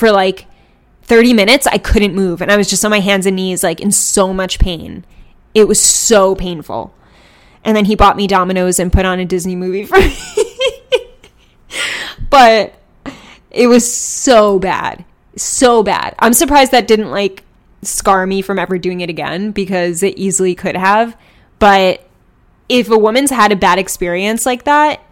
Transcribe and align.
for 0.00 0.10
like 0.10 0.46
30 1.02 1.34
minutes. 1.34 1.66
I 1.66 1.78
couldn't 1.78 2.14
move. 2.14 2.40
And 2.40 2.50
I 2.50 2.56
was 2.56 2.68
just 2.68 2.84
on 2.84 2.90
my 2.90 3.00
hands 3.00 3.26
and 3.26 3.36
knees, 3.36 3.62
like 3.62 3.80
in 3.80 3.92
so 3.92 4.32
much 4.32 4.58
pain. 4.58 5.04
It 5.54 5.68
was 5.68 5.80
so 5.80 6.34
painful. 6.34 6.92
And 7.62 7.76
then 7.76 7.84
he 7.84 7.94
bought 7.94 8.16
me 8.16 8.26
Domino's 8.26 8.80
and 8.80 8.92
put 8.92 9.04
on 9.04 9.20
a 9.20 9.24
Disney 9.24 9.54
movie 9.54 9.84
for 9.84 9.98
me. 9.98 10.16
but 12.30 12.74
it 13.50 13.66
was 13.66 13.92
so 13.92 14.58
bad. 14.58 15.04
So 15.36 15.82
bad. 15.82 16.14
I'm 16.18 16.32
surprised 16.32 16.72
that 16.72 16.88
didn't 16.88 17.10
like 17.10 17.44
scar 17.82 18.26
me 18.26 18.42
from 18.42 18.58
ever 18.58 18.78
doing 18.78 19.00
it 19.00 19.10
again 19.10 19.52
because 19.52 20.02
it 20.02 20.16
easily 20.16 20.54
could 20.54 20.76
have. 20.76 21.16
But 21.58 22.08
if 22.68 22.90
a 22.90 22.98
woman's 22.98 23.30
had 23.30 23.52
a 23.52 23.56
bad 23.56 23.78
experience 23.78 24.46
like 24.46 24.64
that, 24.64 25.02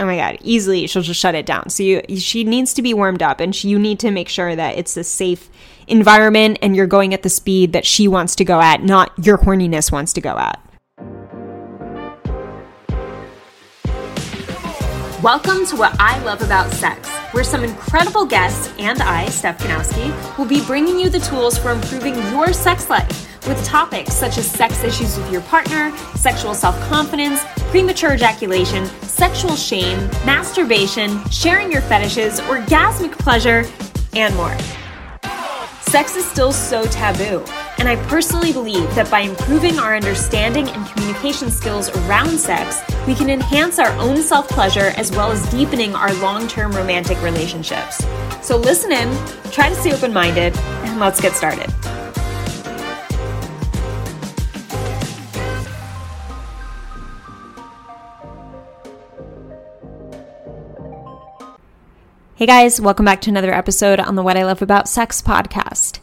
oh 0.00 0.06
my 0.06 0.16
god, 0.16 0.38
easily 0.42 0.86
she'll 0.86 1.02
just 1.02 1.20
shut 1.20 1.34
it 1.34 1.44
down. 1.46 1.68
So 1.68 1.82
you 1.82 2.02
she 2.16 2.42
needs 2.42 2.72
to 2.74 2.82
be 2.82 2.94
warmed 2.94 3.22
up 3.22 3.38
and 3.38 3.54
she, 3.54 3.68
you 3.68 3.78
need 3.78 4.00
to 4.00 4.10
make 4.10 4.28
sure 4.28 4.56
that 4.56 4.78
it's 4.78 4.96
a 4.96 5.04
safe 5.04 5.50
environment 5.86 6.58
and 6.62 6.74
you're 6.74 6.86
going 6.86 7.12
at 7.12 7.22
the 7.22 7.28
speed 7.28 7.74
that 7.74 7.84
she 7.84 8.08
wants 8.08 8.34
to 8.36 8.44
go 8.44 8.60
at, 8.60 8.82
not 8.82 9.12
your 9.22 9.38
horniness 9.38 9.92
wants 9.92 10.14
to 10.14 10.20
go 10.20 10.38
at. 10.38 10.58
Welcome 15.22 15.66
to 15.66 15.76
What 15.76 15.94
I 16.00 16.18
Love 16.24 16.40
About 16.40 16.72
Sex, 16.72 17.06
where 17.32 17.44
some 17.44 17.62
incredible 17.62 18.24
guests 18.24 18.72
and 18.78 19.02
I, 19.02 19.26
Steph 19.26 19.58
Ganowski, 19.58 20.38
will 20.38 20.46
be 20.46 20.64
bringing 20.64 20.98
you 20.98 21.10
the 21.10 21.20
tools 21.20 21.58
for 21.58 21.72
improving 21.72 22.14
your 22.32 22.54
sex 22.54 22.88
life 22.88 23.29
with 23.46 23.64
topics 23.64 24.14
such 24.14 24.38
as 24.38 24.50
sex 24.50 24.82
issues 24.84 25.16
with 25.16 25.30
your 25.32 25.42
partner, 25.42 25.96
sexual 26.16 26.54
self 26.54 26.78
confidence, 26.88 27.42
premature 27.70 28.14
ejaculation, 28.14 28.86
sexual 29.02 29.56
shame, 29.56 29.98
masturbation, 30.24 31.22
sharing 31.30 31.70
your 31.70 31.82
fetishes, 31.82 32.40
orgasmic 32.40 33.12
pleasure, 33.12 33.64
and 34.14 34.34
more. 34.36 34.56
Sex 35.90 36.14
is 36.14 36.24
still 36.24 36.52
so 36.52 36.84
taboo, 36.84 37.44
and 37.78 37.88
I 37.88 37.96
personally 38.06 38.52
believe 38.52 38.94
that 38.94 39.10
by 39.10 39.22
improving 39.22 39.76
our 39.80 39.96
understanding 39.96 40.68
and 40.68 40.86
communication 40.86 41.50
skills 41.50 41.88
around 41.90 42.38
sex, 42.38 42.80
we 43.08 43.14
can 43.16 43.28
enhance 43.28 43.80
our 43.80 43.90
own 43.98 44.18
self 44.18 44.48
pleasure 44.48 44.92
as 44.96 45.10
well 45.10 45.32
as 45.32 45.44
deepening 45.50 45.96
our 45.96 46.14
long 46.20 46.46
term 46.46 46.70
romantic 46.72 47.20
relationships. 47.22 48.04
So 48.40 48.56
listen 48.56 48.92
in, 48.92 49.08
try 49.50 49.68
to 49.68 49.74
stay 49.74 49.92
open 49.92 50.12
minded, 50.12 50.56
and 50.56 51.00
let's 51.00 51.20
get 51.20 51.32
started. 51.32 51.68
Hey 62.40 62.46
guys, 62.46 62.80
welcome 62.80 63.04
back 63.04 63.20
to 63.20 63.30
another 63.30 63.52
episode 63.52 64.00
on 64.00 64.14
the 64.14 64.22
What 64.22 64.38
I 64.38 64.46
Love 64.46 64.62
About 64.62 64.88
Sex 64.88 65.20
podcast. 65.20 65.98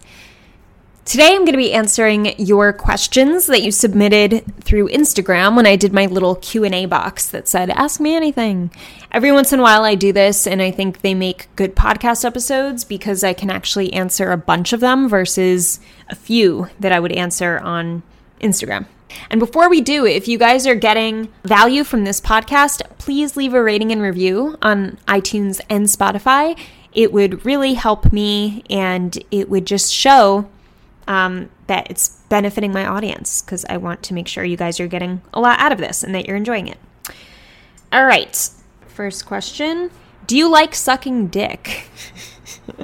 Today 1.03 1.29
I'm 1.29 1.45
going 1.45 1.53
to 1.53 1.57
be 1.57 1.73
answering 1.73 2.39
your 2.39 2.73
questions 2.73 3.47
that 3.47 3.63
you 3.63 3.71
submitted 3.71 4.43
through 4.61 4.89
Instagram 4.89 5.55
when 5.55 5.65
I 5.65 5.75
did 5.75 5.93
my 5.93 6.05
little 6.05 6.35
Q&A 6.35 6.85
box 6.85 7.27
that 7.29 7.47
said 7.47 7.71
ask 7.71 7.99
me 7.99 8.15
anything. 8.15 8.69
Every 9.11 9.31
once 9.31 9.51
in 9.51 9.59
a 9.59 9.63
while 9.63 9.83
I 9.83 9.95
do 9.95 10.13
this 10.13 10.45
and 10.45 10.61
I 10.61 10.69
think 10.69 11.01
they 11.01 11.15
make 11.15 11.47
good 11.55 11.75
podcast 11.75 12.23
episodes 12.23 12.83
because 12.83 13.23
I 13.23 13.33
can 13.33 13.49
actually 13.49 13.91
answer 13.91 14.31
a 14.31 14.37
bunch 14.37 14.73
of 14.73 14.79
them 14.79 15.09
versus 15.09 15.79
a 16.07 16.13
few 16.13 16.69
that 16.79 16.91
I 16.91 16.99
would 16.99 17.13
answer 17.13 17.57
on 17.57 18.03
Instagram. 18.39 18.85
And 19.29 19.39
before 19.39 19.69
we 19.69 19.81
do, 19.81 20.05
if 20.05 20.27
you 20.27 20.37
guys 20.37 20.67
are 20.67 20.75
getting 20.75 21.31
value 21.43 21.83
from 21.83 22.03
this 22.03 22.21
podcast, 22.21 22.81
please 22.97 23.37
leave 23.37 23.53
a 23.53 23.63
rating 23.63 23.91
and 23.91 24.01
review 24.01 24.57
on 24.61 24.97
iTunes 25.07 25.61
and 25.69 25.85
Spotify. 25.85 26.57
It 26.93 27.13
would 27.13 27.45
really 27.45 27.75
help 27.75 28.11
me 28.11 28.63
and 28.69 29.17
it 29.31 29.49
would 29.49 29.65
just 29.65 29.93
show 29.93 30.49
um, 31.07 31.49
that 31.67 31.89
it's 31.89 32.09
benefiting 32.29 32.73
my 32.73 32.85
audience 32.85 33.41
because 33.41 33.65
I 33.69 33.77
want 33.77 34.03
to 34.03 34.13
make 34.13 34.27
sure 34.27 34.43
you 34.43 34.57
guys 34.57 34.79
are 34.79 34.87
getting 34.87 35.21
a 35.33 35.39
lot 35.39 35.59
out 35.59 35.71
of 35.71 35.77
this 35.77 36.03
and 36.03 36.13
that 36.15 36.25
you're 36.25 36.35
enjoying 36.35 36.67
it. 36.67 36.77
All 37.91 38.05
right, 38.05 38.49
first 38.87 39.25
question 39.25 39.91
Do 40.25 40.37
you 40.37 40.49
like 40.49 40.75
sucking 40.75 41.27
dick? 41.27 41.89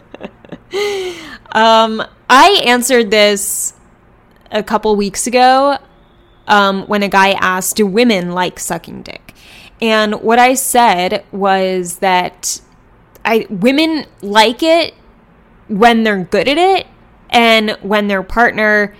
um, 1.51 2.03
I 2.29 2.61
answered 2.65 3.11
this 3.11 3.73
a 4.51 4.63
couple 4.63 4.95
weeks 4.95 5.27
ago 5.27 5.77
um, 6.47 6.83
when 6.87 7.03
a 7.03 7.09
guy 7.09 7.31
asked, 7.31 7.77
Do 7.77 7.85
women 7.85 8.31
like 8.31 8.59
sucking 8.59 9.03
dick? 9.03 9.33
And 9.81 10.21
what 10.21 10.39
I 10.39 10.53
said 10.53 11.25
was 11.31 11.97
that 11.97 12.61
I 13.25 13.47
women 13.49 14.05
like 14.21 14.63
it 14.63 14.93
when 15.67 16.03
they're 16.03 16.23
good 16.23 16.47
at 16.47 16.57
it 16.57 16.87
and 17.29 17.71
when 17.81 18.07
their 18.07 18.23
partner 18.23 18.95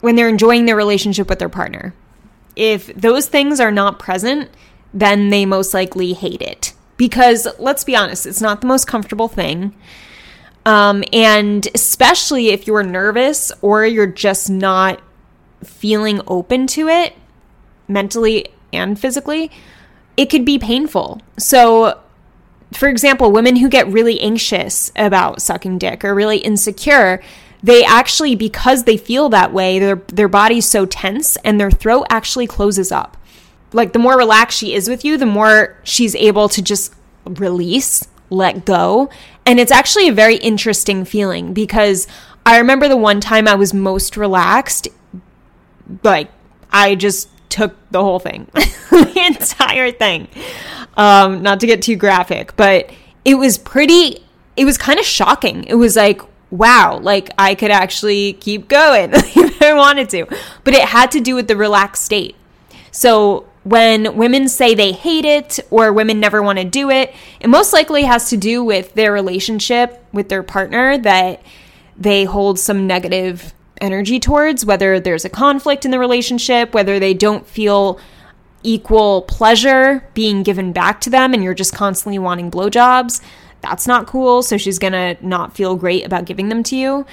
when 0.00 0.14
they're 0.16 0.28
enjoying 0.28 0.66
their 0.66 0.76
relationship 0.76 1.28
with 1.28 1.38
their 1.38 1.48
partner. 1.48 1.94
If 2.54 2.86
those 2.94 3.26
things 3.28 3.60
are 3.60 3.72
not 3.72 3.98
present, 3.98 4.50
then 4.94 5.30
they 5.30 5.44
most 5.44 5.74
likely 5.74 6.12
hate 6.12 6.42
it. 6.42 6.74
Because 6.96 7.46
let's 7.58 7.84
be 7.84 7.96
honest, 7.96 8.24
it's 8.24 8.40
not 8.40 8.60
the 8.60 8.66
most 8.66 8.86
comfortable 8.86 9.28
thing. 9.28 9.74
Um, 10.64 11.04
and 11.12 11.68
especially 11.74 12.48
if 12.48 12.66
you're 12.66 12.82
nervous 12.82 13.52
or 13.62 13.86
you're 13.86 14.06
just 14.06 14.48
not 14.50 15.00
feeling 15.66 16.20
open 16.26 16.66
to 16.68 16.88
it 16.88 17.14
mentally 17.88 18.46
and 18.72 18.98
physically, 18.98 19.50
it 20.16 20.26
could 20.26 20.44
be 20.44 20.58
painful. 20.58 21.20
So, 21.38 22.00
for 22.72 22.88
example, 22.88 23.30
women 23.32 23.56
who 23.56 23.68
get 23.68 23.86
really 23.86 24.20
anxious 24.20 24.90
about 24.96 25.42
sucking 25.42 25.78
dick 25.78 26.04
or 26.04 26.14
really 26.14 26.38
insecure, 26.38 27.22
they 27.62 27.84
actually 27.84 28.34
because 28.34 28.84
they 28.84 28.96
feel 28.96 29.28
that 29.30 29.52
way, 29.52 29.78
their 29.78 29.96
their 30.08 30.28
body's 30.28 30.66
so 30.66 30.86
tense 30.86 31.36
and 31.44 31.60
their 31.60 31.70
throat 31.70 32.06
actually 32.10 32.46
closes 32.46 32.90
up. 32.90 33.16
Like 33.72 33.92
the 33.92 33.98
more 33.98 34.16
relaxed 34.16 34.58
she 34.58 34.74
is 34.74 34.88
with 34.88 35.04
you, 35.04 35.16
the 35.16 35.26
more 35.26 35.76
she's 35.82 36.14
able 36.14 36.48
to 36.50 36.62
just 36.62 36.94
release, 37.24 38.06
let 38.30 38.64
go, 38.64 39.10
and 39.44 39.60
it's 39.60 39.72
actually 39.72 40.08
a 40.08 40.12
very 40.12 40.36
interesting 40.36 41.04
feeling 41.04 41.52
because 41.52 42.06
I 42.44 42.58
remember 42.58 42.88
the 42.88 42.96
one 42.96 43.20
time 43.20 43.48
I 43.48 43.56
was 43.56 43.74
most 43.74 44.16
relaxed 44.16 44.88
like 46.02 46.30
I 46.72 46.94
just 46.94 47.28
took 47.48 47.76
the 47.90 48.02
whole 48.02 48.18
thing, 48.18 48.50
the 48.54 49.22
entire 49.26 49.90
thing. 49.90 50.28
Um, 50.96 51.42
not 51.42 51.60
to 51.60 51.66
get 51.66 51.82
too 51.82 51.96
graphic, 51.96 52.56
but 52.56 52.90
it 53.24 53.34
was 53.36 53.58
pretty. 53.58 54.24
It 54.56 54.64
was 54.64 54.78
kind 54.78 54.98
of 54.98 55.04
shocking. 55.04 55.64
It 55.64 55.74
was 55.74 55.96
like, 55.96 56.22
wow, 56.50 56.98
like 56.98 57.30
I 57.38 57.54
could 57.54 57.70
actually 57.70 58.34
keep 58.34 58.68
going 58.68 59.10
if 59.14 59.62
I 59.62 59.74
wanted 59.74 60.08
to, 60.10 60.26
but 60.64 60.74
it 60.74 60.88
had 60.88 61.10
to 61.12 61.20
do 61.20 61.34
with 61.34 61.48
the 61.48 61.56
relaxed 61.56 62.04
state. 62.04 62.36
So 62.90 63.46
when 63.64 64.16
women 64.16 64.48
say 64.48 64.74
they 64.74 64.92
hate 64.92 65.24
it 65.24 65.58
or 65.70 65.92
women 65.92 66.20
never 66.20 66.40
want 66.40 66.58
to 66.58 66.64
do 66.64 66.88
it, 66.88 67.12
it 67.40 67.48
most 67.48 67.72
likely 67.72 68.04
has 68.04 68.30
to 68.30 68.36
do 68.36 68.62
with 68.62 68.94
their 68.94 69.12
relationship 69.12 70.04
with 70.12 70.28
their 70.28 70.42
partner 70.42 70.96
that 70.98 71.42
they 71.98 72.24
hold 72.24 72.58
some 72.58 72.86
negative 72.86 73.52
energy 73.80 74.18
towards, 74.20 74.64
whether 74.64 74.98
there's 75.00 75.24
a 75.24 75.30
conflict 75.30 75.84
in 75.84 75.90
the 75.90 75.98
relationship, 75.98 76.74
whether 76.74 76.98
they 76.98 77.14
don't 77.14 77.46
feel 77.46 77.98
equal 78.62 79.22
pleasure 79.22 80.08
being 80.14 80.42
given 80.42 80.72
back 80.72 81.00
to 81.00 81.10
them 81.10 81.32
and 81.32 81.42
you're 81.42 81.54
just 81.54 81.72
constantly 81.72 82.18
wanting 82.18 82.50
blowjobs. 82.50 83.22
That's 83.60 83.86
not 83.86 84.06
cool. 84.06 84.42
So 84.42 84.56
she's 84.56 84.78
gonna 84.78 85.16
not 85.20 85.56
feel 85.56 85.76
great 85.76 86.04
about 86.04 86.24
giving 86.24 86.48
them 86.48 86.62
to 86.64 86.76
you. 86.76 87.06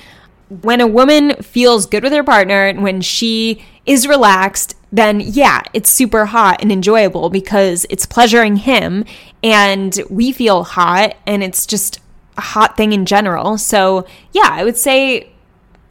When 0.61 0.81
a 0.81 0.87
woman 0.87 1.35
feels 1.41 1.85
good 1.85 2.03
with 2.03 2.13
her 2.13 2.23
partner 2.23 2.65
and 2.65 2.83
when 2.83 3.01
she 3.01 3.63
is 3.85 4.07
relaxed, 4.07 4.75
then 4.91 5.19
yeah, 5.19 5.61
it's 5.73 5.89
super 5.89 6.25
hot 6.27 6.61
and 6.61 6.71
enjoyable 6.71 7.29
because 7.29 7.85
it's 7.89 8.05
pleasuring 8.05 8.57
him 8.57 9.05
and 9.43 9.99
we 10.09 10.31
feel 10.31 10.63
hot 10.63 11.15
and 11.25 11.43
it's 11.43 11.65
just 11.65 11.99
a 12.37 12.41
hot 12.41 12.77
thing 12.77 12.93
in 12.93 13.05
general. 13.05 13.57
So 13.57 14.05
yeah, 14.31 14.49
I 14.51 14.63
would 14.63 14.77
say 14.77 15.32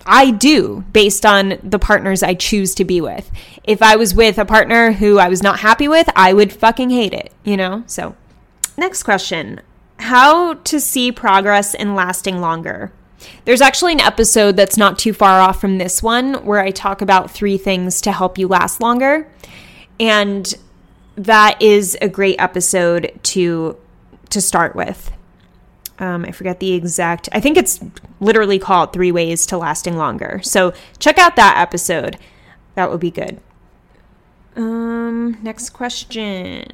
I 0.07 0.31
do 0.31 0.85
based 0.93 1.25
on 1.25 1.59
the 1.63 1.79
partners 1.79 2.23
I 2.23 2.35
choose 2.35 2.75
to 2.77 2.85
be 2.85 3.01
with. 3.01 3.31
If 3.65 3.83
I 3.83 3.97
was 3.97 4.15
with 4.15 4.39
a 4.39 4.45
partner 4.45 4.93
who 4.93 5.19
I 5.19 5.29
was 5.29 5.43
not 5.43 5.61
happy 5.61 5.89
with, 5.89 6.09
I 6.17 6.33
would 6.33 6.53
fucking 6.53 6.91
hate 6.91 7.13
it, 7.13 7.33
you 7.45 7.57
know? 7.57 7.85
So, 7.87 8.17
next 8.77 9.03
question 9.03 9.61
How 9.99 10.55
to 10.55 10.81
see 10.81 11.13
progress 11.13 11.75
in 11.75 11.95
lasting 11.95 12.41
longer? 12.41 12.93
There's 13.45 13.61
actually 13.61 13.93
an 13.93 14.01
episode 14.01 14.57
that's 14.57 14.77
not 14.77 14.99
too 14.99 15.13
far 15.13 15.41
off 15.41 15.61
from 15.61 15.79
this 15.79 16.03
one 16.03 16.45
where 16.45 16.61
I 16.61 16.71
talk 16.71 17.03
about 17.03 17.31
three 17.31 17.57
things 17.57 18.01
to 18.03 18.13
help 18.13 18.39
you 18.39 18.49
last 18.49 18.81
longer. 18.81 19.29
And 20.01 20.53
that 21.17 21.61
is 21.61 21.97
a 22.01 22.09
great 22.09 22.37
episode 22.41 23.13
to 23.25 23.77
to 24.31 24.41
start 24.41 24.75
with. 24.75 25.13
Um, 26.03 26.25
I 26.25 26.33
forget 26.33 26.59
the 26.59 26.73
exact, 26.73 27.29
I 27.31 27.39
think 27.39 27.57
it's 27.57 27.79
literally 28.19 28.59
called 28.59 28.93
Three 28.93 29.13
Ways 29.13 29.47
to 29.47 29.57
Lasting 29.57 29.97
Longer. 29.97 30.41
So 30.43 30.73
check 30.99 31.17
out 31.17 31.37
that 31.37 31.59
episode. 31.59 32.19
That 32.75 32.91
would 32.91 32.99
be 32.99 33.13
good. 33.13 33.39
Um, 34.57 35.39
next 35.43 35.71
question. 35.71 36.65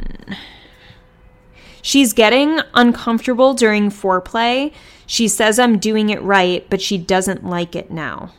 She's 1.82 2.14
getting 2.14 2.60
uncomfortable 2.72 3.52
during 3.52 3.90
foreplay. 3.90 4.72
She 5.04 5.28
says 5.28 5.58
I'm 5.58 5.78
doing 5.78 6.08
it 6.08 6.22
right, 6.22 6.66
but 6.70 6.80
she 6.80 6.96
doesn't 6.96 7.44
like 7.44 7.76
it 7.76 7.90
now. 7.90 8.32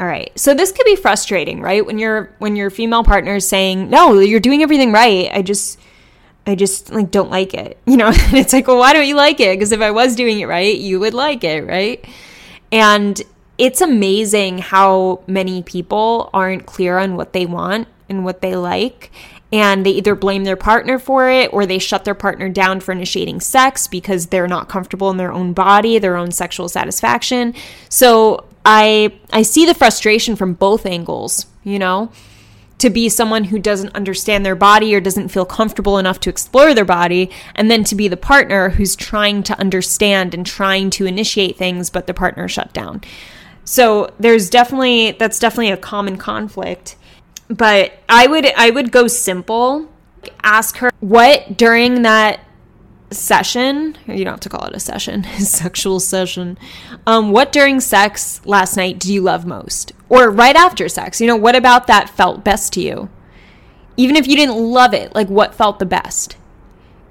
All 0.00 0.06
right. 0.08 0.36
So 0.36 0.52
this 0.52 0.72
could 0.72 0.84
be 0.84 0.96
frustrating, 0.96 1.60
right? 1.60 1.86
When 1.86 2.00
your 2.00 2.34
when 2.40 2.56
your 2.56 2.70
female 2.70 3.04
partner 3.04 3.36
is 3.36 3.48
saying, 3.48 3.88
"No, 3.88 4.18
you're 4.18 4.40
doing 4.40 4.62
everything 4.64 4.90
right. 4.90 5.30
I 5.32 5.42
just 5.42 5.78
I 6.46 6.54
just 6.54 6.92
like 6.92 7.10
don't 7.10 7.30
like 7.30 7.54
it." 7.54 7.78
You 7.86 7.96
know, 7.96 8.08
and 8.08 8.34
it's 8.34 8.52
like, 8.52 8.66
"Well, 8.66 8.78
why 8.78 8.92
don't 8.92 9.06
you 9.06 9.16
like 9.16 9.40
it? 9.40 9.56
Because 9.58 9.72
if 9.72 9.80
I 9.80 9.90
was 9.90 10.16
doing 10.16 10.40
it 10.40 10.46
right, 10.46 10.76
you 10.76 11.00
would 11.00 11.14
like 11.14 11.44
it, 11.44 11.66
right?" 11.66 12.04
And 12.72 13.20
it's 13.56 13.80
amazing 13.80 14.58
how 14.58 15.22
many 15.26 15.62
people 15.62 16.30
aren't 16.34 16.66
clear 16.66 16.98
on 16.98 17.16
what 17.16 17.32
they 17.32 17.46
want 17.46 17.86
and 18.08 18.24
what 18.24 18.40
they 18.40 18.56
like 18.56 19.12
and 19.54 19.86
they 19.86 19.90
either 19.90 20.16
blame 20.16 20.42
their 20.42 20.56
partner 20.56 20.98
for 20.98 21.30
it 21.30 21.52
or 21.52 21.64
they 21.64 21.78
shut 21.78 22.04
their 22.04 22.14
partner 22.14 22.48
down 22.48 22.80
for 22.80 22.90
initiating 22.90 23.40
sex 23.40 23.86
because 23.86 24.26
they're 24.26 24.48
not 24.48 24.68
comfortable 24.68 25.10
in 25.10 25.16
their 25.16 25.32
own 25.32 25.52
body, 25.52 25.96
their 26.00 26.16
own 26.16 26.32
sexual 26.32 26.68
satisfaction. 26.68 27.54
So 27.88 28.46
I 28.66 29.12
I 29.32 29.42
see 29.42 29.64
the 29.64 29.74
frustration 29.74 30.34
from 30.34 30.54
both 30.54 30.86
angles, 30.86 31.46
you 31.62 31.78
know? 31.78 32.10
To 32.78 32.90
be 32.90 33.08
someone 33.08 33.44
who 33.44 33.58
doesn't 33.58 33.94
understand 33.94 34.44
their 34.44 34.56
body 34.56 34.94
or 34.94 35.00
doesn't 35.00 35.28
feel 35.28 35.46
comfortable 35.46 35.98
enough 35.98 36.20
to 36.20 36.30
explore 36.30 36.74
their 36.74 36.84
body, 36.84 37.30
and 37.54 37.70
then 37.70 37.84
to 37.84 37.94
be 37.94 38.08
the 38.08 38.16
partner 38.16 38.70
who's 38.70 38.96
trying 38.96 39.42
to 39.44 39.58
understand 39.58 40.34
and 40.34 40.44
trying 40.44 40.90
to 40.90 41.06
initiate 41.06 41.56
things, 41.56 41.88
but 41.88 42.06
the 42.06 42.14
partner 42.14 42.48
shut 42.48 42.72
down. 42.72 43.00
So 43.64 44.12
there's 44.18 44.50
definitely, 44.50 45.12
that's 45.12 45.38
definitely 45.38 45.70
a 45.70 45.76
common 45.76 46.18
conflict 46.18 46.96
but 47.48 47.92
I 48.08 48.26
would 48.26 48.46
I 48.56 48.70
would 48.70 48.90
go 48.90 49.06
simple. 49.06 49.90
Ask 50.42 50.78
her 50.78 50.90
what 51.00 51.56
during 51.56 52.02
that 52.02 52.40
session, 53.14 53.96
you 54.06 54.24
don't 54.24 54.34
have 54.34 54.40
to 54.40 54.48
call 54.48 54.66
it 54.66 54.74
a 54.74 54.80
session, 54.80 55.24
sexual 55.38 56.00
session. 56.00 56.58
Um, 57.06 57.30
what 57.32 57.52
during 57.52 57.80
sex 57.80 58.44
last 58.44 58.76
night 58.76 58.98
do 58.98 59.12
you 59.12 59.20
love 59.22 59.46
most? 59.46 59.92
Or 60.08 60.30
right 60.30 60.56
after 60.56 60.88
sex, 60.88 61.20
you 61.20 61.26
know, 61.26 61.36
what 61.36 61.56
about 61.56 61.86
that 61.86 62.10
felt 62.10 62.44
best 62.44 62.72
to 62.74 62.80
you? 62.80 63.08
Even 63.96 64.16
if 64.16 64.26
you 64.26 64.36
didn't 64.36 64.56
love 64.56 64.92
it, 64.92 65.14
like 65.14 65.28
what 65.28 65.54
felt 65.54 65.78
the 65.78 65.86
best? 65.86 66.36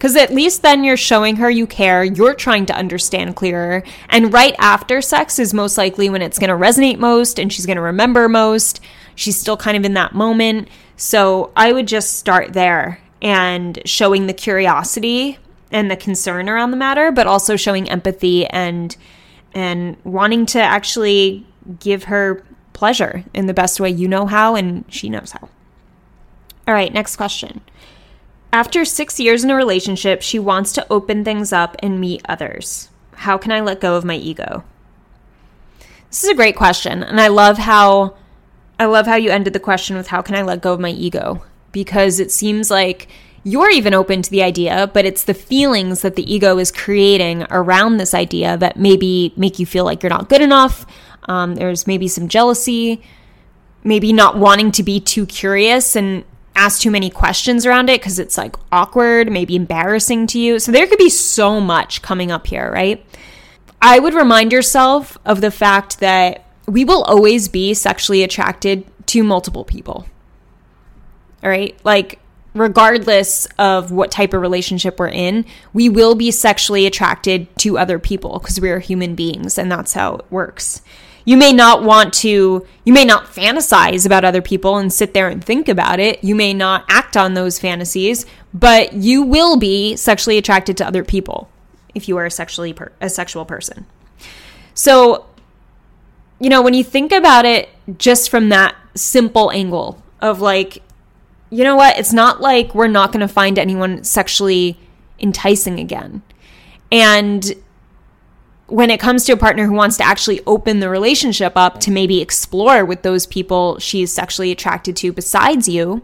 Because 0.03 0.17
at 0.17 0.33
least 0.33 0.61
then 0.61 0.83
you're 0.83 0.97
showing 0.97 1.37
her 1.37 1.49
you 1.49 1.65
care, 1.65 2.03
you're 2.03 2.33
trying 2.33 2.65
to 2.65 2.75
understand 2.75 3.37
clearer. 3.37 3.83
And 4.09 4.33
right 4.33 4.53
after 4.59 5.01
sex 5.01 5.39
is 5.39 5.53
most 5.53 5.77
likely 5.77 6.09
when 6.09 6.21
it's 6.21 6.37
going 6.37 6.49
to 6.49 6.55
resonate 6.55 6.99
most 6.99 7.39
and 7.39 7.53
she's 7.53 7.65
going 7.65 7.77
to 7.77 7.81
remember 7.81 8.27
most. 8.27 8.81
She's 9.15 9.39
still 9.39 9.55
kind 9.55 9.77
of 9.77 9.85
in 9.85 9.93
that 9.93 10.13
moment. 10.13 10.67
So 10.97 11.53
I 11.55 11.71
would 11.71 11.87
just 11.87 12.17
start 12.17 12.51
there 12.51 12.99
and 13.21 13.79
showing 13.85 14.27
the 14.27 14.33
curiosity 14.33 15.39
and 15.73 15.91
the 15.91 15.97
concern 15.97 16.47
around 16.47 16.71
the 16.71 16.77
matter, 16.77 17.11
but 17.11 17.27
also 17.27 17.57
showing 17.57 17.89
empathy 17.89 18.45
and 18.47 18.95
and 19.53 19.97
wanting 20.03 20.45
to 20.45 20.59
actually 20.59 21.45
give 21.79 22.05
her 22.05 22.43
pleasure 22.71 23.23
in 23.33 23.45
the 23.47 23.53
best 23.53 23.79
way 23.79 23.89
you 23.89 24.07
know 24.07 24.25
how 24.25 24.55
and 24.55 24.85
she 24.87 25.09
knows 25.09 25.31
how. 25.31 25.49
All 26.67 26.73
right, 26.73 26.93
next 26.93 27.17
question. 27.17 27.61
After 28.51 28.85
six 28.85 29.19
years 29.19 29.43
in 29.43 29.49
a 29.49 29.55
relationship, 29.55 30.21
she 30.21 30.39
wants 30.39 30.73
to 30.73 30.85
open 30.89 31.23
things 31.23 31.51
up 31.51 31.75
and 31.79 31.99
meet 31.99 32.21
others. 32.29 32.89
How 33.15 33.37
can 33.37 33.51
I 33.51 33.61
let 33.61 33.81
go 33.81 33.95
of 33.95 34.05
my 34.05 34.15
ego? 34.15 34.63
This 36.09 36.23
is 36.23 36.29
a 36.29 36.35
great 36.35 36.55
question, 36.55 37.03
and 37.03 37.19
I 37.19 37.27
love 37.27 37.57
how 37.57 38.15
I 38.79 38.85
love 38.85 39.07
how 39.07 39.15
you 39.15 39.31
ended 39.31 39.53
the 39.53 39.59
question 39.59 39.95
with 39.95 40.07
how 40.07 40.21
can 40.21 40.35
I 40.35 40.41
let 40.41 40.61
go 40.61 40.73
of 40.73 40.79
my 40.79 40.89
ego? 40.89 41.43
Because 41.71 42.19
it 42.19 42.31
seems 42.31 42.69
like 42.69 43.07
you're 43.43 43.69
even 43.69 43.93
open 43.93 44.21
to 44.21 44.31
the 44.31 44.41
idea, 44.41 44.89
but 44.93 45.05
it's 45.05 45.25
the 45.25 45.33
feelings 45.33 46.01
that 46.01 46.15
the 46.15 46.33
ego 46.33 46.57
is 46.57 46.71
creating 46.71 47.45
around 47.51 47.97
this 47.97 48.13
idea 48.13 48.57
that 48.57 48.77
maybe 48.77 49.33
make 49.35 49.59
you 49.59 49.65
feel 49.65 49.83
like 49.83 50.01
you're 50.01 50.09
not 50.09 50.29
good 50.29 50.41
enough. 50.41 50.85
Um, 51.27 51.55
there's 51.55 51.85
maybe 51.85 52.07
some 52.07 52.29
jealousy, 52.29 53.01
maybe 53.83 54.13
not 54.13 54.37
wanting 54.37 54.71
to 54.71 54.83
be 54.83 54.99
too 54.99 55.25
curious 55.25 55.95
and 55.95 56.23
ask 56.55 56.81
too 56.81 56.91
many 56.91 57.09
questions 57.09 57.65
around 57.65 57.89
it 57.89 57.99
because 57.99 58.19
it's 58.19 58.37
like 58.37 58.55
awkward, 58.71 59.31
maybe 59.31 59.55
embarrassing 59.55 60.27
to 60.27 60.39
you. 60.39 60.59
So 60.59 60.71
there 60.71 60.87
could 60.87 60.99
be 60.99 61.09
so 61.09 61.59
much 61.59 62.01
coming 62.01 62.31
up 62.31 62.47
here, 62.47 62.71
right? 62.71 63.05
I 63.81 63.99
would 63.99 64.13
remind 64.13 64.53
yourself 64.53 65.17
of 65.25 65.41
the 65.41 65.51
fact 65.51 65.99
that 65.99 66.45
we 66.67 66.85
will 66.85 67.03
always 67.03 67.49
be 67.49 67.73
sexually 67.73 68.23
attracted 68.23 68.85
to 69.07 69.23
multiple 69.23 69.65
people. 69.65 70.05
All 71.43 71.49
right? 71.49 71.77
Like, 71.83 72.19
regardless 72.53 73.47
of 73.57 73.91
what 73.91 74.11
type 74.11 74.33
of 74.33 74.41
relationship 74.41 74.99
we're 74.99 75.07
in, 75.07 75.45
we 75.73 75.89
will 75.89 76.15
be 76.15 76.31
sexually 76.31 76.85
attracted 76.85 77.47
to 77.57 77.77
other 77.77 77.99
people 77.99 78.39
because 78.39 78.59
we 78.59 78.69
are 78.69 78.79
human 78.79 79.15
beings 79.15 79.57
and 79.57 79.71
that's 79.71 79.93
how 79.93 80.15
it 80.15 80.25
works. 80.29 80.81
You 81.25 81.37
may 81.37 81.53
not 81.53 81.83
want 81.83 82.13
to, 82.15 82.67
you 82.83 82.93
may 82.93 83.05
not 83.05 83.25
fantasize 83.25 84.05
about 84.05 84.25
other 84.25 84.41
people 84.41 84.77
and 84.77 84.91
sit 84.91 85.13
there 85.13 85.29
and 85.29 85.43
think 85.43 85.69
about 85.69 85.99
it. 85.99 86.23
You 86.23 86.35
may 86.35 86.53
not 86.53 86.83
act 86.89 87.15
on 87.15 87.33
those 87.33 87.59
fantasies, 87.59 88.25
but 88.53 88.93
you 88.93 89.23
will 89.23 89.55
be 89.55 89.95
sexually 89.95 90.37
attracted 90.37 90.75
to 90.77 90.87
other 90.87 91.03
people 91.03 91.49
if 91.95 92.09
you 92.09 92.17
are 92.17 92.25
a 92.25 92.31
sexually 92.31 92.73
per- 92.73 92.91
a 92.99 93.09
sexual 93.09 93.45
person. 93.45 93.85
So 94.73 95.27
you 96.43 96.49
know, 96.49 96.61
when 96.61 96.73
you 96.73 96.83
think 96.83 97.13
about 97.13 97.45
it 97.45 97.69
just 97.97 98.29
from 98.29 98.49
that 98.49 98.75
simple 98.95 99.49
angle 99.51 100.03
of 100.19 100.41
like, 100.41 100.83
you 101.53 101.63
know 101.63 101.75
what? 101.75 101.97
It's 101.99 102.13
not 102.13 102.41
like 102.41 102.73
we're 102.73 102.87
not 102.87 103.11
going 103.11 103.21
to 103.21 103.27
find 103.27 103.59
anyone 103.59 104.03
sexually 104.03 104.79
enticing 105.19 105.79
again. 105.79 106.23
And 106.91 107.53
when 108.67 108.89
it 108.89 108.99
comes 108.99 109.25
to 109.25 109.33
a 109.33 109.37
partner 109.37 109.67
who 109.67 109.73
wants 109.73 109.97
to 109.97 110.03
actually 110.03 110.41
open 110.47 110.79
the 110.79 110.89
relationship 110.89 111.53
up 111.55 111.79
to 111.81 111.91
maybe 111.91 112.21
explore 112.21 112.83
with 112.83 113.03
those 113.03 113.27
people 113.27 113.77
she's 113.77 114.11
sexually 114.11 114.51
attracted 114.51 114.95
to 114.97 115.13
besides 115.13 115.69
you, 115.69 116.01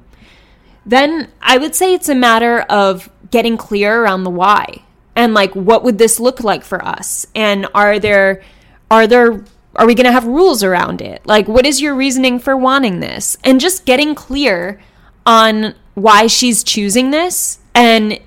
then 0.86 1.30
I 1.42 1.58
would 1.58 1.74
say 1.74 1.94
it's 1.94 2.10
a 2.10 2.16
matter 2.16 2.62
of 2.62 3.10
getting 3.32 3.58
clear 3.58 4.04
around 4.04 4.24
the 4.24 4.30
why 4.30 4.84
and 5.16 5.34
like 5.34 5.56
what 5.56 5.84
would 5.84 5.98
this 5.98 6.20
look 6.20 6.44
like 6.44 6.64
for 6.64 6.84
us 6.84 7.26
and 7.34 7.68
are 7.74 7.98
there 7.98 8.44
are 8.92 9.08
there 9.08 9.44
are 9.76 9.86
we 9.86 9.96
going 9.96 10.06
to 10.06 10.12
have 10.12 10.26
rules 10.26 10.64
around 10.64 11.02
it? 11.02 11.26
Like, 11.26 11.48
what 11.48 11.66
is 11.66 11.80
your 11.80 11.96
reasoning 11.96 12.40
for 12.40 12.58
wanting 12.58 13.00
this? 13.00 13.38
And 13.44 13.60
just 13.62 13.86
getting 13.86 14.16
clear 14.16 14.82
on 15.30 15.76
why 15.94 16.26
she's 16.26 16.64
choosing 16.64 17.12
this. 17.12 17.60
And 17.76 18.20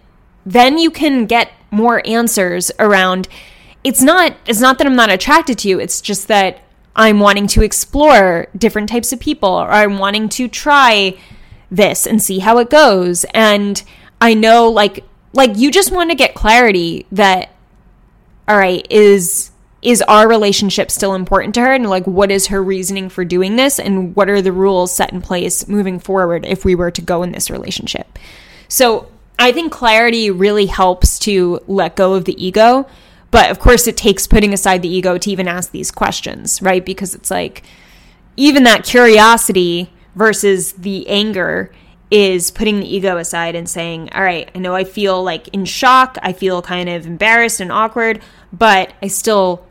then 0.47 0.79
you 0.79 0.91
can 0.91 1.27
get 1.27 1.51
more 1.73 2.01
answers 2.07 2.71
around 2.79 3.27
it's 3.83 4.01
not 4.01 4.37
it's 4.47 4.61
not 4.61 4.79
that 4.79 4.87
I'm 4.87 4.95
not 4.95 5.11
attracted 5.11 5.59
to 5.59 5.69
you, 5.69 5.81
it's 5.81 6.01
just 6.01 6.29
that 6.29 6.63
I'm 6.95 7.19
wanting 7.19 7.49
to 7.49 7.63
explore 7.63 8.47
different 8.57 8.89
types 8.89 9.13
of 9.13 9.19
people 9.19 9.49
or 9.49 9.69
I'm 9.69 9.99
wanting 9.99 10.29
to 10.31 10.47
try 10.47 11.19
this 11.69 12.07
and 12.07 12.23
see 12.23 12.39
how 12.39 12.59
it 12.59 12.71
goes. 12.71 13.25
And 13.35 13.83
I 14.21 14.35
know 14.35 14.69
like 14.69 15.05
like 15.33 15.57
you 15.57 15.73
just 15.73 15.91
want 15.91 16.11
to 16.11 16.17
get 16.17 16.35
clarity 16.35 17.07
that 17.11 17.51
all 18.47 18.57
right, 18.57 18.87
is 18.91 19.52
is 19.83 20.01
our 20.03 20.29
relationship 20.29 20.91
still 20.91 21.15
important 21.15 21.55
to 21.57 21.61
her? 21.61 21.73
And 21.73 21.91
like 21.91 22.07
what 22.07 22.31
is 22.31 22.47
her 22.47 22.63
reasoning 22.63 23.09
for 23.09 23.25
doing 23.25 23.57
this? 23.57 23.79
And 23.79 24.15
what 24.15 24.31
are 24.31 24.41
the 24.41 24.53
rules 24.53 24.95
set 24.95 25.13
in 25.13 25.21
place 25.21 25.67
moving 25.67 25.99
forward 25.99 26.47
if 26.47 26.65
we 26.65 26.75
were 26.75 26.91
to 26.93 27.03
go 27.03 27.23
in 27.23 27.33
this 27.33 27.51
relationship? 27.51 28.19
So 28.69 29.09
i 29.39 29.51
think 29.51 29.73
clarity 29.73 30.31
really 30.31 30.67
helps 30.67 31.19
to 31.19 31.59
let 31.67 31.97
go 31.97 32.15
of 32.15 32.25
the 32.25 32.45
ego. 32.45 32.87
But 33.31 33.51
of 33.51 33.59
course 33.59 33.87
it 33.87 33.97
takes 33.97 34.27
putting 34.27 34.53
aside 34.53 34.83
the 34.83 34.95
ego 34.95 35.19
to 35.19 35.31
even 35.31 35.49
ask 35.49 35.73
these 35.73 35.91
questions 35.91 36.63
right? 36.63 36.85
Because 36.85 37.15
it's 37.15 37.31
like 37.31 37.63
even 38.37 38.63
that 38.65 38.85
curiosity 38.85 39.91
versus 40.15 40.73
the 40.73 41.09
anger 41.09 41.73
is 42.13 42.51
putting 42.51 42.81
the 42.81 42.95
ego 42.95 43.17
aside 43.17 43.55
and 43.55 43.69
saying, 43.69 44.11
All 44.13 44.23
right, 44.23 44.51
I 44.55 44.59
know 44.59 44.75
I 44.75 44.85
feel 44.85 45.25
like 45.25 45.49
in 45.49 45.65
shock. 45.65 46.19
I 46.23 46.35
feel 46.35 46.61
kind 46.61 46.89
of 46.89 47.07
embarrassed 47.07 47.59
and 47.61 47.73
awkward, 47.73 48.21
but 48.53 48.93
I 49.03 49.09
still 49.09 49.67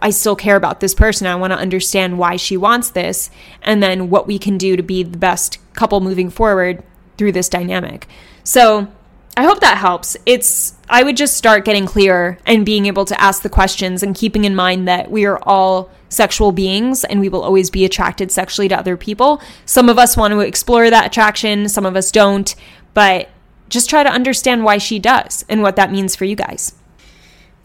I 0.00 0.10
still 0.10 0.36
care 0.36 0.56
about 0.56 0.80
this 0.80 0.94
person. 0.94 1.26
I 1.26 1.34
want 1.36 1.52
to 1.52 1.58
understand 1.58 2.18
why 2.18 2.36
she 2.36 2.56
wants 2.56 2.90
this 2.90 3.30
and 3.62 3.82
then 3.82 4.10
what 4.10 4.26
we 4.26 4.38
can 4.38 4.58
do 4.58 4.76
to 4.76 4.82
be 4.82 5.02
the 5.02 5.18
best 5.18 5.58
couple 5.74 6.00
moving 6.00 6.30
forward 6.30 6.82
through 7.16 7.32
this 7.32 7.48
dynamic. 7.48 8.06
So, 8.44 8.88
I 9.36 9.44
hope 9.44 9.60
that 9.60 9.78
helps. 9.78 10.16
It's 10.26 10.74
I 10.90 11.02
would 11.02 11.16
just 11.16 11.38
start 11.38 11.64
getting 11.64 11.86
clearer 11.86 12.36
and 12.44 12.66
being 12.66 12.84
able 12.84 13.06
to 13.06 13.18
ask 13.18 13.42
the 13.42 13.48
questions 13.48 14.02
and 14.02 14.14
keeping 14.14 14.44
in 14.44 14.54
mind 14.54 14.86
that 14.88 15.10
we 15.10 15.24
are 15.24 15.38
all 15.44 15.90
sexual 16.10 16.52
beings 16.52 17.02
and 17.04 17.18
we 17.18 17.30
will 17.30 17.42
always 17.42 17.70
be 17.70 17.86
attracted 17.86 18.30
sexually 18.30 18.68
to 18.68 18.78
other 18.78 18.98
people. 18.98 19.40
Some 19.64 19.88
of 19.88 19.98
us 19.98 20.18
want 20.18 20.32
to 20.32 20.40
explore 20.40 20.90
that 20.90 21.06
attraction, 21.06 21.70
some 21.70 21.86
of 21.86 21.96
us 21.96 22.10
don't, 22.10 22.54
but 22.92 23.30
just 23.70 23.88
try 23.88 24.02
to 24.02 24.10
understand 24.10 24.64
why 24.64 24.76
she 24.76 24.98
does 24.98 25.46
and 25.48 25.62
what 25.62 25.76
that 25.76 25.90
means 25.90 26.14
for 26.14 26.26
you 26.26 26.36
guys. 26.36 26.74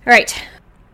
All 0.06 0.14
right. 0.14 0.42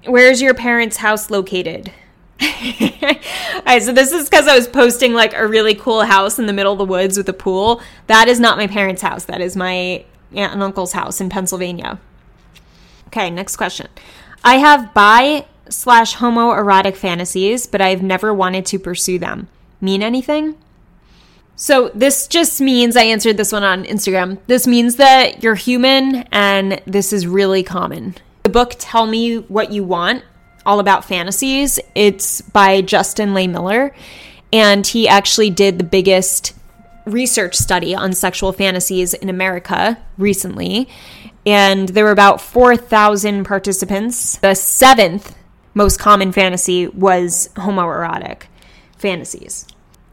Where's 0.05 0.41
your 0.41 0.53
parents' 0.53 0.97
house 0.97 1.29
located? 1.29 1.91
All 2.41 3.61
right, 3.65 3.81
so 3.81 3.93
this 3.93 4.11
is 4.11 4.29
because 4.29 4.47
I 4.47 4.55
was 4.55 4.67
posting 4.67 5.13
like 5.13 5.33
a 5.33 5.47
really 5.47 5.75
cool 5.75 6.03
house 6.03 6.39
in 6.39 6.45
the 6.45 6.53
middle 6.53 6.73
of 6.73 6.77
the 6.77 6.85
woods 6.85 7.17
with 7.17 7.29
a 7.29 7.33
pool. 7.33 7.81
That 8.07 8.27
is 8.27 8.39
not 8.39 8.57
my 8.57 8.67
parents' 8.67 9.01
house. 9.01 9.25
That 9.25 9.41
is 9.41 9.55
my 9.55 10.03
aunt 10.33 10.53
and 10.53 10.63
uncle's 10.63 10.93
house 10.93 11.21
in 11.21 11.29
Pennsylvania. 11.29 11.99
Okay, 13.07 13.29
next 13.29 13.55
question. 13.55 13.87
I 14.43 14.55
have 14.55 14.93
bi 14.93 15.45
slash 15.69 16.15
homoerotic 16.15 16.95
fantasies, 16.95 17.67
but 17.67 17.81
I've 17.81 18.03
never 18.03 18.33
wanted 18.33 18.65
to 18.67 18.79
pursue 18.79 19.19
them. 19.19 19.47
Mean 19.79 20.03
anything? 20.03 20.55
So, 21.55 21.91
this 21.93 22.27
just 22.27 22.59
means 22.59 22.97
I 22.97 23.03
answered 23.03 23.37
this 23.37 23.51
one 23.51 23.63
on 23.63 23.85
Instagram. 23.85 24.39
This 24.47 24.65
means 24.65 24.95
that 24.95 25.43
you're 25.43 25.55
human 25.55 26.27
and 26.31 26.81
this 26.85 27.13
is 27.13 27.27
really 27.27 27.61
common. 27.61 28.15
Book 28.53 28.75
Tell 28.77 29.05
Me 29.05 29.37
What 29.39 29.73
You 29.73 29.83
Want, 29.83 30.23
all 30.65 30.79
about 30.79 31.03
fantasies, 31.03 31.79
it's 31.95 32.39
by 32.39 32.81
Justin 32.81 33.33
Lay 33.33 33.47
Lehmiller. 33.47 33.93
And 34.53 34.85
he 34.85 35.07
actually 35.07 35.49
did 35.49 35.79
the 35.79 35.83
biggest 35.83 36.53
research 37.05 37.55
study 37.55 37.95
on 37.95 38.13
sexual 38.13 38.53
fantasies 38.53 39.13
in 39.13 39.27
America 39.27 39.97
recently. 40.17 40.87
And 41.45 41.89
there 41.89 42.05
were 42.05 42.11
about 42.11 42.39
4,000 42.39 43.43
participants. 43.43 44.37
The 44.37 44.53
seventh 44.53 45.35
most 45.73 45.99
common 45.99 46.31
fantasy 46.31 46.87
was 46.87 47.49
homoerotic 47.55 48.43
fantasies 48.95 49.65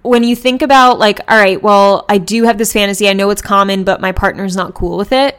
when 0.02 0.25
you 0.25 0.35
think 0.35 0.62
about 0.62 0.99
like 0.99 1.20
all 1.28 1.37
right 1.37 1.62
well 1.62 2.06
i 2.09 2.16
do 2.16 2.44
have 2.44 2.59
this 2.59 2.73
fantasy 2.73 3.09
i 3.09 3.12
know 3.12 3.30
it's 3.30 3.42
common 3.42 3.85
but 3.85 4.00
my 4.00 4.11
partner's 4.11 4.56
not 4.56 4.75
cool 4.75 4.97
with 4.97 5.12
it 5.12 5.38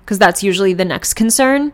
because 0.00 0.18
that's 0.18 0.42
usually 0.42 0.72
the 0.72 0.84
next 0.84 1.14
concern 1.14 1.72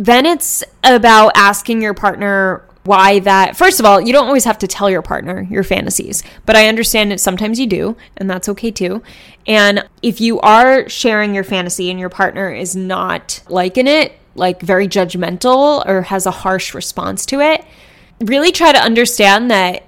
then 0.00 0.24
it's 0.24 0.64
about 0.82 1.32
asking 1.34 1.82
your 1.82 1.94
partner 1.94 2.64
why 2.84 3.18
that 3.18 3.56
first 3.56 3.78
of 3.78 3.84
all 3.84 4.00
you 4.00 4.12
don't 4.12 4.26
always 4.26 4.44
have 4.44 4.58
to 4.58 4.66
tell 4.66 4.88
your 4.88 5.02
partner 5.02 5.46
your 5.50 5.62
fantasies 5.62 6.22
but 6.46 6.56
i 6.56 6.66
understand 6.66 7.10
that 7.10 7.20
sometimes 7.20 7.60
you 7.60 7.66
do 7.66 7.96
and 8.16 8.28
that's 8.28 8.48
okay 8.48 8.70
too 8.70 9.02
and 9.46 9.86
if 10.02 10.20
you 10.20 10.40
are 10.40 10.88
sharing 10.88 11.34
your 11.34 11.44
fantasy 11.44 11.90
and 11.90 12.00
your 12.00 12.08
partner 12.08 12.50
is 12.50 12.74
not 12.74 13.42
liking 13.48 13.86
it 13.86 14.18
like 14.34 14.62
very 14.62 14.88
judgmental 14.88 15.86
or 15.86 16.02
has 16.02 16.24
a 16.24 16.30
harsh 16.30 16.72
response 16.72 17.26
to 17.26 17.40
it 17.40 17.62
really 18.20 18.52
try 18.52 18.72
to 18.72 18.78
understand 18.78 19.50
that 19.50 19.84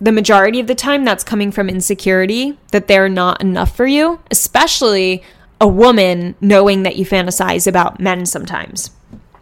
the 0.00 0.12
majority 0.12 0.60
of 0.60 0.66
the 0.66 0.74
time 0.74 1.04
that's 1.04 1.24
coming 1.24 1.50
from 1.50 1.68
insecurity 1.68 2.58
that 2.72 2.88
they're 2.88 3.08
not 3.08 3.40
enough 3.40 3.76
for 3.76 3.86
you, 3.86 4.20
especially 4.30 5.22
a 5.60 5.68
woman 5.68 6.34
knowing 6.40 6.82
that 6.82 6.96
you 6.96 7.06
fantasize 7.06 7.66
about 7.66 8.00
men 8.00 8.26
sometimes. 8.26 8.90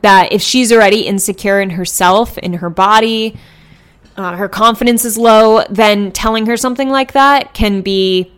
That 0.03 0.33
if 0.33 0.43
she's 0.43 0.73
already 0.73 1.03
insecure 1.03 1.61
in 1.61 1.71
herself, 1.71 2.37
in 2.39 2.55
her 2.55 2.71
body, 2.71 3.37
uh, 4.17 4.37
her 4.37 4.49
confidence 4.49 5.05
is 5.05 5.17
low, 5.17 5.65
then 5.71 6.13
telling 6.13 6.47
her 6.47 6.57
something 6.57 6.91
like 6.91 7.13
that 7.13 7.55
can 7.55 7.81
be, 7.81 8.33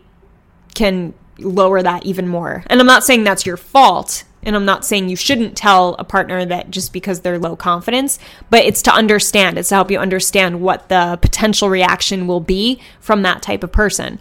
can 0.73 1.13
lower 1.39 1.81
that 1.81 2.05
even 2.05 2.27
more. 2.27 2.63
And 2.67 2.79
I'm 2.79 2.87
not 2.87 3.03
saying 3.03 3.23
that's 3.23 3.45
your 3.45 3.57
fault. 3.57 4.23
And 4.43 4.55
I'm 4.55 4.65
not 4.65 4.85
saying 4.85 5.09
you 5.09 5.15
shouldn't 5.15 5.57
tell 5.57 5.95
a 5.95 6.03
partner 6.03 6.45
that 6.45 6.69
just 6.69 6.93
because 6.93 7.21
they're 7.21 7.39
low 7.39 7.55
confidence, 7.55 8.19
but 8.51 8.63
it's 8.63 8.83
to 8.83 8.93
understand. 8.93 9.57
It's 9.57 9.69
to 9.69 9.75
help 9.75 9.89
you 9.89 9.97
understand 9.97 10.61
what 10.61 10.87
the 10.87 11.17
potential 11.19 11.67
reaction 11.67 12.27
will 12.27 12.41
be 12.41 12.79
from 12.99 13.23
that 13.23 13.41
type 13.41 13.63
of 13.63 13.71
person. 13.71 14.19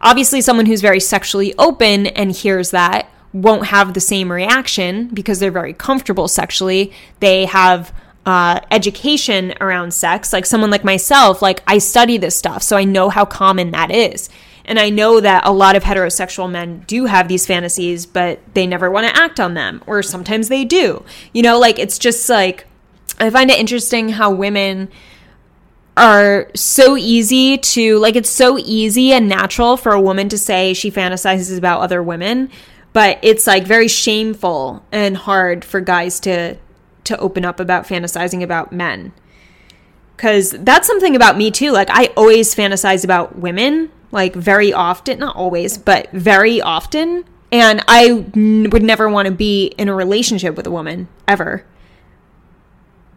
Obviously, 0.00 0.40
someone 0.40 0.66
who's 0.66 0.80
very 0.80 1.00
sexually 1.00 1.54
open 1.58 2.06
and 2.06 2.30
hears 2.30 2.70
that 2.70 3.08
won't 3.34 3.66
have 3.66 3.92
the 3.92 4.00
same 4.00 4.32
reaction 4.32 5.08
because 5.08 5.40
they're 5.40 5.50
very 5.50 5.74
comfortable 5.74 6.28
sexually. 6.28 6.92
They 7.20 7.44
have 7.44 7.92
uh, 8.24 8.60
education 8.70 9.52
around 9.60 9.92
sex. 9.92 10.32
Like 10.32 10.46
someone 10.46 10.70
like 10.70 10.84
myself, 10.84 11.42
like 11.42 11.62
I 11.66 11.78
study 11.78 12.16
this 12.16 12.34
stuff, 12.36 12.62
so 12.62 12.76
I 12.76 12.84
know 12.84 13.10
how 13.10 13.26
common 13.26 13.72
that 13.72 13.90
is. 13.90 14.30
And 14.64 14.78
I 14.78 14.88
know 14.88 15.20
that 15.20 15.46
a 15.46 15.52
lot 15.52 15.76
of 15.76 15.82
heterosexual 15.82 16.50
men 16.50 16.84
do 16.86 17.04
have 17.04 17.28
these 17.28 17.44
fantasies, 17.44 18.06
but 18.06 18.40
they 18.54 18.66
never 18.66 18.90
want 18.90 19.06
to 19.06 19.14
act 19.14 19.38
on 19.38 19.52
them, 19.52 19.82
or 19.86 20.02
sometimes 20.02 20.48
they 20.48 20.64
do. 20.64 21.04
You 21.34 21.42
know, 21.42 21.58
like 21.58 21.78
it's 21.78 21.98
just 21.98 22.30
like, 22.30 22.66
I 23.18 23.28
find 23.28 23.50
it 23.50 23.58
interesting 23.58 24.10
how 24.10 24.30
women 24.30 24.88
are 25.96 26.50
so 26.54 26.96
easy 26.96 27.58
to, 27.58 27.98
like, 27.98 28.16
it's 28.16 28.30
so 28.30 28.58
easy 28.58 29.12
and 29.12 29.28
natural 29.28 29.76
for 29.76 29.92
a 29.92 30.00
woman 30.00 30.28
to 30.30 30.38
say 30.38 30.72
she 30.72 30.90
fantasizes 30.90 31.56
about 31.56 31.80
other 31.82 32.02
women, 32.02 32.50
but 32.94 33.18
it's 33.20 33.46
like 33.46 33.66
very 33.66 33.88
shameful 33.88 34.82
and 34.90 35.18
hard 35.18 35.64
for 35.64 35.80
guys 35.80 36.18
to 36.20 36.56
to 37.04 37.18
open 37.18 37.44
up 37.44 37.60
about 37.60 37.84
fantasizing 37.84 38.42
about 38.42 38.72
men 38.72 39.12
because 40.16 40.52
that's 40.60 40.86
something 40.86 41.14
about 41.14 41.36
me 41.36 41.50
too 41.50 41.70
like 41.70 41.90
i 41.90 42.06
always 42.16 42.54
fantasize 42.54 43.04
about 43.04 43.38
women 43.38 43.90
like 44.14 44.34
very 44.36 44.72
often, 44.72 45.18
not 45.18 45.34
always, 45.34 45.76
but 45.76 46.10
very 46.12 46.62
often. 46.62 47.24
And 47.50 47.84
I 47.88 48.24
n- 48.34 48.70
would 48.70 48.82
never 48.82 49.08
want 49.08 49.26
to 49.26 49.34
be 49.34 49.66
in 49.76 49.88
a 49.88 49.94
relationship 49.94 50.56
with 50.56 50.66
a 50.68 50.70
woman 50.70 51.08
ever. 51.26 51.66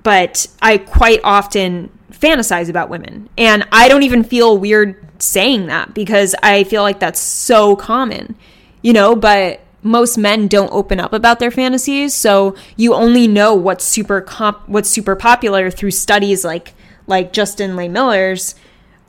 But 0.01 0.47
I 0.59 0.79
quite 0.79 1.21
often 1.23 1.91
fantasize 2.11 2.67
about 2.67 2.89
women. 2.89 3.29
And 3.37 3.67
I 3.71 3.87
don't 3.87 4.03
even 4.03 4.23
feel 4.23 4.57
weird 4.57 5.21
saying 5.21 5.67
that 5.67 5.93
because 5.93 6.33
I 6.41 6.63
feel 6.63 6.81
like 6.81 6.99
that's 6.99 7.19
so 7.19 7.75
common, 7.75 8.35
you 8.81 8.91
know, 8.91 9.15
but 9.15 9.61
most 9.87 10.17
men 10.17 10.47
don't 10.47 10.71
open 10.71 10.99
up 10.99 11.13
about 11.13 11.39
their 11.39 11.51
fantasies 11.51 12.13
so 12.13 12.55
you 12.75 12.93
only 12.93 13.27
know 13.27 13.53
what's 13.55 13.85
super 13.85 14.21
comp- 14.21 14.67
what's 14.67 14.89
super 14.89 15.15
popular 15.15 15.71
through 15.71 15.91
studies 15.91 16.43
like 16.43 16.73
like 17.07 17.33
Justin 17.33 17.75
Lehmiller's 17.75 18.55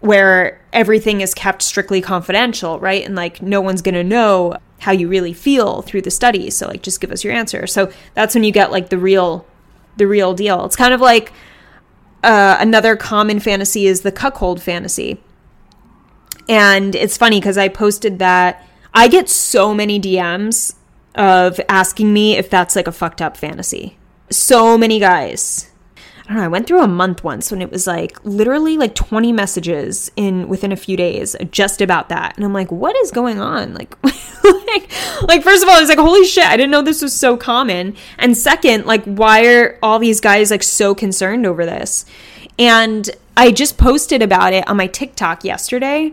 where 0.00 0.60
everything 0.72 1.20
is 1.20 1.34
kept 1.34 1.60
strictly 1.60 2.00
confidential, 2.00 2.78
right? 2.78 3.04
And 3.04 3.16
like 3.16 3.42
no 3.42 3.60
one's 3.60 3.82
going 3.82 3.96
to 3.96 4.04
know 4.04 4.56
how 4.78 4.92
you 4.92 5.08
really 5.08 5.32
feel 5.32 5.82
through 5.82 6.02
the 6.02 6.10
studies. 6.10 6.56
So 6.56 6.68
like 6.68 6.82
just 6.82 7.00
give 7.00 7.10
us 7.10 7.24
your 7.24 7.32
answer. 7.32 7.66
So 7.66 7.92
that's 8.14 8.34
when 8.34 8.44
you 8.44 8.52
get 8.52 8.70
like 8.70 8.90
the 8.90 8.98
real 8.98 9.44
the 9.96 10.06
real 10.06 10.34
deal. 10.34 10.64
It's 10.64 10.76
kind 10.76 10.94
of 10.94 11.00
like 11.00 11.32
uh, 12.22 12.56
another 12.60 12.94
common 12.94 13.40
fantasy 13.40 13.86
is 13.86 14.02
the 14.02 14.12
cuckold 14.12 14.62
fantasy. 14.62 15.20
And 16.48 16.94
it's 16.94 17.16
funny 17.16 17.40
because 17.40 17.58
I 17.58 17.68
posted 17.68 18.20
that 18.20 18.64
I 18.94 19.08
get 19.08 19.28
so 19.28 19.74
many 19.74 20.00
DMs 20.00 20.74
of 21.14 21.60
asking 21.68 22.12
me 22.12 22.36
if 22.36 22.48
that's 22.48 22.76
like 22.76 22.86
a 22.86 22.92
fucked 22.92 23.20
up 23.22 23.36
fantasy. 23.36 23.98
So 24.30 24.76
many 24.76 24.98
guys 24.98 25.70
I 26.28 26.32
don't 26.32 26.40
know, 26.40 26.44
I 26.44 26.48
went 26.48 26.66
through 26.66 26.82
a 26.82 26.88
month 26.88 27.24
once 27.24 27.50
when 27.50 27.62
it 27.62 27.70
was 27.70 27.86
like 27.86 28.22
literally 28.22 28.76
like 28.76 28.94
20 28.94 29.32
messages 29.32 30.10
in 30.14 30.46
within 30.46 30.72
a 30.72 30.76
few 30.76 30.94
days 30.94 31.34
just 31.50 31.80
about 31.80 32.10
that. 32.10 32.36
And 32.36 32.44
I'm 32.44 32.52
like, 32.52 32.70
what 32.70 32.94
is 32.96 33.10
going 33.10 33.40
on? 33.40 33.72
Like, 33.72 33.96
like, 34.04 34.92
like, 35.22 35.42
first 35.42 35.62
of 35.62 35.70
all, 35.70 35.76
I 35.76 35.80
was 35.80 35.88
like, 35.88 35.98
holy 35.98 36.26
shit, 36.26 36.44
I 36.44 36.58
didn't 36.58 36.70
know 36.70 36.82
this 36.82 37.00
was 37.00 37.14
so 37.14 37.38
common. 37.38 37.96
And 38.18 38.36
second, 38.36 38.84
like, 38.84 39.04
why 39.04 39.46
are 39.46 39.78
all 39.82 39.98
these 39.98 40.20
guys 40.20 40.50
like 40.50 40.62
so 40.62 40.94
concerned 40.94 41.46
over 41.46 41.64
this? 41.64 42.04
And 42.58 43.08
I 43.34 43.50
just 43.50 43.78
posted 43.78 44.20
about 44.20 44.52
it 44.52 44.68
on 44.68 44.76
my 44.76 44.86
TikTok 44.86 45.44
yesterday. 45.44 46.12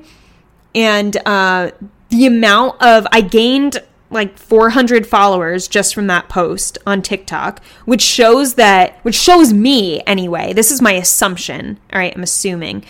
And 0.74 1.18
uh, 1.26 1.72
the 2.16 2.26
amount 2.26 2.82
of, 2.82 3.06
I 3.12 3.22
gained 3.22 3.82
like 4.10 4.38
400 4.38 5.06
followers 5.06 5.68
just 5.68 5.94
from 5.94 6.08
that 6.08 6.30
post 6.30 6.78
on 6.86 7.02
TikTok, 7.02 7.64
which 7.86 8.02
shows 8.02 8.54
that, 8.56 8.98
which 9.04 9.16
shows 9.16 9.52
me 9.52 10.02
anyway, 10.02 10.54
this 10.54 10.72
is 10.72 10.82
my 10.82 10.94
assumption. 10.94 11.80
All 11.92 12.00
right, 12.00 12.16
I'm 12.16 12.24
assuming. 12.24 12.86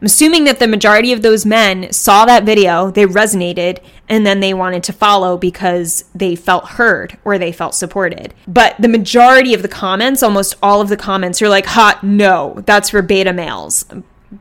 I'm 0.00 0.06
assuming 0.06 0.44
that 0.44 0.58
the 0.58 0.66
majority 0.66 1.12
of 1.12 1.20
those 1.20 1.44
men 1.44 1.92
saw 1.92 2.24
that 2.24 2.44
video, 2.44 2.90
they 2.90 3.04
resonated, 3.04 3.80
and 4.08 4.24
then 4.24 4.40
they 4.40 4.54
wanted 4.54 4.82
to 4.84 4.94
follow 4.94 5.36
because 5.36 6.04
they 6.14 6.34
felt 6.34 6.70
heard 6.70 7.18
or 7.22 7.36
they 7.36 7.52
felt 7.52 7.74
supported. 7.74 8.32
But 8.48 8.76
the 8.78 8.88
majority 8.88 9.52
of 9.52 9.60
the 9.60 9.68
comments, 9.68 10.22
almost 10.22 10.54
all 10.62 10.80
of 10.80 10.88
the 10.88 10.96
comments, 10.96 11.42
are 11.42 11.50
like, 11.50 11.66
hot, 11.66 12.02
no, 12.02 12.62
that's 12.64 12.88
for 12.88 13.02
beta 13.02 13.34
males. 13.34 13.84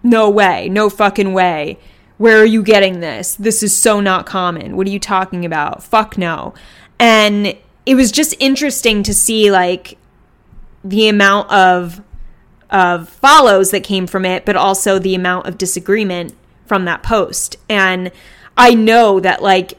No 0.01 0.29
way, 0.29 0.69
no 0.69 0.89
fucking 0.89 1.33
way. 1.33 1.77
Where 2.19 2.37
are 2.37 2.45
you 2.45 2.61
getting 2.61 2.99
this? 2.99 3.35
This 3.35 3.63
is 3.63 3.75
so 3.75 4.01
not 4.01 4.25
common. 4.25 4.75
What 4.75 4.85
are 4.85 4.89
you 4.89 4.99
talking 4.99 5.45
about? 5.45 5.81
Fuck 5.81 6.17
no. 6.17 6.53
And 6.99 7.55
it 7.85 7.95
was 7.95 8.11
just 8.11 8.35
interesting 8.39 9.03
to 9.03 9.13
see 9.13 9.49
like 9.49 9.97
the 10.83 11.07
amount 11.07 11.49
of 11.49 12.01
of 12.69 13.07
follows 13.09 13.71
that 13.71 13.83
came 13.83 14.05
from 14.05 14.25
it, 14.25 14.45
but 14.45 14.57
also 14.57 14.99
the 14.99 15.15
amount 15.15 15.47
of 15.47 15.57
disagreement 15.57 16.35
from 16.65 16.85
that 16.85 17.03
post. 17.03 17.55
And 17.69 18.11
I 18.57 18.73
know 18.75 19.19
that 19.21 19.41
like 19.41 19.73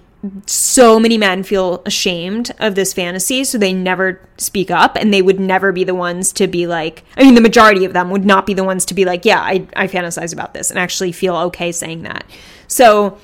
so 0.46 1.00
many 1.00 1.16
men 1.16 1.42
feel 1.42 1.82
ashamed 1.86 2.52
of 2.58 2.74
this 2.74 2.92
fantasy, 2.92 3.42
so 3.42 3.56
they 3.56 3.72
never 3.72 4.20
speak 4.36 4.70
up 4.70 4.96
and 4.96 5.14
they 5.14 5.22
would 5.22 5.40
never 5.40 5.72
be 5.72 5.82
the 5.82 5.94
ones 5.94 6.32
to 6.34 6.46
be 6.46 6.66
like, 6.66 7.04
I 7.16 7.22
mean, 7.22 7.34
the 7.34 7.40
majority 7.40 7.86
of 7.86 7.94
them 7.94 8.10
would 8.10 8.26
not 8.26 8.44
be 8.44 8.52
the 8.52 8.64
ones 8.64 8.84
to 8.86 8.94
be 8.94 9.06
like, 9.06 9.24
yeah, 9.24 9.40
I, 9.40 9.66
I 9.74 9.86
fantasize 9.86 10.32
about 10.32 10.52
this 10.52 10.70
and 10.70 10.78
actually 10.78 11.12
feel 11.12 11.36
okay 11.36 11.72
saying 11.72 12.02
that. 12.02 12.24
So 12.68 13.18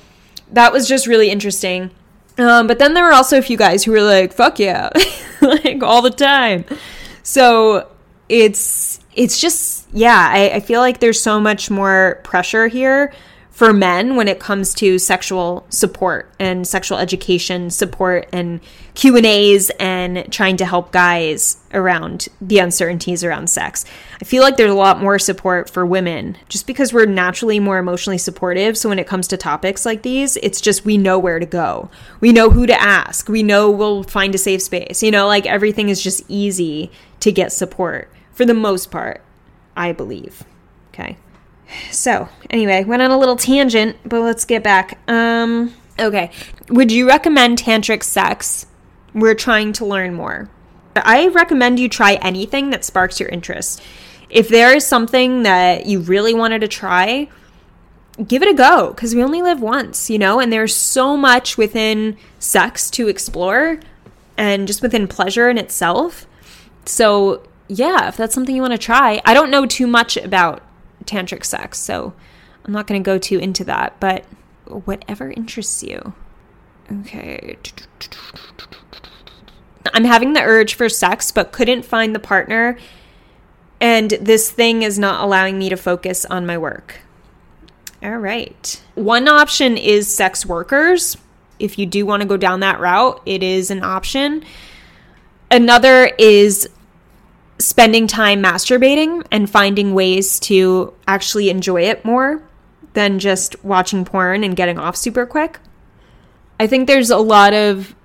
that 0.51 0.73
was 0.73 0.87
just 0.87 1.05
really 1.05 1.29
interesting. 1.29 1.91
Um, 2.39 2.65
but 2.65 2.79
then 2.79 2.95
there 2.95 3.03
were 3.03 3.13
also 3.13 3.37
a 3.37 3.43
few 3.43 3.57
guys 3.57 3.83
who 3.83 3.91
were 3.91 4.01
like, 4.01 4.33
fuck 4.33 4.57
yeah, 4.57 4.89
like 5.41 5.83
all 5.83 6.01
the 6.01 6.09
time. 6.09 6.65
So 7.21 7.91
it's, 8.27 8.99
it's 9.13 9.39
just, 9.39 9.87
yeah, 9.93 10.29
I, 10.31 10.49
I 10.55 10.59
feel 10.61 10.81
like 10.81 10.99
there's 10.99 11.21
so 11.21 11.39
much 11.39 11.69
more 11.69 12.21
pressure 12.23 12.67
here 12.67 13.13
for 13.57 13.73
men 13.73 14.15
when 14.15 14.27
it 14.27 14.39
comes 14.39 14.71
to 14.71 14.99
sexual 14.99 15.65
support 15.69 16.31
and 16.37 16.67
sexual 16.67 16.99
education 16.99 17.71
support 17.71 18.29
and 18.31 18.61
Q&As 18.93 19.71
and 19.79 20.31
trying 20.31 20.57
to 20.57 20.65
help 20.65 20.91
guys 20.91 21.57
around 21.73 22.27
the 22.39 22.59
uncertainties 22.59 23.23
around 23.23 23.49
sex. 23.49 23.83
I 24.21 24.25
feel 24.25 24.43
like 24.43 24.57
there's 24.57 24.69
a 24.69 24.75
lot 24.75 25.01
more 25.01 25.17
support 25.17 25.71
for 25.71 25.87
women 25.87 26.37
just 26.49 26.67
because 26.67 26.93
we're 26.93 27.07
naturally 27.07 27.59
more 27.59 27.79
emotionally 27.79 28.19
supportive. 28.19 28.77
So 28.77 28.89
when 28.89 28.99
it 28.99 29.07
comes 29.07 29.27
to 29.29 29.37
topics 29.37 29.87
like 29.87 30.03
these, 30.03 30.37
it's 30.43 30.61
just 30.61 30.85
we 30.85 30.95
know 30.95 31.17
where 31.17 31.39
to 31.39 31.47
go. 31.47 31.89
We 32.19 32.33
know 32.33 32.51
who 32.51 32.67
to 32.67 32.79
ask. 32.79 33.27
We 33.27 33.41
know 33.41 33.71
we'll 33.71 34.03
find 34.03 34.35
a 34.35 34.37
safe 34.37 34.61
space. 34.61 35.01
You 35.01 35.09
know, 35.09 35.25
like 35.25 35.47
everything 35.47 35.89
is 35.89 36.03
just 36.03 36.21
easy 36.27 36.91
to 37.21 37.31
get 37.31 37.51
support 37.51 38.07
for 38.33 38.45
the 38.45 38.53
most 38.53 38.91
part, 38.91 39.23
I 39.75 39.93
believe. 39.93 40.43
Okay. 40.93 41.17
So, 41.91 42.29
anyway, 42.49 42.83
went 42.83 43.01
on 43.01 43.11
a 43.11 43.17
little 43.17 43.35
tangent, 43.35 43.97
but 44.05 44.21
let's 44.21 44.45
get 44.45 44.63
back. 44.63 44.99
Um, 45.09 45.73
okay. 45.99 46.31
Would 46.69 46.91
you 46.91 47.07
recommend 47.07 47.57
tantric 47.57 48.03
sex? 48.03 48.65
We're 49.13 49.35
trying 49.35 49.73
to 49.73 49.85
learn 49.85 50.13
more. 50.13 50.49
I 50.95 51.27
recommend 51.27 51.79
you 51.79 51.89
try 51.89 52.13
anything 52.15 52.71
that 52.71 52.85
sparks 52.85 53.19
your 53.19 53.29
interest. 53.29 53.81
If 54.29 54.49
there 54.49 54.75
is 54.75 54.85
something 54.85 55.43
that 55.43 55.85
you 55.85 55.99
really 55.99 56.33
wanted 56.33 56.61
to 56.61 56.67
try, 56.67 57.29
give 58.25 58.41
it 58.41 58.49
a 58.49 58.53
go 58.53 58.91
because 58.91 59.13
we 59.13 59.23
only 59.23 59.41
live 59.41 59.61
once, 59.61 60.09
you 60.09 60.17
know, 60.17 60.39
and 60.39 60.51
there's 60.51 60.75
so 60.75 61.15
much 61.15 61.57
within 61.57 62.17
sex 62.39 62.89
to 62.91 63.07
explore 63.07 63.79
and 64.37 64.67
just 64.67 64.81
within 64.81 65.07
pleasure 65.07 65.49
in 65.49 65.57
itself. 65.57 66.25
So, 66.85 67.47
yeah, 67.67 68.07
if 68.07 68.17
that's 68.17 68.33
something 68.33 68.55
you 68.55 68.61
want 68.61 68.73
to 68.73 68.77
try, 68.77 69.21
I 69.25 69.33
don't 69.33 69.51
know 69.51 69.65
too 69.65 69.87
much 69.87 70.17
about 70.17 70.63
tantric 71.07 71.43
sex. 71.45 71.79
So 71.79 72.13
I'm 72.65 72.73
not 72.73 72.87
going 72.87 73.01
to 73.01 73.05
go 73.05 73.17
too 73.17 73.39
into 73.39 73.63
that, 73.65 73.99
but 73.99 74.25
whatever 74.65 75.31
interests 75.31 75.81
you. 75.83 76.13
Okay. 77.01 77.57
I'm 79.93 80.03
having 80.03 80.33
the 80.33 80.41
urge 80.41 80.75
for 80.75 80.89
sex, 80.89 81.31
but 81.31 81.51
couldn't 81.51 81.85
find 81.85 82.13
the 82.13 82.19
partner. 82.19 82.77
And 83.79 84.11
this 84.11 84.51
thing 84.51 84.83
is 84.83 84.97
not 84.97 85.23
allowing 85.23 85.57
me 85.57 85.69
to 85.69 85.77
focus 85.77 86.25
on 86.25 86.45
my 86.45 86.57
work. 86.57 87.01
All 88.03 88.17
right. 88.17 88.81
One 88.95 89.27
option 89.27 89.77
is 89.77 90.13
sex 90.13 90.45
workers. 90.45 91.17
If 91.59 91.79
you 91.79 91.85
do 91.85 92.05
want 92.05 92.21
to 92.21 92.27
go 92.27 92.37
down 92.37 92.59
that 92.59 92.79
route, 92.79 93.21
it 93.25 93.41
is 93.41 93.71
an 93.71 93.83
option. 93.83 94.43
Another 95.49 96.11
is 96.17 96.69
spending 97.59 98.07
time 98.07 98.41
masturbating 98.41 99.25
and 99.31 99.49
finding 99.49 99.93
ways 99.93 100.39
to 100.39 100.93
actually 101.07 101.49
enjoy 101.49 101.81
it 101.81 102.05
more 102.05 102.43
than 102.93 103.19
just 103.19 103.63
watching 103.63 104.05
porn 104.05 104.43
and 104.43 104.55
getting 104.55 104.77
off 104.77 104.95
super 104.95 105.25
quick. 105.25 105.59
I 106.59 106.67
think 106.67 106.87
there's 106.87 107.09
a 107.09 107.17
lot 107.17 107.53
of 107.53 107.95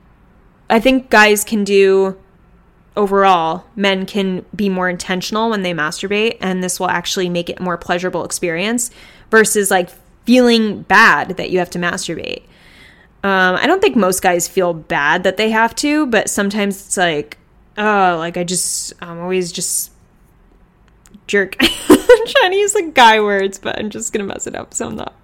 I 0.69 0.81
think 0.81 1.11
guys 1.11 1.45
can 1.45 1.65
do 1.65 2.19
overall, 2.97 3.65
men 3.77 4.07
can 4.07 4.45
be 4.55 4.69
more 4.69 4.89
intentional 4.89 5.51
when 5.51 5.63
they 5.63 5.73
masturbate 5.73 6.37
and 6.41 6.63
this 6.63 6.79
will 6.79 6.89
actually 6.89 7.29
make 7.29 7.51
it 7.51 7.61
a 7.61 7.63
more 7.63 7.77
pleasurable 7.77 8.25
experience 8.25 8.91
versus 9.31 9.71
like 9.71 9.91
feeling 10.25 10.83
bad 10.83 11.37
that 11.37 11.51
you 11.51 11.59
have 11.59 11.71
to 11.71 11.79
masturbate. 11.79 12.43
Um, 13.25 13.57
I 13.57 13.67
don't 13.67 13.81
think 13.81 13.97
most 13.97 14.21
guys 14.21 14.49
feel 14.49 14.75
bad 14.75 15.23
that 15.25 15.37
they 15.37 15.51
have 15.51 15.75
to, 15.77 16.07
but 16.07 16.29
sometimes 16.29 16.87
it's 16.87 16.97
like, 16.97 17.39
oh, 17.77 18.17
like 18.19 18.37
I 18.37 18.45
just, 18.45 18.93
I'm 19.01 19.21
always 19.21 19.53
just 19.53 19.93
jerk. 21.27 21.57
I'm 21.61 21.69
trying 22.27 22.51
to 22.51 22.57
use 22.57 22.75
like 22.75 22.95
guy 22.95 23.21
words, 23.21 23.59
but 23.59 23.79
I'm 23.79 23.91
just 23.91 24.13
gonna 24.13 24.25
mess 24.25 24.47
it 24.47 24.55
up, 24.55 24.75
so 24.75 24.87
I'm 24.89 24.97
not. 24.97 25.15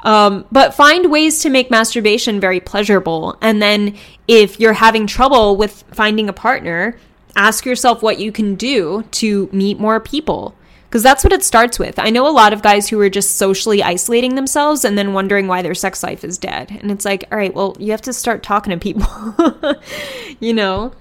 Um, 0.00 0.44
but 0.52 0.74
find 0.74 1.10
ways 1.10 1.40
to 1.40 1.50
make 1.50 1.70
masturbation 1.70 2.38
very 2.38 2.60
pleasurable. 2.60 3.38
And 3.40 3.60
then 3.60 3.96
if 4.28 4.60
you're 4.60 4.74
having 4.74 5.06
trouble 5.06 5.56
with 5.56 5.82
finding 5.92 6.28
a 6.28 6.32
partner, 6.32 6.98
ask 7.36 7.64
yourself 7.64 8.02
what 8.02 8.18
you 8.18 8.30
can 8.30 8.54
do 8.54 9.04
to 9.12 9.48
meet 9.50 9.80
more 9.80 10.00
people. 10.00 10.54
Because 10.86 11.02
that's 11.02 11.24
what 11.24 11.32
it 11.32 11.42
starts 11.42 11.76
with. 11.76 11.98
I 11.98 12.10
know 12.10 12.28
a 12.28 12.30
lot 12.30 12.52
of 12.52 12.62
guys 12.62 12.88
who 12.88 13.00
are 13.00 13.10
just 13.10 13.34
socially 13.36 13.82
isolating 13.82 14.36
themselves 14.36 14.84
and 14.84 14.96
then 14.96 15.12
wondering 15.12 15.48
why 15.48 15.60
their 15.60 15.74
sex 15.74 16.04
life 16.04 16.22
is 16.22 16.38
dead. 16.38 16.70
And 16.70 16.92
it's 16.92 17.04
like, 17.04 17.24
all 17.32 17.38
right, 17.38 17.52
well, 17.52 17.76
you 17.80 17.90
have 17.90 18.02
to 18.02 18.12
start 18.12 18.44
talking 18.44 18.70
to 18.70 18.76
people, 18.76 19.74
you 20.38 20.52
know? 20.52 20.92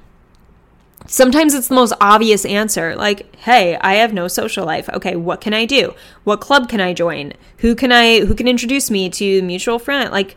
Sometimes 1.06 1.54
it's 1.54 1.68
the 1.68 1.76
most 1.76 1.94
obvious 2.00 2.46
answer, 2.46 2.96
like, 2.96 3.36
"Hey, 3.38 3.78
I 3.82 3.96
have 3.96 4.14
no 4.14 4.28
social 4.28 4.66
life. 4.66 4.90
Okay, 4.90 5.16
what 5.16 5.42
can 5.42 5.54
I 5.54 5.66
do? 5.66 5.94
What 6.24 6.40
club 6.42 6.70
can 6.70 6.80
I 6.82 6.94
join? 6.94 7.34
Who 7.58 7.76
can 7.76 7.92
I 7.92 8.22
who 8.22 8.34
can 8.34 8.48
introduce 8.48 8.90
me 8.90 9.10
to 9.12 9.42
mutual 9.42 9.80
friend?" 9.80 10.12
Like 10.12 10.36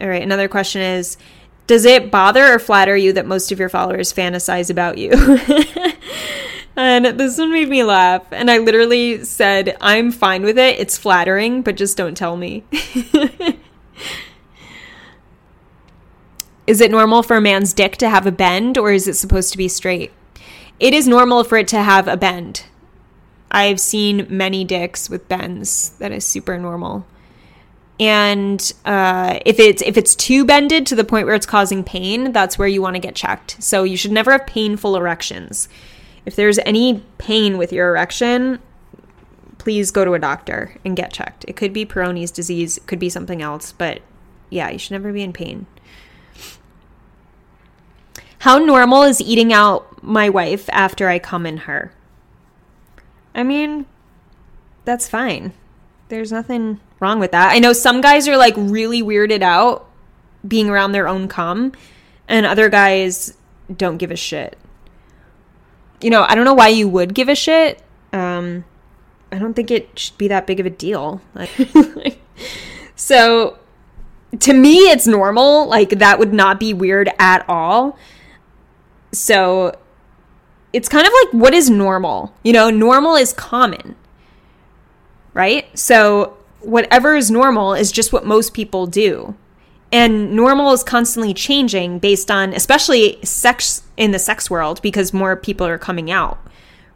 All 0.00 0.08
right, 0.08 0.22
another 0.22 0.48
question 0.48 0.82
is, 0.82 1.16
does 1.66 1.84
it 1.84 2.10
bother 2.10 2.52
or 2.52 2.58
flatter 2.58 2.96
you 2.96 3.12
that 3.12 3.26
most 3.26 3.52
of 3.52 3.58
your 3.60 3.68
followers 3.68 4.12
fantasize 4.12 4.70
about 4.70 4.98
you? 4.98 5.12
and 6.76 7.06
this 7.18 7.38
one 7.38 7.52
made 7.52 7.68
me 7.68 7.84
laugh, 7.84 8.22
and 8.32 8.50
I 8.50 8.58
literally 8.58 9.24
said, 9.24 9.76
"I'm 9.80 10.10
fine 10.10 10.42
with 10.42 10.58
it. 10.58 10.78
It's 10.80 10.98
flattering, 10.98 11.62
but 11.62 11.76
just 11.76 11.96
don't 11.96 12.16
tell 12.16 12.36
me." 12.36 12.64
Is 16.66 16.80
it 16.80 16.90
normal 16.90 17.22
for 17.22 17.36
a 17.36 17.40
man's 17.40 17.72
dick 17.72 17.96
to 17.98 18.08
have 18.08 18.26
a 18.26 18.32
bend 18.32 18.78
or 18.78 18.92
is 18.92 19.06
it 19.06 19.14
supposed 19.14 19.52
to 19.52 19.58
be 19.58 19.68
straight? 19.68 20.12
It 20.80 20.94
is 20.94 21.06
normal 21.06 21.44
for 21.44 21.58
it 21.58 21.68
to 21.68 21.82
have 21.82 22.08
a 22.08 22.16
bend. 22.16 22.64
I've 23.50 23.78
seen 23.78 24.26
many 24.28 24.64
dicks 24.64 25.08
with 25.08 25.28
bends. 25.28 25.90
That 25.98 26.10
is 26.10 26.26
super 26.26 26.58
normal. 26.58 27.06
And 28.00 28.72
uh, 28.84 29.38
if 29.46 29.60
it's 29.60 29.82
if 29.82 29.96
it's 29.96 30.16
too 30.16 30.44
bended 30.44 30.86
to 30.86 30.96
the 30.96 31.04
point 31.04 31.26
where 31.26 31.36
it's 31.36 31.46
causing 31.46 31.84
pain, 31.84 32.32
that's 32.32 32.58
where 32.58 32.66
you 32.66 32.82
want 32.82 32.96
to 32.96 33.00
get 33.00 33.14
checked. 33.14 33.62
So 33.62 33.84
you 33.84 33.96
should 33.96 34.10
never 34.10 34.32
have 34.32 34.46
painful 34.46 34.96
erections. 34.96 35.68
If 36.26 36.34
there's 36.34 36.58
any 36.60 37.04
pain 37.18 37.56
with 37.56 37.72
your 37.72 37.90
erection, 37.90 38.58
please 39.58 39.90
go 39.90 40.04
to 40.04 40.14
a 40.14 40.18
doctor 40.18 40.76
and 40.84 40.96
get 40.96 41.12
checked. 41.12 41.44
It 41.46 41.54
could 41.54 41.72
be 41.72 41.86
Peyronie's 41.86 42.30
disease, 42.30 42.78
it 42.78 42.86
could 42.86 42.98
be 42.98 43.08
something 43.08 43.42
else, 43.42 43.72
but 43.72 44.00
yeah, 44.50 44.70
you 44.70 44.78
should 44.78 44.92
never 44.92 45.12
be 45.12 45.22
in 45.22 45.32
pain. 45.32 45.66
How 48.44 48.58
normal 48.58 49.04
is 49.04 49.22
eating 49.22 49.54
out 49.54 50.02
my 50.02 50.28
wife 50.28 50.68
after 50.70 51.08
I 51.08 51.18
come 51.18 51.46
in 51.46 51.56
her? 51.64 51.94
I 53.34 53.42
mean, 53.42 53.86
that's 54.84 55.08
fine. 55.08 55.54
There's 56.10 56.30
nothing 56.30 56.78
wrong 57.00 57.18
with 57.18 57.30
that. 57.30 57.54
I 57.54 57.58
know 57.58 57.72
some 57.72 58.02
guys 58.02 58.28
are 58.28 58.36
like 58.36 58.52
really 58.58 59.02
weirded 59.02 59.40
out 59.40 59.88
being 60.46 60.68
around 60.68 60.92
their 60.92 61.08
own 61.08 61.26
cum, 61.26 61.72
and 62.28 62.44
other 62.44 62.68
guys 62.68 63.32
don't 63.74 63.96
give 63.96 64.10
a 64.10 64.16
shit. 64.16 64.58
You 66.02 66.10
know, 66.10 66.26
I 66.28 66.34
don't 66.34 66.44
know 66.44 66.52
why 66.52 66.68
you 66.68 66.86
would 66.86 67.14
give 67.14 67.30
a 67.30 67.34
shit. 67.34 67.80
Um, 68.12 68.66
I 69.32 69.38
don't 69.38 69.54
think 69.54 69.70
it 69.70 69.98
should 69.98 70.18
be 70.18 70.28
that 70.28 70.46
big 70.46 70.60
of 70.60 70.66
a 70.66 70.70
deal. 70.70 71.22
Like, 71.34 71.50
so 72.94 73.58
to 74.40 74.52
me, 74.52 74.90
it's 74.90 75.06
normal. 75.06 75.66
Like, 75.66 75.88
that 75.98 76.18
would 76.18 76.34
not 76.34 76.60
be 76.60 76.74
weird 76.74 77.08
at 77.18 77.48
all. 77.48 77.96
So 79.18 79.76
it's 80.72 80.88
kind 80.88 81.06
of 81.06 81.12
like 81.22 81.34
what 81.34 81.54
is 81.54 81.70
normal? 81.70 82.34
You 82.42 82.52
know, 82.52 82.70
normal 82.70 83.14
is 83.14 83.32
common, 83.32 83.96
right? 85.32 85.66
So 85.78 86.36
whatever 86.60 87.14
is 87.14 87.30
normal 87.30 87.74
is 87.74 87.92
just 87.92 88.12
what 88.12 88.26
most 88.26 88.54
people 88.54 88.86
do. 88.86 89.34
And 89.92 90.34
normal 90.34 90.72
is 90.72 90.82
constantly 90.82 91.34
changing 91.34 92.00
based 92.00 92.30
on, 92.30 92.52
especially 92.52 93.18
sex 93.22 93.82
in 93.96 94.10
the 94.10 94.18
sex 94.18 94.50
world, 94.50 94.82
because 94.82 95.12
more 95.12 95.36
people 95.36 95.66
are 95.66 95.78
coming 95.78 96.10
out, 96.10 96.38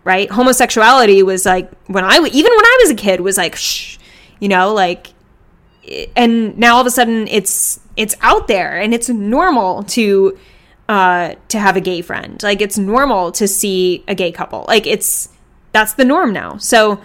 right? 0.03 0.29
Homosexuality 0.29 1.23
was 1.23 1.47
like, 1.47 1.71
when 1.87 2.05
I, 2.05 2.17
even 2.17 2.53
when 2.53 2.65
I 2.65 2.79
was 2.83 2.91
a 2.91 2.97
kid, 2.97 3.21
was 3.21 3.37
like, 3.37 3.55
shh, 3.55 3.99
you 4.41 4.49
know, 4.49 4.75
like, 4.75 5.13
and 6.17 6.59
now 6.59 6.75
all 6.75 6.81
of 6.81 6.87
a 6.89 6.91
sudden 6.91 7.29
it's, 7.29 7.79
it's 7.97 8.17
out 8.21 8.49
there 8.49 8.81
and 8.81 8.93
it's 8.93 9.09
normal 9.09 9.85
to, 9.85 10.37
uh, 10.88 11.35
to 11.48 11.59
have 11.59 11.77
a 11.77 11.81
gay 11.81 12.01
friend. 12.01 12.42
Like 12.42 12.61
it's 12.61 12.79
normal 12.79 13.33
to 13.33 13.46
see 13.46 14.05
a 14.09 14.14
gay 14.14 14.33
couple. 14.33 14.64
Like 14.68 14.87
it's 14.87 15.29
that's 15.72 15.94
the 15.94 16.05
norm 16.05 16.33
now. 16.33 16.57
So 16.57 17.01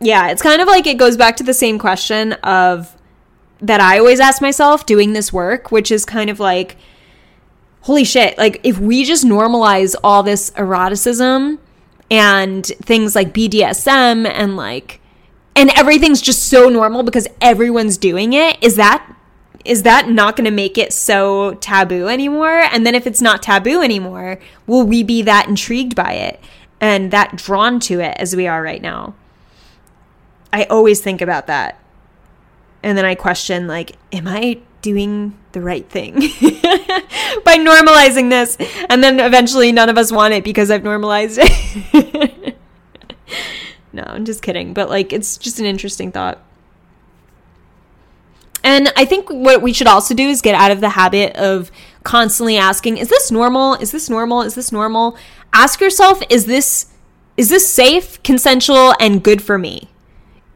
yeah, 0.00 0.28
it's 0.28 0.42
kind 0.42 0.60
of 0.60 0.68
like 0.68 0.86
it 0.86 0.98
goes 0.98 1.16
back 1.16 1.36
to 1.36 1.44
the 1.44 1.54
same 1.54 1.78
question 1.78 2.34
of 2.34 2.94
that 3.60 3.80
I 3.80 3.98
always 3.98 4.20
ask 4.20 4.42
myself 4.42 4.84
doing 4.84 5.14
this 5.14 5.32
work, 5.32 5.72
which 5.72 5.90
is 5.90 6.04
kind 6.04 6.28
of 6.28 6.38
like 6.38 6.76
holy 7.86 8.04
shit, 8.04 8.36
like 8.36 8.60
if 8.64 8.78
we 8.78 9.04
just 9.04 9.24
normalize 9.24 9.94
all 10.02 10.24
this 10.24 10.50
eroticism 10.56 11.56
and 12.10 12.66
things 12.66 13.14
like 13.14 13.32
BDSM 13.32 14.28
and 14.28 14.56
like 14.56 15.00
and 15.54 15.70
everything's 15.70 16.20
just 16.20 16.48
so 16.48 16.68
normal 16.68 17.02
because 17.02 17.28
everyone's 17.40 17.96
doing 17.96 18.34
it, 18.34 18.62
is 18.62 18.76
that 18.76 19.15
is 19.66 19.82
that 19.82 20.08
not 20.08 20.36
going 20.36 20.44
to 20.44 20.50
make 20.50 20.78
it 20.78 20.92
so 20.92 21.54
taboo 21.54 22.08
anymore? 22.08 22.60
And 22.72 22.86
then 22.86 22.94
if 22.94 23.06
it's 23.06 23.20
not 23.20 23.42
taboo 23.42 23.82
anymore, 23.82 24.38
will 24.66 24.86
we 24.86 25.02
be 25.02 25.22
that 25.22 25.48
intrigued 25.48 25.94
by 25.94 26.12
it 26.12 26.40
and 26.80 27.10
that 27.10 27.36
drawn 27.36 27.80
to 27.80 28.00
it 28.00 28.16
as 28.18 28.36
we 28.36 28.46
are 28.46 28.62
right 28.62 28.82
now? 28.82 29.14
I 30.52 30.64
always 30.64 31.00
think 31.00 31.20
about 31.20 31.46
that. 31.48 31.78
And 32.82 32.96
then 32.96 33.04
I 33.04 33.14
question, 33.14 33.66
like, 33.66 33.96
am 34.12 34.28
I 34.28 34.60
doing 34.80 35.36
the 35.52 35.60
right 35.60 35.88
thing 35.88 36.14
by 37.44 37.56
normalizing 37.56 38.30
this? 38.30 38.56
And 38.88 39.02
then 39.02 39.18
eventually 39.18 39.72
none 39.72 39.88
of 39.88 39.98
us 39.98 40.12
want 40.12 40.34
it 40.34 40.44
because 40.44 40.70
I've 40.70 40.84
normalized 40.84 41.38
it. 41.42 42.56
no, 43.92 44.04
I'm 44.06 44.24
just 44.24 44.42
kidding. 44.42 44.72
But 44.72 44.88
like, 44.88 45.12
it's 45.12 45.36
just 45.36 45.58
an 45.58 45.66
interesting 45.66 46.12
thought. 46.12 46.40
And 48.66 48.92
I 48.96 49.04
think 49.04 49.30
what 49.30 49.62
we 49.62 49.72
should 49.72 49.86
also 49.86 50.12
do 50.12 50.28
is 50.28 50.42
get 50.42 50.56
out 50.56 50.72
of 50.72 50.80
the 50.80 50.88
habit 50.88 51.36
of 51.36 51.70
constantly 52.02 52.56
asking, 52.56 52.96
is 52.96 53.08
this 53.08 53.30
normal? 53.30 53.74
Is 53.74 53.92
this 53.92 54.10
normal? 54.10 54.42
Is 54.42 54.56
this 54.56 54.72
normal? 54.72 55.16
Ask 55.52 55.80
yourself, 55.80 56.20
is 56.28 56.46
this 56.46 56.86
is 57.36 57.48
this 57.48 57.72
safe, 57.72 58.20
consensual, 58.24 58.92
and 58.98 59.22
good 59.22 59.40
for 59.40 59.56
me? 59.56 59.88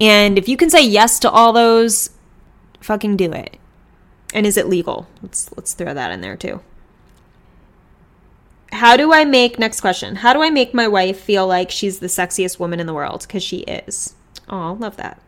And 0.00 0.38
if 0.38 0.48
you 0.48 0.56
can 0.56 0.70
say 0.70 0.84
yes 0.84 1.20
to 1.20 1.30
all 1.30 1.52
those, 1.52 2.10
fucking 2.80 3.16
do 3.16 3.32
it. 3.32 3.58
And 4.34 4.44
is 4.44 4.56
it 4.56 4.66
legal? 4.66 5.06
Let's 5.22 5.48
let's 5.56 5.72
throw 5.72 5.94
that 5.94 6.10
in 6.10 6.20
there 6.20 6.36
too. 6.36 6.62
How 8.72 8.96
do 8.96 9.12
I 9.12 9.24
make 9.24 9.56
next 9.56 9.80
question? 9.80 10.16
How 10.16 10.32
do 10.32 10.42
I 10.42 10.50
make 10.50 10.74
my 10.74 10.88
wife 10.88 11.20
feel 11.20 11.46
like 11.46 11.70
she's 11.70 12.00
the 12.00 12.08
sexiest 12.08 12.58
woman 12.58 12.80
in 12.80 12.88
the 12.88 12.94
world 12.94 13.28
cuz 13.28 13.44
she 13.44 13.58
is? 13.58 14.16
Oh, 14.48 14.76
love 14.80 14.96
that. 14.96 15.22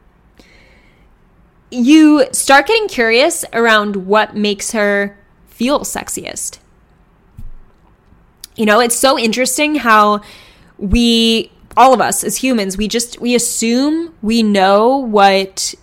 You 1.72 2.26
start 2.32 2.66
getting 2.66 2.86
curious 2.86 3.46
around 3.54 4.06
what 4.06 4.36
makes 4.36 4.72
her 4.72 5.16
feel 5.48 5.80
sexiest. 5.80 6.58
You 8.56 8.66
know, 8.66 8.78
it's 8.78 8.94
so 8.94 9.18
interesting 9.18 9.76
how 9.76 10.20
we 10.76 11.50
all 11.74 11.94
of 11.94 12.00
us 12.02 12.22
as 12.24 12.36
humans, 12.36 12.76
we 12.76 12.88
just 12.88 13.18
we 13.22 13.34
assume 13.34 14.14
we 14.20 14.42
know 14.42 14.98
what 14.98 15.74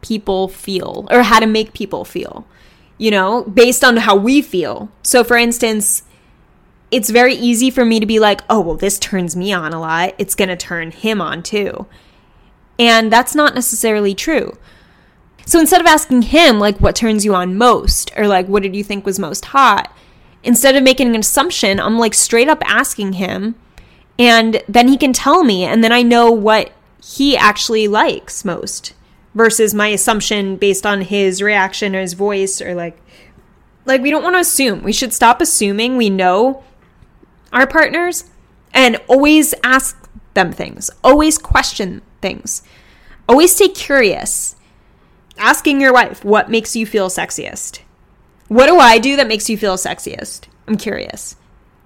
people 0.00 0.48
feel 0.48 1.06
or 1.10 1.22
how 1.22 1.40
to 1.40 1.46
make 1.46 1.74
people 1.74 2.06
feel, 2.06 2.46
you 2.96 3.10
know, 3.10 3.42
based 3.44 3.84
on 3.84 3.98
how 3.98 4.16
we 4.16 4.40
feel. 4.40 4.90
So 5.02 5.22
for 5.22 5.36
instance, 5.36 6.04
it's 6.90 7.10
very 7.10 7.34
easy 7.34 7.70
for 7.70 7.84
me 7.84 8.00
to 8.00 8.06
be 8.06 8.18
like, 8.18 8.40
"Oh, 8.48 8.60
well 8.60 8.76
this 8.76 8.98
turns 8.98 9.36
me 9.36 9.52
on 9.52 9.74
a 9.74 9.80
lot. 9.80 10.14
It's 10.16 10.34
going 10.34 10.48
to 10.48 10.56
turn 10.56 10.90
him 10.90 11.20
on 11.20 11.42
too." 11.42 11.86
And 12.78 13.12
that's 13.12 13.34
not 13.34 13.54
necessarily 13.54 14.14
true. 14.14 14.56
So 15.46 15.60
instead 15.60 15.80
of 15.80 15.86
asking 15.86 16.22
him 16.22 16.58
like 16.58 16.78
what 16.78 16.96
turns 16.96 17.24
you 17.24 17.34
on 17.34 17.56
most 17.56 18.10
or 18.16 18.26
like 18.26 18.46
what 18.48 18.62
did 18.62 18.74
you 18.74 18.84
think 18.84 19.04
was 19.04 19.18
most 19.18 19.46
hot, 19.46 19.94
instead 20.42 20.76
of 20.76 20.82
making 20.82 21.08
an 21.14 21.20
assumption, 21.20 21.80
I'm 21.80 21.98
like 21.98 22.14
straight 22.14 22.48
up 22.48 22.62
asking 22.64 23.14
him 23.14 23.54
and 24.18 24.62
then 24.68 24.88
he 24.88 24.96
can 24.96 25.12
tell 25.12 25.42
me, 25.42 25.64
and 25.64 25.82
then 25.82 25.90
I 25.90 26.02
know 26.02 26.30
what 26.30 26.72
he 27.02 27.36
actually 27.36 27.88
likes 27.88 28.44
most 28.44 28.92
versus 29.34 29.74
my 29.74 29.88
assumption 29.88 30.56
based 30.56 30.86
on 30.86 31.02
his 31.02 31.42
reaction 31.42 31.96
or 31.96 32.00
his 32.00 32.12
voice 32.12 32.62
or 32.62 32.74
like 32.74 32.96
like 33.84 34.00
we 34.00 34.10
don't 34.10 34.22
want 34.22 34.36
to 34.36 34.40
assume. 34.40 34.82
We 34.82 34.92
should 34.92 35.12
stop 35.12 35.40
assuming 35.40 35.96
we 35.96 36.08
know 36.08 36.62
our 37.52 37.66
partners 37.66 38.24
and 38.72 38.96
always 39.08 39.54
ask 39.62 40.08
them 40.34 40.52
things. 40.52 40.90
Always 41.02 41.36
question 41.36 42.00
things. 42.22 42.62
Always 43.28 43.54
stay 43.54 43.68
curious. 43.68 44.56
Asking 45.38 45.80
your 45.80 45.92
wife, 45.92 46.24
what 46.24 46.50
makes 46.50 46.76
you 46.76 46.86
feel 46.86 47.08
sexiest? 47.08 47.80
What 48.48 48.66
do 48.66 48.78
I 48.78 48.98
do 48.98 49.16
that 49.16 49.28
makes 49.28 49.48
you 49.48 49.56
feel 49.56 49.76
sexiest? 49.76 50.46
I'm 50.68 50.76
curious. 50.76 51.36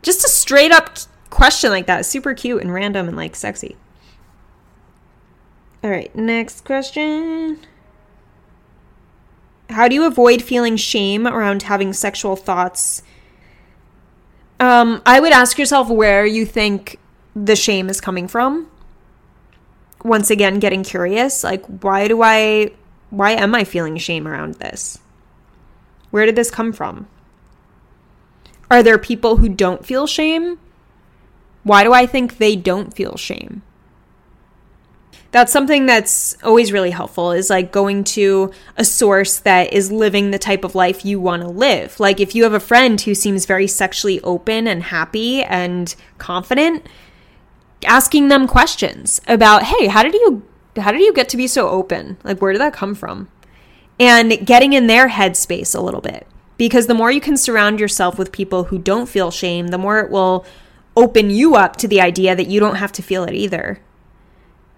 Just 0.03 0.25
a 0.25 0.29
straight 0.29 0.73
up 0.73 0.99
question 1.31 1.71
like 1.71 1.87
that. 1.87 2.07
Super 2.07 2.35
cute 2.35 2.63
and 2.63 2.73
random 2.73 3.09
and 3.09 3.17
like 3.17 3.35
sexy. 3.37 3.77
All 5.83 5.91
right, 5.91 6.15
next 6.15 6.65
question. 6.65 7.61
How 9.71 9.87
do 9.87 9.95
you 9.95 10.05
avoid 10.05 10.43
feeling 10.43 10.77
shame 10.77 11.27
around 11.27 11.63
having 11.65 11.93
sexual 11.93 12.37
thoughts? 12.37 13.03
Um, 14.59 15.03
I 15.07 15.21
would 15.21 15.33
ask 15.33 15.59
yourself 15.59 15.89
where 15.89 16.27
you 16.27 16.45
think 16.45 16.99
the 17.37 17.55
shame 17.55 17.89
is 17.89 18.01
coming 18.01 18.27
from. 18.27 18.69
Once 20.05 20.31
again, 20.31 20.59
getting 20.59 20.83
curious, 20.83 21.45
like 21.45 21.65
why 21.67 22.09
do 22.09 22.23
I 22.23 22.73
why 23.11 23.33
am 23.33 23.55
I 23.55 23.65
feeling 23.65 23.97
shame 23.97 24.27
around 24.27 24.55
this? 24.55 24.99
Where 26.11 26.27
did 26.27 26.37
this 26.37 26.51
come 26.51 26.73
from? 26.73 27.07
Are 28.71 28.83
there 28.83 28.99
people 28.99 29.37
who 29.37 29.49
don't 29.49 29.85
feel 29.85 30.07
shame? 30.07 30.59
Why 31.63 31.85
do 31.85 31.93
I 31.93 32.07
think 32.07 32.39
they 32.39 32.57
don't 32.57 32.95
feel 32.95 33.17
shame? 33.17 33.63
That's 35.31 35.53
something 35.53 35.85
that's 35.85 36.37
always 36.43 36.73
really 36.73 36.91
helpful 36.91 37.33
is 37.33 37.51
like 37.51 37.71
going 37.71 38.05
to 38.05 38.51
a 38.77 38.85
source 38.85 39.39
that 39.41 39.75
is 39.75 39.93
living 39.93 40.31
the 40.31 40.39
type 40.39 40.65
of 40.65 40.75
life 40.75 41.05
you 41.05 41.21
want 41.21 41.43
to 41.43 41.49
live. 41.49 42.01
Like 42.01 42.19
if 42.19 42.35
you 42.35 42.45
have 42.45 42.55
a 42.55 42.61
friend 42.61 42.99
who 42.99 43.15
seems 43.15 43.45
very 43.45 43.67
sexually 43.67 44.21
open 44.23 44.67
and 44.67 44.85
happy 44.85 45.43
and 45.43 45.95
confident, 46.17 46.87
asking 47.85 48.29
them 48.29 48.49
questions 48.49 49.21
about, 49.29 49.65
"Hey, 49.65 49.89
how 49.89 50.03
did 50.03 50.15
you 50.15 50.43
how 50.79 50.93
did 50.93 51.01
you 51.01 51.13
get 51.13 51.29
to 51.31 51.37
be 51.37 51.47
so 51.47 51.69
open? 51.69 52.19
Like 52.25 52.41
where 52.41 52.53
did 52.53 52.61
that 52.61 52.73
come 52.73 52.95
from?" 52.95 53.29
And 54.01 54.47
getting 54.47 54.73
in 54.73 54.87
their 54.87 55.09
headspace 55.09 55.75
a 55.75 55.81
little 55.81 56.01
bit. 56.01 56.27
Because 56.57 56.89
the 56.89 56.95
more 56.95 57.11
you 57.11 57.21
can 57.21 57.37
surround 57.37 57.79
yourself 57.79 58.19
with 58.19 58.33
people 58.33 58.65
who 58.65 58.79
don't 58.79 59.09
feel 59.09 59.31
shame, 59.31 59.69
the 59.69 59.79
more 59.79 60.01
it 60.01 60.11
will 60.11 60.45
open 60.97 61.31
you 61.31 61.55
up 61.55 61.77
to 61.77 61.87
the 61.87 62.01
idea 62.01 62.35
that 62.35 62.49
you 62.49 62.59
don't 62.59 62.77
have 62.77 62.93
to 62.93 63.03
feel 63.03 63.25
it 63.25 63.35
either. 63.35 63.81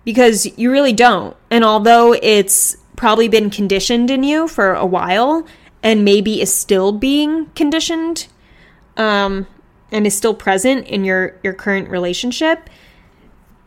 Because 0.04 0.46
you 0.58 0.70
really 0.70 0.92
don't. 0.92 1.36
And 1.50 1.64
although 1.64 2.12
it's 2.12 2.76
probably 2.96 3.28
been 3.28 3.48
conditioned 3.48 4.10
in 4.10 4.22
you 4.22 4.46
for 4.46 4.74
a 4.74 4.84
while 4.84 5.46
and 5.82 6.04
maybe 6.04 6.42
is 6.42 6.54
still 6.54 6.92
being 6.92 7.46
conditioned 7.54 8.26
um, 8.98 9.46
and 9.90 10.06
is 10.06 10.14
still 10.14 10.34
present 10.34 10.86
in 10.86 11.04
your, 11.04 11.34
your 11.42 11.54
current 11.54 11.88
relationship, 11.88 12.68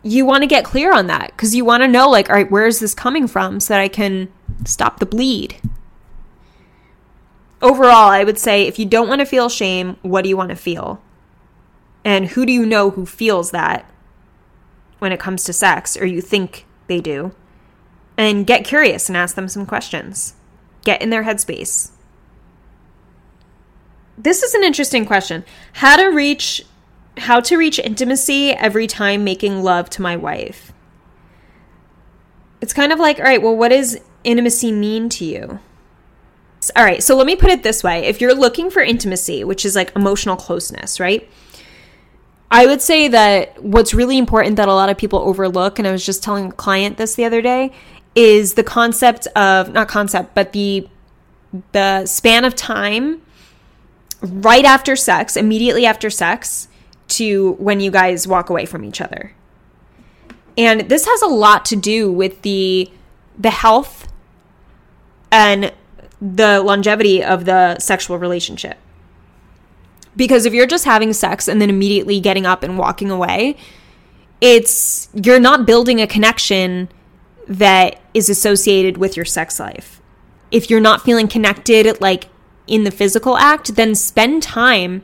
you 0.03 0.25
want 0.25 0.43
to 0.43 0.47
get 0.47 0.65
clear 0.65 0.93
on 0.93 1.07
that 1.07 1.31
because 1.31 1.55
you 1.55 1.63
want 1.65 1.81
to 1.81 1.87
know, 1.87 2.09
like, 2.09 2.29
all 2.29 2.35
right, 2.35 2.51
where 2.51 2.67
is 2.67 2.79
this 2.79 2.93
coming 2.93 3.27
from 3.27 3.59
so 3.59 3.73
that 3.73 3.81
I 3.81 3.87
can 3.87 4.31
stop 4.65 4.99
the 4.99 5.05
bleed? 5.05 5.59
Overall, 7.61 8.09
I 8.09 8.25
would 8.25 8.37
say 8.37 8.67
if 8.67 8.77
you 8.77 8.85
don't 8.85 9.07
want 9.07 9.19
to 9.19 9.25
feel 9.25 9.47
shame, 9.47 9.95
what 10.01 10.23
do 10.23 10.29
you 10.29 10.35
want 10.35 10.49
to 10.49 10.55
feel? 10.55 11.01
And 12.03 12.27
who 12.27 12.45
do 12.45 12.51
you 12.51 12.65
know 12.65 12.89
who 12.89 13.05
feels 13.05 13.51
that 13.51 13.89
when 14.99 15.13
it 15.13 15.19
comes 15.19 15.45
to 15.45 15.53
sex, 15.53 15.95
or 15.95 16.05
you 16.05 16.19
think 16.19 16.65
they 16.87 16.99
do? 16.99 17.33
And 18.17 18.45
get 18.45 18.65
curious 18.65 19.07
and 19.07 19.17
ask 19.17 19.35
them 19.35 19.47
some 19.47 19.65
questions. 19.65 20.35
Get 20.83 21.01
in 21.01 21.09
their 21.09 21.23
headspace. 21.23 21.91
This 24.17 24.43
is 24.43 24.53
an 24.53 24.63
interesting 24.63 25.05
question. 25.05 25.45
How 25.73 25.95
to 25.95 26.07
reach 26.07 26.65
how 27.17 27.39
to 27.41 27.57
reach 27.57 27.79
intimacy 27.79 28.51
every 28.51 28.87
time 28.87 29.23
making 29.23 29.61
love 29.61 29.89
to 29.91 30.01
my 30.01 30.15
wife. 30.15 30.73
It's 32.61 32.73
kind 32.73 32.91
of 32.91 32.99
like, 32.99 33.19
all 33.19 33.25
right, 33.25 33.41
well, 33.41 33.55
what 33.55 33.69
does 33.69 33.97
intimacy 34.23 34.71
mean 34.71 35.09
to 35.09 35.25
you? 35.25 35.59
All 36.75 36.83
right, 36.83 37.03
so 37.03 37.15
let 37.17 37.27
me 37.27 37.35
put 37.35 37.49
it 37.49 37.61
this 37.61 37.83
way. 37.83 38.05
If 38.05 38.21
you're 38.21 38.33
looking 38.33 38.69
for 38.69 38.81
intimacy, 38.81 39.43
which 39.43 39.65
is 39.65 39.75
like 39.75 39.93
emotional 39.95 40.37
closeness, 40.37 40.99
right? 40.99 41.29
I 42.49 42.67
would 42.67 42.81
say 42.81 43.07
that 43.09 43.61
what's 43.61 43.93
really 43.93 44.17
important 44.17 44.55
that 44.57 44.67
a 44.67 44.73
lot 44.73 44.89
of 44.89 44.97
people 44.97 45.19
overlook, 45.19 45.79
and 45.79 45.87
I 45.87 45.91
was 45.91 46.05
just 46.05 46.23
telling 46.23 46.45
a 46.45 46.51
client 46.51 46.97
this 46.97 47.15
the 47.15 47.25
other 47.25 47.41
day, 47.41 47.73
is 48.15 48.53
the 48.53 48.63
concept 48.63 49.27
of 49.35 49.73
not 49.73 49.87
concept, 49.87 50.35
but 50.35 50.53
the 50.53 50.87
the 51.71 52.05
span 52.05 52.45
of 52.45 52.55
time 52.55 53.21
right 54.21 54.65
after 54.65 54.95
sex, 54.95 55.35
immediately 55.35 55.85
after 55.85 56.09
sex, 56.09 56.67
to 57.17 57.53
when 57.53 57.79
you 57.79 57.91
guys 57.91 58.27
walk 58.27 58.49
away 58.49 58.65
from 58.65 58.83
each 58.83 59.01
other. 59.01 59.33
And 60.57 60.81
this 60.81 61.05
has 61.05 61.21
a 61.21 61.27
lot 61.27 61.65
to 61.65 61.75
do 61.75 62.11
with 62.11 62.41
the 62.43 62.91
the 63.37 63.49
health 63.49 64.07
and 65.31 65.73
the 66.21 66.61
longevity 66.61 67.23
of 67.23 67.45
the 67.45 67.79
sexual 67.79 68.17
relationship. 68.17 68.77
Because 70.15 70.45
if 70.45 70.53
you're 70.53 70.67
just 70.67 70.85
having 70.85 71.11
sex 71.11 71.47
and 71.47 71.59
then 71.59 71.69
immediately 71.69 72.19
getting 72.19 72.45
up 72.45 72.61
and 72.61 72.77
walking 72.77 73.09
away, 73.09 73.57
it's 74.39 75.09
you're 75.13 75.39
not 75.39 75.65
building 75.65 75.99
a 75.99 76.07
connection 76.07 76.89
that 77.47 77.99
is 78.13 78.29
associated 78.29 78.97
with 78.97 79.17
your 79.17 79.25
sex 79.25 79.59
life. 79.59 80.01
If 80.51 80.69
you're 80.69 80.79
not 80.79 81.01
feeling 81.01 81.27
connected 81.27 81.99
like 81.99 82.25
in 82.67 82.83
the 82.83 82.91
physical 82.91 83.37
act, 83.37 83.75
then 83.75 83.95
spend 83.95 84.43
time 84.43 85.01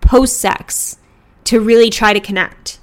post 0.00 0.38
sex 0.38 0.98
to 1.44 1.60
really 1.60 1.90
try 1.90 2.12
to 2.12 2.20
connect. 2.20 2.78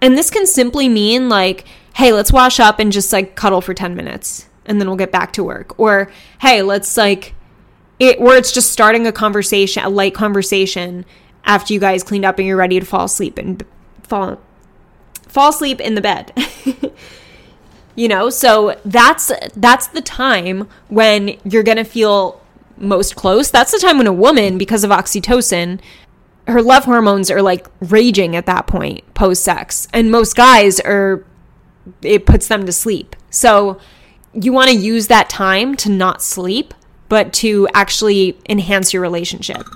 And 0.00 0.16
this 0.16 0.30
can 0.30 0.46
simply 0.46 0.88
mean 0.88 1.28
like, 1.28 1.66
hey, 1.96 2.12
let's 2.12 2.32
wash 2.32 2.60
up 2.60 2.78
and 2.78 2.92
just 2.92 3.12
like 3.12 3.36
cuddle 3.36 3.60
for 3.60 3.74
10 3.74 3.94
minutes 3.94 4.48
and 4.66 4.80
then 4.80 4.88
we'll 4.88 4.96
get 4.96 5.12
back 5.12 5.32
to 5.34 5.44
work. 5.44 5.78
Or, 5.78 6.10
hey, 6.40 6.62
let's 6.62 6.96
like 6.96 7.34
it 7.98 8.20
where 8.20 8.36
it's 8.36 8.52
just 8.52 8.72
starting 8.72 9.06
a 9.06 9.12
conversation, 9.12 9.82
a 9.84 9.88
light 9.88 10.14
conversation 10.14 11.04
after 11.44 11.74
you 11.74 11.80
guys 11.80 12.02
cleaned 12.02 12.24
up 12.24 12.38
and 12.38 12.46
you're 12.46 12.56
ready 12.56 12.80
to 12.80 12.86
fall 12.86 13.04
asleep 13.04 13.36
and 13.36 13.64
fall 14.02 14.40
fall 15.28 15.50
asleep 15.50 15.80
in 15.80 15.94
the 15.94 16.00
bed. 16.00 16.32
You 17.96 18.08
know, 18.08 18.30
so 18.30 18.78
that's 18.84 19.30
that's 19.56 19.88
the 19.88 20.00
time 20.00 20.68
when 20.88 21.38
you're 21.44 21.62
going 21.62 21.76
to 21.76 21.84
feel 21.84 22.40
most 22.78 23.16
close. 23.16 23.50
That's 23.50 23.72
the 23.72 23.78
time 23.78 23.98
when 23.98 24.06
a 24.06 24.12
woman 24.12 24.56
because 24.56 24.84
of 24.84 24.90
oxytocin 24.90 25.80
her 26.46 26.62
love 26.62 26.84
hormones 26.84 27.30
are 27.30 27.42
like 27.42 27.66
raging 27.80 28.36
at 28.36 28.46
that 28.46 28.66
point 28.66 29.14
post 29.14 29.42
sex. 29.44 29.88
And 29.92 30.10
most 30.10 30.36
guys 30.36 30.80
are 30.80 31.24
it 32.02 32.26
puts 32.26 32.48
them 32.48 32.66
to 32.66 32.72
sleep. 32.72 33.16
So 33.30 33.80
you 34.32 34.52
want 34.52 34.70
to 34.70 34.76
use 34.76 35.08
that 35.08 35.28
time 35.28 35.74
to 35.76 35.90
not 35.90 36.22
sleep, 36.22 36.74
but 37.08 37.32
to 37.34 37.68
actually 37.74 38.38
enhance 38.48 38.92
your 38.92 39.02
relationship. 39.02 39.66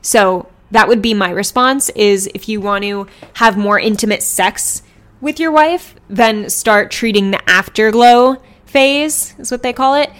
So 0.00 0.48
that 0.70 0.88
would 0.88 1.02
be 1.02 1.14
my 1.14 1.30
response 1.30 1.90
is 1.90 2.28
if 2.34 2.48
you 2.48 2.60
want 2.60 2.82
to 2.84 3.06
have 3.34 3.56
more 3.56 3.78
intimate 3.78 4.22
sex 4.22 4.82
with 5.20 5.38
your 5.38 5.52
wife, 5.52 5.94
then 6.08 6.50
start 6.50 6.90
treating 6.90 7.30
the 7.30 7.48
afterglow 7.48 8.42
phase, 8.64 9.38
is 9.38 9.50
what 9.50 9.62
they 9.62 9.72
call 9.72 9.94
it, 9.94 10.10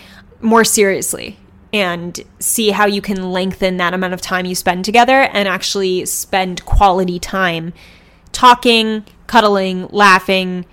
more 0.41 0.65
seriously 0.65 1.39
and 1.73 2.21
see 2.39 2.71
how 2.71 2.87
you 2.87 3.01
can 3.01 3.33
lengthen 3.33 3.79
that 3.79 3.95
amount 3.95 4.13
of 4.13 4.21
time 4.21 4.45
you 4.45 4.55
spend 4.55 4.85
together 4.85 5.23
and 5.33 5.49
actually 5.49 6.05
spend 6.05 6.65
quality 6.67 7.19
time 7.19 7.73
talking, 8.33 9.05
cuddling, 9.27 9.89
laughing, 9.89 10.67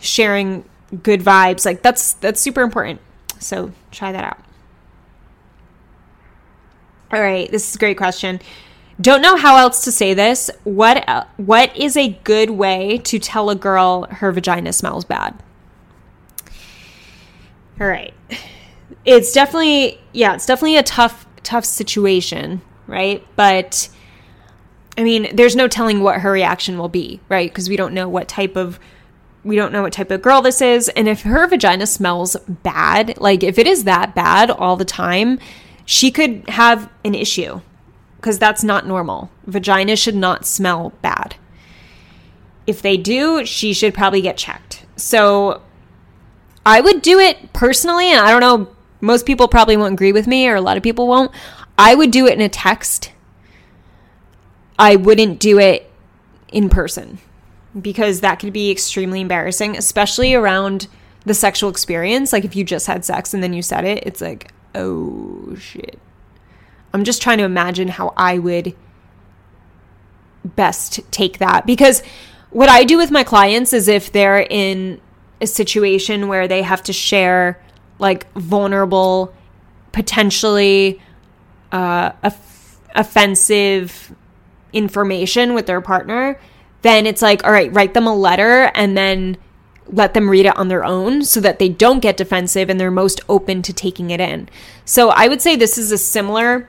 sharing 0.00 0.64
good 1.02 1.20
vibes. 1.20 1.66
Like 1.66 1.82
that's 1.82 2.14
that's 2.14 2.40
super 2.40 2.62
important. 2.62 3.00
So, 3.38 3.72
try 3.90 4.12
that 4.12 4.24
out. 4.24 4.38
All 7.12 7.20
right, 7.20 7.50
this 7.50 7.68
is 7.68 7.74
a 7.74 7.78
great 7.78 7.98
question. 7.98 8.40
Don't 9.00 9.20
know 9.20 9.36
how 9.36 9.56
else 9.56 9.84
to 9.84 9.92
say 9.92 10.14
this. 10.14 10.50
What 10.64 11.28
what 11.36 11.76
is 11.76 11.96
a 11.96 12.10
good 12.24 12.50
way 12.50 12.98
to 12.98 13.18
tell 13.18 13.50
a 13.50 13.54
girl 13.54 14.04
her 14.04 14.32
vagina 14.32 14.72
smells 14.72 15.04
bad? 15.04 15.42
All 17.80 17.86
right. 17.86 18.14
It's 19.04 19.32
definitely 19.32 20.00
yeah, 20.12 20.34
it's 20.34 20.46
definitely 20.46 20.76
a 20.76 20.82
tough 20.82 21.26
tough 21.42 21.64
situation, 21.64 22.62
right? 22.86 23.26
But 23.36 23.88
I 24.96 25.04
mean, 25.04 25.34
there's 25.34 25.56
no 25.56 25.68
telling 25.68 26.02
what 26.02 26.20
her 26.20 26.30
reaction 26.30 26.78
will 26.78 26.88
be, 26.88 27.20
right? 27.28 27.50
Because 27.50 27.68
we 27.68 27.76
don't 27.76 27.94
know 27.94 28.08
what 28.08 28.28
type 28.28 28.56
of 28.56 28.78
we 29.44 29.56
don't 29.56 29.72
know 29.72 29.82
what 29.82 29.92
type 29.92 30.10
of 30.10 30.22
girl 30.22 30.40
this 30.40 30.60
is 30.60 30.88
and 30.90 31.08
if 31.08 31.22
her 31.22 31.48
vagina 31.48 31.86
smells 31.86 32.36
bad, 32.48 33.18
like 33.18 33.42
if 33.42 33.58
it 33.58 33.66
is 33.66 33.84
that 33.84 34.14
bad 34.14 34.50
all 34.50 34.76
the 34.76 34.84
time, 34.84 35.38
she 35.84 36.10
could 36.10 36.48
have 36.48 36.88
an 37.04 37.14
issue 37.14 37.60
because 38.16 38.38
that's 38.38 38.62
not 38.62 38.86
normal. 38.86 39.30
Vagina 39.46 39.96
should 39.96 40.14
not 40.14 40.46
smell 40.46 40.92
bad. 41.02 41.34
If 42.68 42.80
they 42.80 42.96
do, 42.96 43.44
she 43.44 43.72
should 43.72 43.94
probably 43.94 44.20
get 44.20 44.36
checked. 44.36 44.86
So 44.94 45.60
I 46.64 46.80
would 46.80 47.02
do 47.02 47.18
it 47.18 47.52
personally, 47.52 48.06
and 48.06 48.20
I 48.20 48.30
don't 48.30 48.40
know, 48.40 48.74
most 49.02 49.26
people 49.26 49.48
probably 49.48 49.76
won't 49.76 49.94
agree 49.94 50.12
with 50.12 50.26
me, 50.26 50.48
or 50.48 50.54
a 50.54 50.60
lot 50.60 50.78
of 50.78 50.82
people 50.82 51.06
won't. 51.06 51.32
I 51.76 51.94
would 51.94 52.12
do 52.12 52.26
it 52.26 52.34
in 52.34 52.40
a 52.40 52.48
text. 52.48 53.12
I 54.78 54.96
wouldn't 54.96 55.38
do 55.38 55.58
it 55.58 55.90
in 56.52 56.70
person 56.70 57.18
because 57.78 58.20
that 58.20 58.38
could 58.38 58.52
be 58.52 58.70
extremely 58.70 59.20
embarrassing, 59.20 59.76
especially 59.76 60.34
around 60.34 60.86
the 61.24 61.34
sexual 61.34 61.68
experience. 61.68 62.32
Like 62.32 62.44
if 62.44 62.54
you 62.54 62.64
just 62.64 62.86
had 62.86 63.04
sex 63.04 63.34
and 63.34 63.42
then 63.42 63.52
you 63.52 63.62
said 63.62 63.84
it, 63.84 64.04
it's 64.06 64.20
like, 64.20 64.52
oh 64.74 65.56
shit. 65.56 65.98
I'm 66.94 67.04
just 67.04 67.22
trying 67.22 67.38
to 67.38 67.44
imagine 67.44 67.88
how 67.88 68.12
I 68.16 68.38
would 68.38 68.74
best 70.44 71.00
take 71.10 71.38
that 71.38 71.66
because 71.66 72.02
what 72.50 72.68
I 72.68 72.84
do 72.84 72.98
with 72.98 73.10
my 73.10 73.24
clients 73.24 73.72
is 73.72 73.88
if 73.88 74.12
they're 74.12 74.40
in 74.40 75.00
a 75.40 75.46
situation 75.46 76.28
where 76.28 76.46
they 76.46 76.62
have 76.62 76.82
to 76.84 76.92
share 76.92 77.60
like 78.02 78.30
vulnerable, 78.34 79.32
potentially 79.92 81.00
uh, 81.70 82.10
off- 82.22 82.80
offensive 82.94 84.14
information 84.72 85.54
with 85.54 85.66
their 85.66 85.80
partner, 85.80 86.38
then 86.82 87.06
it's 87.06 87.22
like, 87.22 87.44
all 87.44 87.52
right, 87.52 87.72
write 87.72 87.94
them 87.94 88.06
a 88.06 88.14
letter 88.14 88.70
and 88.74 88.96
then 88.96 89.38
let 89.86 90.14
them 90.14 90.28
read 90.28 90.46
it 90.46 90.56
on 90.56 90.68
their 90.68 90.84
own 90.84 91.24
so 91.24 91.40
that 91.40 91.58
they 91.58 91.68
don't 91.68 92.00
get 92.00 92.16
defensive 92.16 92.68
and 92.68 92.80
they're 92.80 92.90
most 92.90 93.20
open 93.28 93.62
to 93.62 93.72
taking 93.72 94.10
it 94.10 94.20
in. 94.20 94.48
So 94.84 95.10
I 95.10 95.28
would 95.28 95.40
say 95.40 95.56
this 95.56 95.78
is 95.78 95.92
a 95.92 95.98
similar 95.98 96.68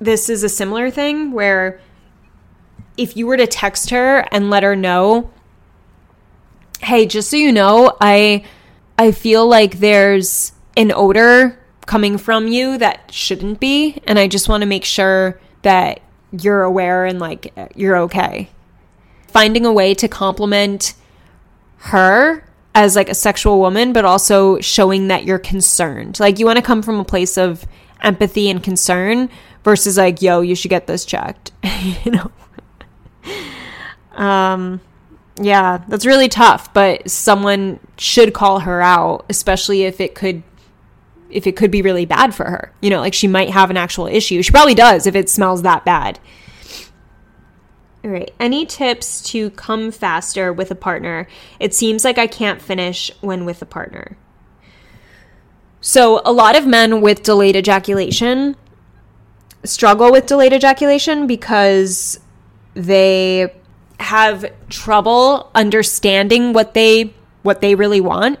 this 0.00 0.28
is 0.28 0.42
a 0.42 0.48
similar 0.48 0.90
thing 0.90 1.32
where 1.32 1.80
if 2.96 3.16
you 3.16 3.26
were 3.26 3.36
to 3.36 3.46
text 3.46 3.90
her 3.90 4.26
and 4.30 4.50
let 4.50 4.62
her 4.62 4.76
know, 4.76 5.30
"Hey, 6.80 7.06
just 7.06 7.30
so 7.30 7.36
you 7.36 7.52
know, 7.52 7.96
I 8.00 8.44
I 8.98 9.12
feel 9.12 9.46
like 9.46 9.78
there's 9.78 10.52
an 10.76 10.92
odor 10.92 11.58
coming 11.86 12.18
from 12.18 12.48
you 12.48 12.78
that 12.78 13.12
shouldn't 13.12 13.60
be 13.60 14.00
and 14.06 14.18
I 14.18 14.28
just 14.28 14.48
want 14.48 14.62
to 14.62 14.66
make 14.66 14.84
sure 14.84 15.40
that 15.62 16.00
you're 16.32 16.62
aware 16.62 17.04
and 17.06 17.18
like 17.18 17.52
you're 17.74 17.96
okay." 17.98 18.50
Finding 19.28 19.66
a 19.66 19.72
way 19.72 19.94
to 19.94 20.06
compliment 20.08 20.94
her 21.78 22.44
as 22.74 22.96
like 22.96 23.08
a 23.08 23.14
sexual 23.14 23.60
woman, 23.60 23.92
but 23.92 24.04
also 24.04 24.60
showing 24.60 25.08
that 25.08 25.24
you're 25.24 25.38
concerned. 25.38 26.18
Like 26.18 26.38
you 26.38 26.46
want 26.46 26.56
to 26.56 26.62
come 26.62 26.82
from 26.82 26.98
a 26.98 27.04
place 27.04 27.38
of 27.38 27.64
empathy 28.02 28.50
and 28.50 28.62
concern 28.62 29.30
versus 29.62 29.96
like, 29.96 30.20
yo, 30.20 30.40
you 30.40 30.54
should 30.54 30.70
get 30.70 30.86
this 30.86 31.04
checked. 31.04 31.52
you 32.04 32.12
know? 32.12 32.30
um 34.16 34.80
yeah, 35.36 35.82
that's 35.88 36.06
really 36.06 36.28
tough, 36.28 36.72
but 36.72 37.10
someone 37.10 37.80
should 37.98 38.34
call 38.34 38.60
her 38.60 38.80
out, 38.80 39.24
especially 39.28 39.82
if 39.82 40.00
it 40.00 40.14
could 40.14 40.42
if 41.30 41.48
it 41.48 41.56
could 41.56 41.70
be 41.72 41.82
really 41.82 42.04
bad 42.04 42.32
for 42.34 42.44
her. 42.44 42.72
You 42.80 42.90
know, 42.90 43.00
like 43.00 43.14
she 43.14 43.26
might 43.26 43.50
have 43.50 43.70
an 43.70 43.76
actual 43.76 44.06
issue. 44.06 44.42
She 44.42 44.52
probably 44.52 44.74
does 44.74 45.06
if 45.06 45.16
it 45.16 45.28
smells 45.28 45.62
that 45.62 45.84
bad. 45.84 46.20
All 48.04 48.10
right. 48.10 48.32
Any 48.38 48.66
tips 48.66 49.22
to 49.30 49.50
come 49.50 49.90
faster 49.90 50.52
with 50.52 50.70
a 50.70 50.76
partner? 50.76 51.26
It 51.58 51.74
seems 51.74 52.04
like 52.04 52.18
I 52.18 52.26
can't 52.26 52.60
finish 52.62 53.10
when 53.20 53.44
with 53.44 53.62
a 53.62 53.66
partner. 53.66 54.16
So, 55.80 56.22
a 56.24 56.32
lot 56.32 56.56
of 56.56 56.66
men 56.66 57.00
with 57.00 57.22
delayed 57.22 57.56
ejaculation 57.56 58.56
struggle 59.64 60.12
with 60.12 60.26
delayed 60.26 60.52
ejaculation 60.52 61.26
because 61.26 62.20
they 62.74 63.52
have 64.00 64.44
trouble 64.68 65.50
understanding 65.54 66.52
what 66.52 66.74
they 66.74 67.14
what 67.42 67.60
they 67.60 67.74
really 67.74 68.00
want 68.00 68.38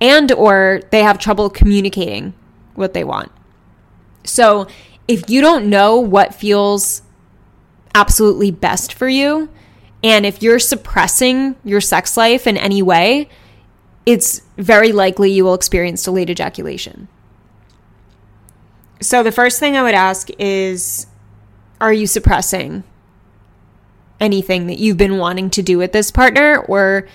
and 0.00 0.30
or 0.32 0.80
they 0.90 1.02
have 1.02 1.18
trouble 1.18 1.48
communicating 1.48 2.34
what 2.74 2.92
they 2.92 3.04
want. 3.04 3.30
So, 4.24 4.66
if 5.06 5.28
you 5.28 5.40
don't 5.40 5.68
know 5.68 6.00
what 6.00 6.34
feels 6.34 7.02
absolutely 7.94 8.50
best 8.50 8.92
for 8.92 9.08
you. 9.08 9.48
And 10.02 10.26
if 10.26 10.42
you're 10.42 10.58
suppressing 10.58 11.56
your 11.64 11.80
sex 11.80 12.16
life 12.16 12.46
in 12.46 12.56
any 12.56 12.82
way, 12.82 13.28
it's 14.04 14.42
very 14.58 14.92
likely 14.92 15.32
you 15.32 15.44
will 15.44 15.54
experience 15.54 16.02
delayed 16.02 16.28
ejaculation. 16.28 17.08
So, 19.00 19.22
the 19.22 19.32
first 19.32 19.60
thing 19.60 19.76
I 19.76 19.82
would 19.82 19.94
ask 19.94 20.28
is 20.38 21.06
Are 21.80 21.92
you 21.92 22.06
suppressing 22.06 22.84
anything 24.20 24.66
that 24.66 24.78
you've 24.78 24.96
been 24.96 25.18
wanting 25.18 25.50
to 25.50 25.62
do 25.62 25.78
with 25.78 25.92
this 25.92 26.10
partner 26.10 26.58
or 26.58 27.08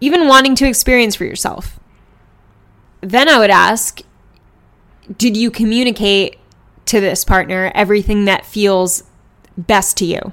even 0.00 0.28
wanting 0.28 0.54
to 0.56 0.68
experience 0.68 1.14
for 1.14 1.24
yourself? 1.24 1.78
Then 3.00 3.28
I 3.28 3.38
would 3.38 3.50
ask 3.50 4.00
Did 5.16 5.36
you 5.36 5.50
communicate 5.50 6.38
to 6.86 7.00
this 7.00 7.24
partner 7.24 7.72
everything 7.74 8.24
that 8.26 8.46
feels 8.46 9.04
best 9.56 9.96
to 9.98 10.04
you. 10.04 10.32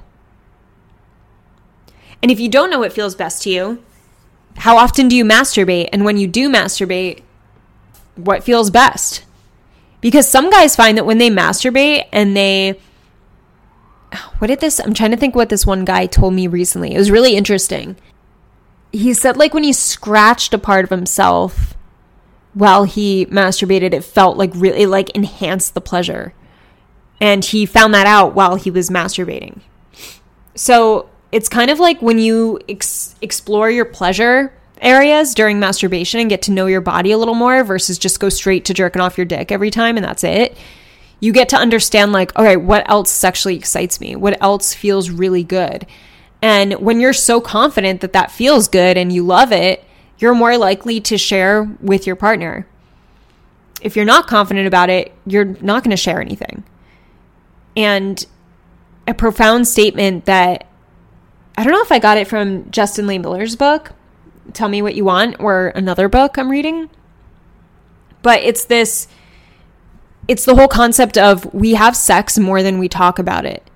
And 2.22 2.30
if 2.30 2.38
you 2.38 2.48
don't 2.48 2.70
know 2.70 2.78
what 2.78 2.92
feels 2.92 3.14
best 3.14 3.42
to 3.42 3.50
you, 3.50 3.82
how 4.58 4.76
often 4.76 5.08
do 5.08 5.16
you 5.16 5.24
masturbate? 5.24 5.88
And 5.92 6.04
when 6.04 6.18
you 6.18 6.26
do 6.26 6.50
masturbate, 6.50 7.22
what 8.16 8.44
feels 8.44 8.70
best? 8.70 9.24
Because 10.00 10.28
some 10.28 10.50
guys 10.50 10.76
find 10.76 10.98
that 10.98 11.06
when 11.06 11.18
they 11.18 11.30
masturbate 11.30 12.06
and 12.12 12.36
they 12.36 12.78
what 14.38 14.48
did 14.48 14.60
this 14.60 14.78
I'm 14.78 14.94
trying 14.94 15.10
to 15.10 15.16
think 15.16 15.34
what 15.34 15.48
this 15.48 15.66
one 15.66 15.84
guy 15.84 16.06
told 16.06 16.34
me 16.34 16.46
recently. 16.46 16.94
It 16.94 16.98
was 16.98 17.10
really 17.10 17.36
interesting. 17.36 17.96
He 18.92 19.14
said 19.14 19.36
like 19.36 19.54
when 19.54 19.64
he 19.64 19.72
scratched 19.72 20.54
a 20.54 20.58
part 20.58 20.84
of 20.84 20.90
himself 20.90 21.74
while 22.54 22.84
he 22.84 23.26
masturbated, 23.26 23.94
it 23.94 24.04
felt 24.04 24.36
like 24.36 24.50
really 24.54 24.86
like 24.86 25.10
enhanced 25.10 25.74
the 25.74 25.80
pleasure. 25.80 26.34
And 27.20 27.44
he 27.44 27.66
found 27.66 27.94
that 27.94 28.06
out 28.06 28.34
while 28.34 28.56
he 28.56 28.70
was 28.70 28.90
masturbating. 28.90 29.60
So 30.54 31.08
it's 31.30 31.48
kind 31.48 31.70
of 31.70 31.78
like 31.78 32.02
when 32.02 32.18
you 32.18 32.60
ex- 32.68 33.14
explore 33.22 33.70
your 33.70 33.84
pleasure 33.84 34.52
areas 34.82 35.34
during 35.34 35.60
masturbation 35.60 36.20
and 36.20 36.28
get 36.28 36.42
to 36.42 36.50
know 36.50 36.66
your 36.66 36.80
body 36.80 37.12
a 37.12 37.18
little 37.18 37.34
more 37.34 37.64
versus 37.64 37.98
just 37.98 38.20
go 38.20 38.28
straight 38.28 38.64
to 38.66 38.74
jerking 38.74 39.00
off 39.00 39.16
your 39.16 39.24
dick 39.24 39.50
every 39.50 39.70
time 39.70 39.96
and 39.96 40.04
that's 40.04 40.24
it. 40.24 40.56
You 41.22 41.32
get 41.32 41.48
to 41.50 41.56
understand, 41.56 42.10
like, 42.10 42.36
okay 42.36 42.56
what 42.56 42.82
else 42.90 43.08
sexually 43.08 43.54
excites 43.54 44.00
me? 44.00 44.16
What 44.16 44.42
else 44.42 44.74
feels 44.74 45.08
really 45.08 45.44
good? 45.44 45.86
And 46.42 46.72
when 46.74 46.98
you're 46.98 47.12
so 47.12 47.40
confident 47.40 48.00
that 48.00 48.12
that 48.12 48.32
feels 48.32 48.66
good 48.66 48.96
and 48.96 49.12
you 49.12 49.24
love 49.24 49.52
it, 49.52 49.84
you're 50.18 50.34
more 50.34 50.58
likely 50.58 51.00
to 51.02 51.16
share 51.16 51.62
with 51.80 52.08
your 52.08 52.16
partner. 52.16 52.66
If 53.80 53.94
you're 53.94 54.04
not 54.04 54.26
confident 54.26 54.66
about 54.66 54.90
it, 54.90 55.12
you're 55.24 55.44
not 55.44 55.84
going 55.84 55.92
to 55.92 55.96
share 55.96 56.20
anything. 56.20 56.64
And 57.76 58.26
a 59.06 59.14
profound 59.14 59.68
statement 59.68 60.24
that 60.24 60.66
I 61.56 61.62
don't 61.62 61.72
know 61.72 61.82
if 61.82 61.92
I 61.92 62.00
got 62.00 62.18
it 62.18 62.26
from 62.26 62.68
Justin 62.72 63.06
Lehmiller's 63.06 63.54
book, 63.54 63.92
Tell 64.52 64.68
Me 64.68 64.82
What 64.82 64.96
You 64.96 65.04
Want, 65.04 65.36
or 65.38 65.68
another 65.68 66.08
book 66.08 66.36
I'm 66.36 66.50
reading. 66.50 66.90
But 68.22 68.42
it's 68.42 68.64
this 68.64 69.06
it's 70.28 70.44
the 70.44 70.54
whole 70.54 70.68
concept 70.68 71.18
of 71.18 71.52
we 71.52 71.74
have 71.74 71.96
sex 71.96 72.38
more 72.38 72.62
than 72.62 72.78
we 72.78 72.88
talk 72.88 73.18
about 73.18 73.44
it. 73.44 73.68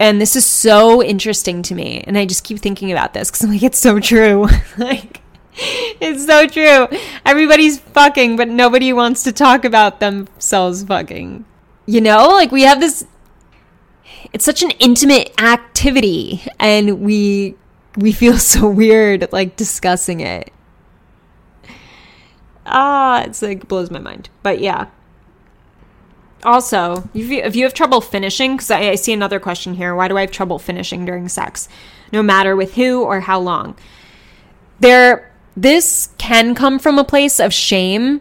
And 0.00 0.20
this 0.20 0.36
is 0.36 0.46
so 0.46 1.02
interesting 1.02 1.62
to 1.62 1.74
me. 1.74 2.04
And 2.06 2.16
I 2.16 2.24
just 2.24 2.44
keep 2.44 2.60
thinking 2.60 2.92
about 2.92 3.14
this 3.14 3.30
because 3.30 3.42
I'm 3.42 3.50
like, 3.50 3.62
it's 3.62 3.78
so 3.78 3.98
true. 3.98 4.46
like, 4.78 5.20
it's 5.54 6.24
so 6.24 6.46
true. 6.46 6.86
Everybody's 7.26 7.80
fucking, 7.80 8.36
but 8.36 8.48
nobody 8.48 8.92
wants 8.92 9.24
to 9.24 9.32
talk 9.32 9.64
about 9.64 9.98
themselves 9.98 10.84
fucking. 10.84 11.44
You 11.86 12.00
know, 12.00 12.28
like 12.28 12.52
we 12.52 12.62
have 12.62 12.80
this 12.80 13.06
it's 14.32 14.44
such 14.44 14.62
an 14.62 14.70
intimate 14.72 15.32
activity 15.40 16.42
and 16.58 17.00
we 17.00 17.54
we 17.96 18.12
feel 18.12 18.38
so 18.38 18.68
weird 18.68 19.30
like 19.32 19.56
discussing 19.56 20.20
it. 20.20 20.52
Ah, 22.66 23.22
it's 23.22 23.40
like 23.40 23.66
blows 23.68 23.90
my 23.90 23.98
mind. 23.98 24.28
But 24.42 24.60
yeah. 24.60 24.88
Also, 26.44 27.08
if 27.14 27.56
you, 27.56 27.64
have 27.64 27.74
trouble 27.74 28.00
finishing, 28.00 28.52
because 28.52 28.70
I, 28.70 28.90
I 28.90 28.94
see 28.94 29.12
another 29.12 29.40
question 29.40 29.74
here, 29.74 29.94
why 29.94 30.06
do 30.06 30.16
I 30.16 30.22
have 30.22 30.30
trouble 30.30 30.58
finishing 30.58 31.04
during 31.04 31.28
sex, 31.28 31.68
no 32.12 32.22
matter 32.22 32.54
with 32.54 32.74
who 32.74 33.02
or 33.02 33.20
how 33.20 33.40
long? 33.40 33.76
There, 34.78 35.32
this 35.56 36.10
can 36.18 36.54
come 36.54 36.78
from 36.78 36.98
a 36.98 37.04
place 37.04 37.40
of 37.40 37.52
shame 37.52 38.20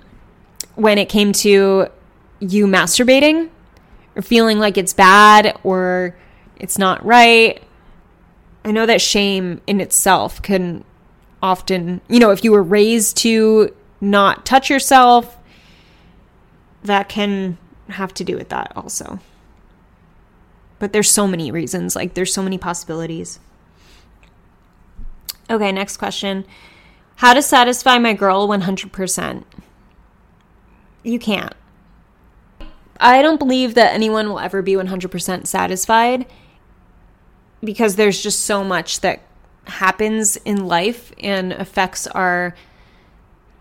when 0.75 0.97
it 0.97 1.09
came 1.09 1.31
to 1.33 1.87
you 2.39 2.65
masturbating 2.65 3.49
or 4.15 4.23
feeling 4.23 4.57
like 4.57 4.77
it's 4.77 4.93
bad 4.93 5.57
or 5.63 6.15
it's 6.55 6.79
not 6.79 7.05
right. 7.05 7.61
I 8.65 8.71
know 8.71 8.87
that 8.87 8.99
shame 8.99 9.61
in 9.67 9.79
itself 9.79 10.41
can 10.41 10.83
often, 11.41 12.01
you 12.07 12.19
know, 12.19 12.31
if 12.31 12.43
you 12.43 12.51
were 12.51 12.63
raised 12.63 13.17
to 13.17 13.75
not 14.01 14.45
touch 14.45 14.71
yourself, 14.71 15.37
that 16.83 17.09
can 17.09 17.57
have 17.91 18.13
to 18.15 18.23
do 18.23 18.35
with 18.35 18.49
that 18.49 18.71
also. 18.75 19.19
But 20.79 20.93
there's 20.93 21.09
so 21.09 21.27
many 21.27 21.51
reasons, 21.51 21.95
like 21.95 22.13
there's 22.13 22.33
so 22.33 22.43
many 22.43 22.57
possibilities. 22.57 23.39
Okay, 25.49 25.71
next 25.71 25.97
question. 25.97 26.45
How 27.17 27.33
to 27.33 27.41
satisfy 27.41 27.97
my 27.97 28.13
girl 28.13 28.47
100%? 28.47 29.43
You 31.03 31.19
can't. 31.19 31.53
I 32.99 33.21
don't 33.21 33.39
believe 33.39 33.75
that 33.75 33.93
anyone 33.93 34.29
will 34.29 34.39
ever 34.39 34.61
be 34.61 34.73
100% 34.73 35.47
satisfied 35.47 36.25
because 37.63 37.95
there's 37.95 38.21
just 38.21 38.41
so 38.41 38.63
much 38.63 39.01
that 39.01 39.21
happens 39.65 40.37
in 40.37 40.67
life 40.67 41.11
and 41.19 41.53
affects 41.53 42.07
our 42.07 42.55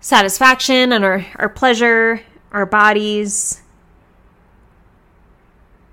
satisfaction 0.00 0.92
and 0.92 1.04
our, 1.04 1.24
our 1.36 1.48
pleasure, 1.48 2.20
our 2.52 2.66
bodies. 2.66 3.62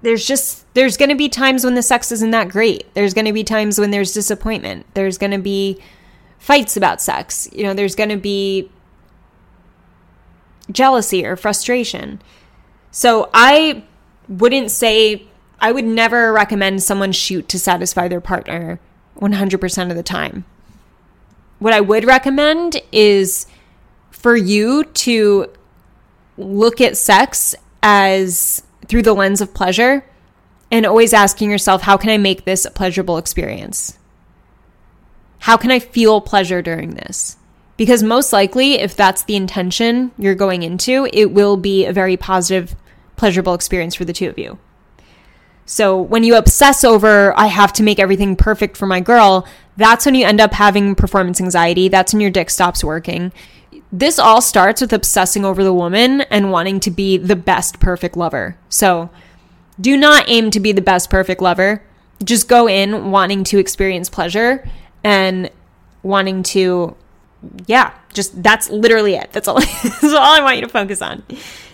There's 0.04 0.28
just, 0.28 0.72
there's 0.74 0.98
going 0.98 1.10
to 1.10 1.16
be 1.16 1.30
times 1.30 1.63
when 1.63 1.76
the 1.76 1.82
sex 1.82 2.12
isn't 2.12 2.32
that 2.32 2.50
great. 2.50 2.94
There's 2.94 3.13
going 3.13 3.26
to 3.26 3.34
be 3.34 3.44
times 3.44 3.80
when 3.80 3.89
there's 3.89 4.13
disappointment. 4.13 4.86
There's 4.94 5.18
going 5.18 5.32
to 5.32 5.39
be 5.39 5.82
fights 6.39 6.76
about 6.76 7.02
sex. 7.02 7.50
You 7.54 7.63
know, 7.63 7.74
there's 7.74 7.96
going 7.96 8.10
to 8.10 8.18
be 8.18 8.70
jealousy 10.70 11.26
or 11.26 11.38
frustration. 11.38 12.22
So 12.92 13.30
I 13.34 13.86
wouldn't 14.28 14.72
say, 14.72 15.26
I 15.60 15.72
would 15.72 15.86
never 15.86 16.34
recommend 16.34 16.84
someone 16.84 17.13
shoot 17.13 17.48
to 17.50 17.58
satisfy 17.58 18.10
their 18.10 18.22
partner 18.22 18.80
100% 19.20 19.89
of 19.89 19.96
the 19.96 20.04
time. 20.04 20.44
What 21.60 21.74
I 21.74 21.80
would 21.80 22.04
recommend 22.04 22.82
is 22.92 23.48
for 24.12 24.36
you 24.36 24.84
to 24.84 25.50
look 26.38 26.82
at 26.82 26.98
sex 26.98 27.56
as 27.82 28.63
through 28.93 29.01
the 29.01 29.12
lens 29.12 29.41
of 29.41 29.56
pleasure 29.56 30.06
and 30.69 30.86
always 30.86 31.13
asking 31.13 31.49
yourself, 31.49 31.82
how 31.82 31.97
can 31.97 32.12
I 32.12 32.19
make 32.19 32.45
this 32.45 32.63
a 32.63 32.69
pleasurable 32.69 33.17
experience? 33.17 33.97
How 35.39 35.58
can 35.58 35.71
I 35.71 35.79
feel 35.79 36.21
pleasure 36.21 36.62
during 36.62 36.91
this? 36.93 37.38
Because 37.75 38.03
most 38.03 38.32
likely, 38.32 38.73
if 38.75 38.95
that's 38.95 39.23
the 39.23 39.36
intention 39.36 40.12
you're 40.15 40.36
going 40.36 40.62
into, 40.62 41.10
it 41.12 41.32
will 41.32 41.58
be 41.58 41.88
a 41.88 41.91
very 41.91 42.17
positive 42.17 42.75
pleasurable 43.15 43.56
experience 43.56 43.95
for 43.95 44.06
the 44.06 44.13
two 44.13 44.29
of 44.29 44.38
you. 44.38 44.60
So 45.65 45.99
when 45.99 46.23
you 46.23 46.36
obsess 46.36 46.84
over, 46.84 47.36
I 47.36 47.47
have 47.47 47.73
to 47.73 47.84
make 47.84 47.97
everything 47.97 48.36
perfect 48.36 48.77
for 48.77 48.86
my 48.86 48.99
girl, 48.99 49.47
that's 49.75 50.06
when 50.06 50.13
you 50.13 50.23
end 50.23 50.39
up 50.39 50.53
having 50.53 50.93
performance 50.93 51.41
anxiety. 51.41 51.88
That's 51.88 52.13
when 52.13 52.21
your 52.21 52.29
dick 52.29 52.51
stops 52.51 52.84
working. 52.84 53.32
This 53.92 54.20
all 54.20 54.42
starts 54.42 54.82
with 54.82 54.94
obsessing 54.94 55.46
over 55.46 55.64
the 55.64 55.74
woman 55.74 56.22
and 56.22 56.52
wanting 56.52 56.80
to 56.82 56.92
be 56.92 57.18
the 57.18 57.36
best 57.36 57.80
perfect 57.80 58.18
lover. 58.18 58.58
So 58.70 59.10
do 59.80 59.98
not 59.98 60.26
aim 60.28 60.52
to 60.52 60.60
be 60.60 60.72
the 60.72 60.82
best 60.82 61.10
perfect 61.10 61.42
lover. 61.42 61.84
Just 62.24 62.48
go 62.48 62.68
in 62.68 63.12
wanting 63.12 63.44
to 63.46 63.58
experience 63.58 64.10
pleasure 64.10 64.68
and 65.04 65.50
wanting 66.04 66.44
to, 66.44 66.96
yeah, 67.66 67.94
just 68.14 68.42
that's 68.42 68.70
literally 68.70 69.16
it. 69.16 69.32
That's 69.32 69.48
all, 69.48 69.60
that's 69.84 70.04
all 70.04 70.18
I 70.18 70.42
want 70.42 70.58
you 70.58 70.62
to 70.62 70.70
focus 70.70 71.02
on. 71.02 71.24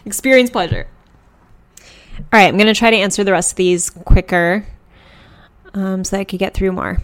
Experience 0.06 0.50
pleasure. 0.50 0.88
All 2.20 2.26
right, 2.34 2.48
I'm 2.48 2.58
going 2.58 2.68
to 2.68 2.76
try 2.76 2.90
to 2.90 2.98
answer 2.98 3.24
the 3.24 3.32
rest 3.32 3.54
of 3.54 3.56
these 3.56 3.90
quicker 3.90 4.66
um, 5.74 6.04
so 6.04 6.16
that 6.16 6.22
I 6.22 6.24
could 6.26 6.40
get 6.40 6.54
through 6.54 6.74
more. 6.74 7.02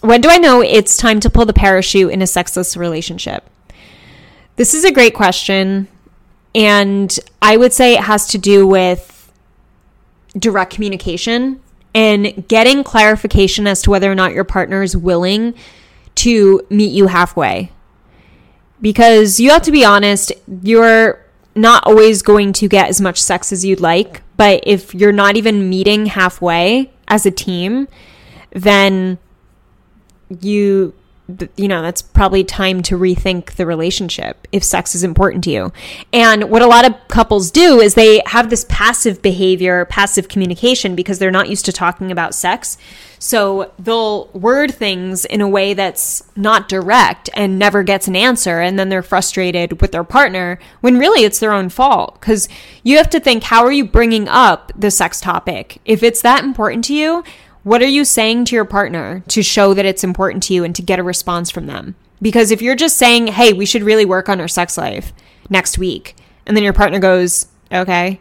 When 0.00 0.20
do 0.20 0.28
I 0.28 0.38
know 0.38 0.60
it's 0.60 0.96
time 0.96 1.20
to 1.20 1.30
pull 1.30 1.46
the 1.46 1.52
parachute 1.52 2.12
in 2.12 2.20
a 2.20 2.26
sexless 2.26 2.76
relationship? 2.76 3.48
This 4.56 4.74
is 4.74 4.84
a 4.84 4.92
great 4.92 5.14
question. 5.14 5.88
And 6.54 7.18
I 7.42 7.56
would 7.56 7.72
say 7.72 7.94
it 7.94 8.02
has 8.02 8.28
to 8.28 8.38
do 8.38 8.66
with 8.66 9.32
direct 10.38 10.72
communication 10.72 11.60
and 11.94 12.46
getting 12.48 12.84
clarification 12.84 13.66
as 13.66 13.82
to 13.82 13.90
whether 13.90 14.10
or 14.10 14.14
not 14.14 14.32
your 14.32 14.44
partner 14.44 14.82
is 14.82 14.96
willing 14.96 15.54
to 16.16 16.64
meet 16.70 16.92
you 16.92 17.08
halfway. 17.08 17.70
Because 18.80 19.40
you 19.40 19.50
have 19.50 19.62
to 19.62 19.72
be 19.72 19.84
honest, 19.84 20.32
you're 20.62 21.24
not 21.54 21.84
always 21.86 22.22
going 22.22 22.52
to 22.52 22.68
get 22.68 22.88
as 22.88 23.00
much 23.00 23.22
sex 23.22 23.52
as 23.52 23.64
you'd 23.64 23.80
like. 23.80 24.22
But 24.36 24.62
if 24.66 24.94
you're 24.94 25.12
not 25.12 25.36
even 25.36 25.68
meeting 25.68 26.06
halfway 26.06 26.92
as 27.08 27.24
a 27.26 27.30
team, 27.30 27.88
then 28.50 29.18
you 30.40 30.94
you 31.56 31.68
know, 31.68 31.80
that's 31.80 32.02
probably 32.02 32.44
time 32.44 32.82
to 32.82 32.98
rethink 32.98 33.52
the 33.52 33.64
relationship 33.64 34.46
if 34.52 34.62
sex 34.62 34.94
is 34.94 35.02
important 35.02 35.42
to 35.44 35.50
you. 35.50 35.72
And 36.12 36.50
what 36.50 36.60
a 36.60 36.66
lot 36.66 36.84
of 36.84 36.94
couples 37.08 37.50
do 37.50 37.80
is 37.80 37.94
they 37.94 38.20
have 38.26 38.50
this 38.50 38.66
passive 38.68 39.22
behavior, 39.22 39.86
passive 39.86 40.28
communication 40.28 40.94
because 40.94 41.18
they're 41.18 41.30
not 41.30 41.48
used 41.48 41.64
to 41.64 41.72
talking 41.72 42.12
about 42.12 42.34
sex. 42.34 42.76
So 43.18 43.72
they'll 43.78 44.26
word 44.34 44.74
things 44.74 45.24
in 45.24 45.40
a 45.40 45.48
way 45.48 45.72
that's 45.72 46.22
not 46.36 46.68
direct 46.68 47.30
and 47.32 47.58
never 47.58 47.82
gets 47.82 48.06
an 48.06 48.16
answer. 48.16 48.60
And 48.60 48.78
then 48.78 48.90
they're 48.90 49.02
frustrated 49.02 49.80
with 49.80 49.92
their 49.92 50.04
partner 50.04 50.58
when 50.82 50.98
really 50.98 51.24
it's 51.24 51.38
their 51.38 51.54
own 51.54 51.70
fault. 51.70 52.20
Because 52.20 52.50
you 52.82 52.98
have 52.98 53.08
to 53.10 53.20
think, 53.20 53.44
how 53.44 53.64
are 53.64 53.72
you 53.72 53.86
bringing 53.86 54.28
up 54.28 54.72
the 54.76 54.90
sex 54.90 55.22
topic? 55.22 55.80
If 55.86 56.02
it's 56.02 56.20
that 56.20 56.44
important 56.44 56.84
to 56.84 56.94
you, 56.94 57.24
what 57.64 57.82
are 57.82 57.88
you 57.88 58.04
saying 58.04 58.44
to 58.44 58.54
your 58.54 58.64
partner 58.64 59.24
to 59.28 59.42
show 59.42 59.74
that 59.74 59.86
it's 59.86 60.04
important 60.04 60.42
to 60.44 60.54
you 60.54 60.64
and 60.64 60.74
to 60.76 60.82
get 60.82 60.98
a 60.98 61.02
response 61.02 61.50
from 61.50 61.66
them? 61.66 61.96
Because 62.22 62.50
if 62.50 62.62
you're 62.62 62.76
just 62.76 62.96
saying, 62.96 63.28
hey, 63.28 63.52
we 63.52 63.66
should 63.66 63.82
really 63.82 64.04
work 64.04 64.28
on 64.28 64.40
our 64.40 64.48
sex 64.48 64.78
life 64.78 65.12
next 65.50 65.78
week, 65.78 66.14
and 66.46 66.56
then 66.56 66.62
your 66.62 66.72
partner 66.72 66.98
goes, 66.98 67.46
okay. 67.72 68.20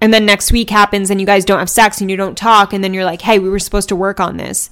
And 0.00 0.12
then 0.12 0.26
next 0.26 0.52
week 0.52 0.70
happens 0.70 1.10
and 1.10 1.20
you 1.20 1.26
guys 1.26 1.44
don't 1.44 1.58
have 1.58 1.70
sex 1.70 2.00
and 2.00 2.10
you 2.10 2.16
don't 2.16 2.36
talk, 2.36 2.72
and 2.72 2.82
then 2.82 2.94
you're 2.94 3.04
like, 3.04 3.22
hey, 3.22 3.38
we 3.38 3.48
were 3.48 3.58
supposed 3.58 3.88
to 3.88 3.96
work 3.96 4.20
on 4.20 4.36
this. 4.36 4.70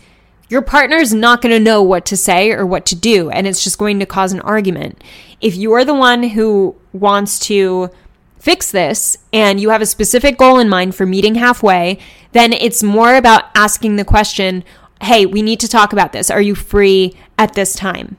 Your 0.49 0.63
partner's 0.63 1.13
not 1.13 1.43
going 1.43 1.55
to 1.55 1.63
know 1.63 1.83
what 1.83 2.05
to 2.07 2.17
say 2.17 2.53
or 2.53 2.67
what 2.67 2.87
to 2.87 2.95
do, 2.95 3.31
and 3.31 3.47
it's 3.47 3.65
just 3.65 3.79
going 3.79 3.99
to 4.01 4.07
cause 4.07 4.33
an 4.33 4.41
argument. 4.41 5.03
If 5.41 5.57
you're 5.57 5.85
the 5.85 5.95
one 5.95 6.23
who 6.23 6.77
wants 6.93 7.39
to 7.41 7.91
fix 8.39 8.71
this 8.71 9.17
and 9.33 9.61
you 9.61 9.71
have 9.71 9.83
a 9.83 9.87
specific 9.87 10.39
goal 10.39 10.59
in 10.59 10.69
mind 10.69 10.95
for 10.95 11.07
meeting 11.07 11.35
halfway, 11.35 11.99
then 12.33 12.53
it's 12.53 12.83
more 12.83 13.17
about 13.17 13.45
asking 13.55 13.97
the 13.97 14.05
question, 14.05 14.63
"Hey, 15.03 15.27
we 15.27 15.43
need 15.43 15.61
to 15.61 15.69
talk 15.69 15.93
about 15.93 16.13
this. 16.13 16.31
Are 16.31 16.41
you 16.41 16.55
free 16.55 17.15
at 17.39 17.55
this 17.55 17.75
time?" 17.75 18.17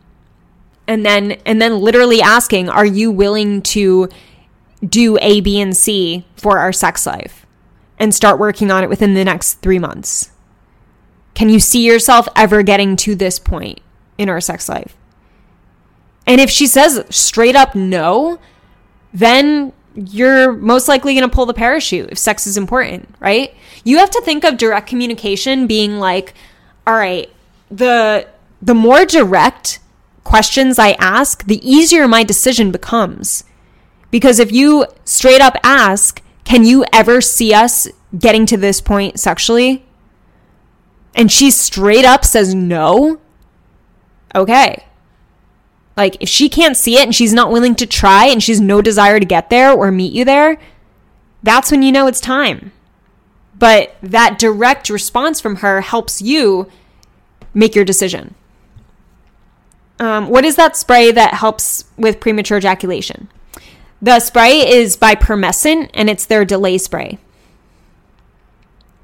And 0.88 1.06
then 1.06 1.38
and 1.46 1.62
then 1.62 1.80
literally 1.80 2.22
asking, 2.22 2.70
"Are 2.70 2.86
you 2.86 3.12
willing 3.12 3.62
to 3.64 4.10
do 4.88 5.18
A, 5.22 5.42
B, 5.42 5.60
and 5.60 5.76
C 5.76 6.26
for 6.36 6.60
our 6.60 6.72
sex 6.72 7.06
life?" 7.06 7.46
And 8.00 8.14
start 8.14 8.40
working 8.40 8.70
on 8.70 8.84
it 8.84 8.90
within 8.90 9.16
the 9.16 9.26
next 9.26 9.62
3 9.62 9.80
months. 9.80 10.30
Can 11.34 11.50
you 11.50 11.60
see 11.60 11.86
yourself 11.86 12.28
ever 12.36 12.64
getting 12.64 12.96
to 12.98 13.16
this 13.16 13.40
point 13.40 13.80
in 14.18 14.30
our 14.30 14.42
sex 14.42 14.68
life? 14.68 14.96
And 16.26 16.42
if 16.42 16.50
she 16.50 16.68
says 16.68 17.04
straight 17.10 17.56
up 17.56 17.76
no, 17.76 18.40
then 19.14 19.72
you're 19.98 20.54
most 20.54 20.88
likely 20.88 21.16
going 21.16 21.28
to 21.28 21.36
pull 21.36 21.48
the 21.48 21.54
parachute 21.54 22.10
if 22.12 22.18
sex 22.18 22.46
is 22.46 22.56
important, 22.56 23.10
right? 23.20 23.54
You 23.84 23.98
have 23.98 24.12
to 24.12 24.22
think 24.22 24.44
of 24.44 24.58
direct 24.58 24.88
communication 24.88 25.66
being 25.66 26.00
like, 26.00 26.34
all 26.86 26.94
right, 26.94 27.30
the 27.72 28.28
the 28.62 28.76
more 28.76 29.06
direct 29.06 29.80
questions 30.24 30.78
I 30.80 30.92
ask, 31.00 31.46
the 31.46 31.68
easier 31.68 32.08
my 32.08 32.24
decision 32.24 32.72
becomes. 32.72 33.44
Because 34.12 34.40
if 34.40 34.52
you 34.52 34.86
straight 35.04 35.42
up 35.42 35.58
ask, 35.64 36.22
can 36.44 36.64
you 36.64 36.86
ever 36.94 37.22
see 37.22 37.54
us 37.54 37.88
getting 38.18 38.46
to 38.48 38.58
this 38.58 38.82
point 38.82 39.20
sexually? 39.20 39.86
And 41.14 41.32
she 41.32 41.52
straight 41.52 42.06
up 42.06 42.24
says 42.24 42.54
no. 42.54 43.20
Okay. 44.34 44.87
Like, 45.98 46.18
if 46.20 46.30
she 46.30 46.48
can't 46.48 46.78
see 46.78 46.98
it 46.98 47.04
and 47.04 47.16
she's 47.16 47.34
not 47.34 47.52
willing 47.52 47.74
to 47.76 47.88
try 47.88 48.28
and 48.28 48.42
she's 48.42 48.62
no 48.62 48.84
desire 48.84 49.20
to 49.20 49.26
get 49.26 49.50
there 49.50 49.72
or 49.72 49.92
meet 49.92 50.14
you 50.14 50.24
there, 50.24 50.60
that's 51.42 51.72
when 51.72 51.82
you 51.82 51.92
know 51.92 52.06
it's 52.06 52.22
time. 52.22 52.72
But 53.58 53.96
that 54.04 54.38
direct 54.38 54.92
response 54.92 55.42
from 55.42 55.58
her 55.58 55.82
helps 55.82 56.22
you 56.22 56.70
make 57.56 57.74
your 57.74 57.84
decision. 57.84 58.36
Um, 60.00 60.28
what 60.30 60.46
is 60.46 60.56
that 60.58 60.78
spray 60.78 61.12
that 61.12 61.34
helps 61.34 61.86
with 61.98 62.20
premature 62.20 62.60
ejaculation? 62.60 63.28
The 64.00 64.20
spray 64.20 64.60
is 64.60 64.96
by 64.96 65.16
Promescent 65.16 65.90
and 65.96 66.08
it's 66.08 66.28
their 66.28 66.46
delay 66.46 66.78
spray. 66.78 67.18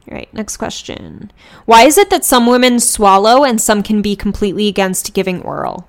All 0.08 0.16
right, 0.16 0.32
next 0.32 0.58
question. 0.58 1.32
Why 1.66 1.86
is 1.86 1.98
it 1.98 2.12
that 2.12 2.24
some 2.24 2.46
women 2.46 2.80
swallow 2.80 3.44
and 3.44 3.60
some 3.60 3.82
can 3.82 4.04
be 4.04 4.16
completely 4.16 4.68
against 4.68 5.16
giving 5.16 5.42
oral? 5.42 5.88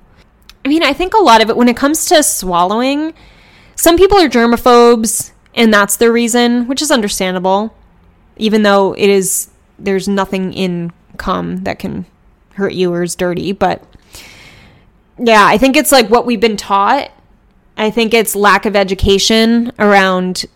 I 0.64 0.68
mean, 0.68 0.82
I 0.82 0.92
think 0.92 1.14
a 1.14 1.22
lot 1.22 1.42
of 1.42 1.50
it, 1.50 1.56
when 1.56 1.68
it 1.68 1.76
comes 1.76 2.06
to 2.06 2.22
swallowing, 2.22 3.12
some 3.76 3.96
people 3.96 4.18
are 4.18 4.28
germaphobes 4.28 5.32
and 5.54 5.72
that's 5.72 5.96
their 5.96 6.12
reason, 6.12 6.66
which 6.66 6.80
is 6.80 6.90
understandable, 6.90 7.74
even 8.36 8.62
though 8.62 8.94
it 8.94 9.08
is, 9.08 9.50
there's 9.78 10.08
nothing 10.08 10.52
in 10.52 10.92
cum 11.16 11.64
that 11.64 11.78
can 11.78 12.06
hurt 12.54 12.72
you 12.72 12.92
or 12.92 13.02
is 13.02 13.14
dirty. 13.14 13.52
But 13.52 13.84
yeah, 15.18 15.44
I 15.46 15.58
think 15.58 15.76
it's 15.76 15.92
like 15.92 16.08
what 16.08 16.26
we've 16.26 16.40
been 16.40 16.56
taught. 16.56 17.10
I 17.76 17.90
think 17.90 18.14
it's 18.14 18.34
lack 18.34 18.66
of 18.66 18.74
education 18.76 19.72
around 19.78 20.46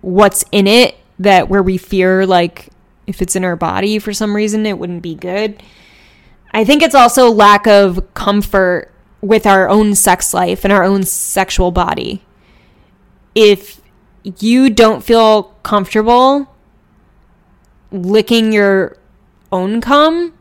what's 0.00 0.44
in 0.52 0.66
it 0.66 0.96
that 1.18 1.48
where 1.48 1.62
we 1.62 1.76
fear 1.76 2.24
like 2.24 2.68
if 3.08 3.20
it's 3.20 3.34
in 3.34 3.44
our 3.44 3.56
body 3.56 3.98
for 3.98 4.12
some 4.12 4.36
reason 4.36 4.64
it 4.64 4.78
wouldn't 4.78 5.02
be 5.02 5.14
good. 5.14 5.62
I 6.52 6.64
think 6.64 6.82
it's 6.82 6.94
also 6.94 7.30
lack 7.30 7.66
of 7.66 8.14
comfort 8.14 8.92
with 9.20 9.46
our 9.46 9.68
own 9.68 9.94
sex 9.94 10.32
life 10.32 10.64
and 10.64 10.72
our 10.72 10.84
own 10.84 11.02
sexual 11.02 11.70
body. 11.70 12.22
If 13.34 13.80
you 14.22 14.70
don't 14.70 15.04
feel 15.04 15.44
comfortable 15.62 16.54
licking 17.90 18.52
your 18.52 18.96
own 19.50 19.80
cum, 19.80 20.34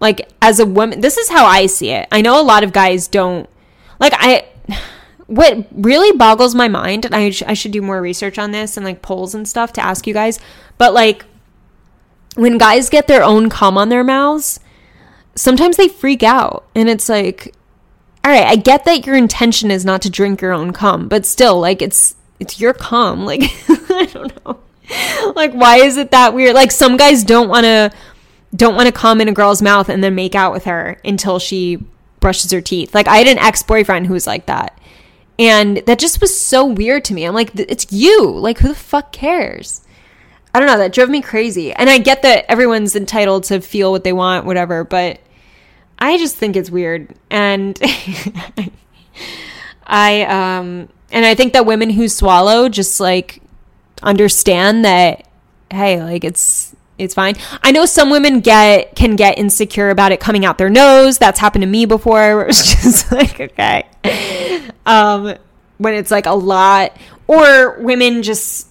like 0.00 0.30
as 0.42 0.60
a 0.60 0.66
woman, 0.66 1.00
this 1.00 1.16
is 1.16 1.28
how 1.28 1.46
I 1.46 1.66
see 1.66 1.90
it. 1.90 2.08
I 2.10 2.20
know 2.20 2.40
a 2.40 2.42
lot 2.42 2.64
of 2.64 2.72
guys 2.72 3.08
don't 3.08 3.48
like 4.00 4.12
I 4.16 4.46
what 5.26 5.66
really 5.72 6.16
boggles 6.16 6.54
my 6.54 6.68
mind, 6.68 7.04
and 7.04 7.14
I, 7.14 7.30
sh- 7.30 7.42
I 7.46 7.54
should 7.54 7.72
do 7.72 7.80
more 7.80 8.00
research 8.00 8.38
on 8.38 8.50
this 8.50 8.76
and 8.76 8.84
like 8.84 9.02
polls 9.02 9.34
and 9.34 9.48
stuff 9.48 9.72
to 9.74 9.84
ask 9.84 10.06
you 10.06 10.12
guys, 10.12 10.38
but 10.76 10.92
like 10.92 11.24
when 12.34 12.58
guys 12.58 12.90
get 12.90 13.06
their 13.06 13.22
own 13.22 13.48
cum 13.48 13.78
on 13.78 13.88
their 13.88 14.04
mouths, 14.04 14.60
sometimes 15.34 15.76
they 15.76 15.88
freak 15.88 16.22
out. 16.22 16.66
And 16.74 16.88
it's 16.88 17.08
like, 17.08 17.54
all 18.24 18.30
right, 18.30 18.46
I 18.46 18.56
get 18.56 18.86
that 18.86 19.06
your 19.06 19.16
intention 19.16 19.70
is 19.70 19.84
not 19.84 20.02
to 20.02 20.10
drink 20.10 20.40
your 20.40 20.52
own 20.52 20.72
cum, 20.72 21.08
but 21.08 21.26
still, 21.26 21.60
like, 21.60 21.82
it's 21.82 22.14
it's 22.40 22.58
your 22.58 22.72
cum. 22.72 23.26
Like, 23.26 23.42
I 23.68 24.08
don't 24.12 24.44
know. 24.44 24.60
Like, 25.34 25.52
why 25.52 25.76
is 25.76 25.98
it 25.98 26.10
that 26.12 26.32
weird? 26.32 26.54
Like, 26.54 26.72
some 26.72 26.96
guys 26.96 27.22
don't 27.22 27.48
want 27.48 27.64
to 27.64 27.92
don't 28.56 28.76
want 28.76 28.86
to 28.86 28.92
come 28.92 29.20
in 29.20 29.28
a 29.28 29.32
girl's 29.32 29.60
mouth 29.60 29.90
and 29.90 30.02
then 30.02 30.14
make 30.14 30.34
out 30.34 30.52
with 30.52 30.64
her 30.64 30.98
until 31.04 31.38
she 31.38 31.84
brushes 32.20 32.50
her 32.50 32.62
teeth. 32.62 32.94
Like, 32.94 33.08
I 33.08 33.18
had 33.18 33.26
an 33.26 33.38
ex 33.38 33.62
boyfriend 33.62 34.06
who 34.06 34.14
was 34.14 34.26
like 34.26 34.46
that. 34.46 34.78
And 35.38 35.78
that 35.86 35.98
just 35.98 36.20
was 36.20 36.38
so 36.38 36.64
weird 36.64 37.04
to 37.06 37.14
me. 37.14 37.24
I'm 37.24 37.34
like, 37.34 37.50
it's 37.58 37.92
you. 37.92 38.30
Like, 38.30 38.58
who 38.58 38.68
the 38.68 38.74
fuck 38.74 39.12
cares? 39.12 39.82
I 40.54 40.60
don't 40.60 40.68
know. 40.68 40.78
That 40.78 40.92
drove 40.92 41.10
me 41.10 41.20
crazy. 41.20 41.72
And 41.72 41.90
I 41.90 41.98
get 41.98 42.22
that 42.22 42.46
everyone's 42.48 42.94
entitled 42.94 43.44
to 43.44 43.60
feel 43.60 43.90
what 43.90 44.04
they 44.04 44.12
want, 44.12 44.46
whatever, 44.46 44.84
but 44.84 45.18
I 45.98 46.18
just 46.18 46.36
think 46.36 46.56
it's 46.56 46.70
weird. 46.70 47.14
And 47.30 47.78
I, 49.86 50.22
um, 50.22 50.88
and 51.10 51.24
I 51.24 51.34
think 51.34 51.52
that 51.52 51.66
women 51.66 51.90
who 51.90 52.08
swallow 52.08 52.68
just 52.68 53.00
like 53.00 53.42
understand 54.02 54.84
that, 54.84 55.26
hey, 55.70 56.02
like 56.02 56.24
it's, 56.24 56.74
it's 56.98 57.14
fine. 57.14 57.34
I 57.62 57.72
know 57.72 57.86
some 57.86 58.10
women 58.10 58.40
get 58.40 58.94
can 58.94 59.16
get 59.16 59.38
insecure 59.38 59.90
about 59.90 60.12
it 60.12 60.20
coming 60.20 60.44
out 60.44 60.58
their 60.58 60.70
nose. 60.70 61.18
That's 61.18 61.40
happened 61.40 61.62
to 61.62 61.68
me 61.68 61.86
before. 61.86 62.14
Where 62.36 62.46
it's 62.46 62.82
just 62.82 63.10
like 63.12 63.40
okay, 63.40 63.86
um, 64.86 65.34
when 65.78 65.94
it's 65.94 66.10
like 66.10 66.26
a 66.26 66.34
lot, 66.34 66.96
or 67.26 67.78
women 67.80 68.22
just 68.22 68.68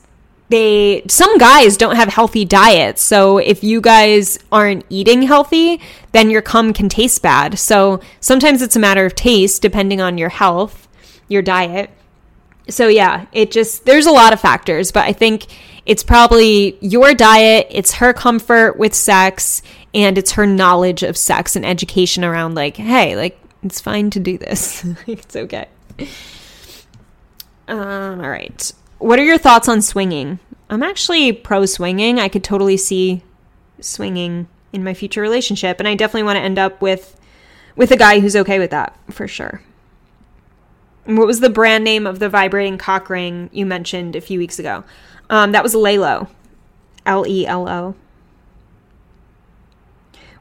they 0.49 1.03
some 1.07 1.37
guys 1.37 1.77
don't 1.77 1.95
have 1.95 2.09
healthy 2.09 2.45
diets. 2.45 3.01
So 3.01 3.37
if 3.37 3.63
you 3.63 3.81
guys 3.81 4.37
aren't 4.51 4.85
eating 4.89 5.23
healthy, 5.23 5.81
then 6.11 6.29
your 6.29 6.41
cum 6.41 6.73
can 6.73 6.89
taste 6.89 7.21
bad. 7.21 7.57
So 7.57 8.01
sometimes 8.19 8.61
it's 8.61 8.75
a 8.75 8.79
matter 8.79 9.05
of 9.05 9.15
taste 9.15 9.61
depending 9.61 10.01
on 10.01 10.17
your 10.17 10.29
health, 10.29 10.87
your 11.27 11.41
diet. 11.41 11.89
So 12.69 12.87
yeah, 12.87 13.25
it 13.31 13.51
just 13.51 13.85
there's 13.85 14.05
a 14.05 14.11
lot 14.11 14.33
of 14.33 14.39
factors, 14.39 14.91
but 14.91 15.05
I 15.05 15.13
think 15.13 15.47
it's 15.85 16.03
probably 16.03 16.77
your 16.81 17.13
diet, 17.13 17.67
it's 17.69 17.93
her 17.93 18.13
comfort 18.13 18.77
with 18.77 18.93
sex, 18.93 19.61
and 19.93 20.17
it's 20.17 20.33
her 20.33 20.45
knowledge 20.45 21.03
of 21.03 21.17
sex 21.17 21.55
and 21.55 21.65
education 21.65 22.23
around, 22.23 22.55
like, 22.55 22.77
hey, 22.77 23.15
like, 23.15 23.37
it's 23.63 23.81
fine 23.81 24.09
to 24.11 24.19
do 24.19 24.37
this. 24.37 24.85
it's 25.07 25.35
okay. 25.35 25.67
Um, 27.67 28.21
all 28.21 28.29
right. 28.29 28.71
What 29.03 29.19
are 29.19 29.25
your 29.25 29.37
thoughts 29.37 29.67
on 29.67 29.81
swinging? 29.81 30.39
I'm 30.69 30.81
actually 30.81 31.33
pro 31.33 31.65
swinging. 31.65 32.21
I 32.21 32.29
could 32.29 32.41
totally 32.41 32.77
see 32.77 33.21
swinging 33.81 34.47
in 34.71 34.81
my 34.81 34.93
future 34.93 35.19
relationship, 35.19 35.79
and 35.79 35.89
I 35.89 35.93
definitely 35.93 36.23
want 36.23 36.37
to 36.37 36.41
end 36.41 36.57
up 36.57 36.81
with 36.81 37.19
with 37.75 37.91
a 37.91 37.97
guy 37.97 38.21
who's 38.21 38.37
okay 38.37 38.59
with 38.59 38.71
that 38.71 38.97
for 39.11 39.27
sure. 39.27 39.61
what 41.03 41.27
was 41.27 41.41
the 41.41 41.49
brand 41.49 41.83
name 41.83 42.07
of 42.07 42.19
the 42.19 42.29
vibrating 42.29 42.77
cock 42.77 43.09
ring 43.09 43.49
you 43.51 43.65
mentioned 43.65 44.15
a 44.15 44.21
few 44.21 44.39
weeks 44.39 44.57
ago? 44.57 44.85
Um, 45.29 45.51
that 45.51 45.63
was 45.63 45.73
Lelo. 45.73 46.29
L 47.05 47.27
E 47.27 47.45
L 47.45 47.67
O. 47.67 47.95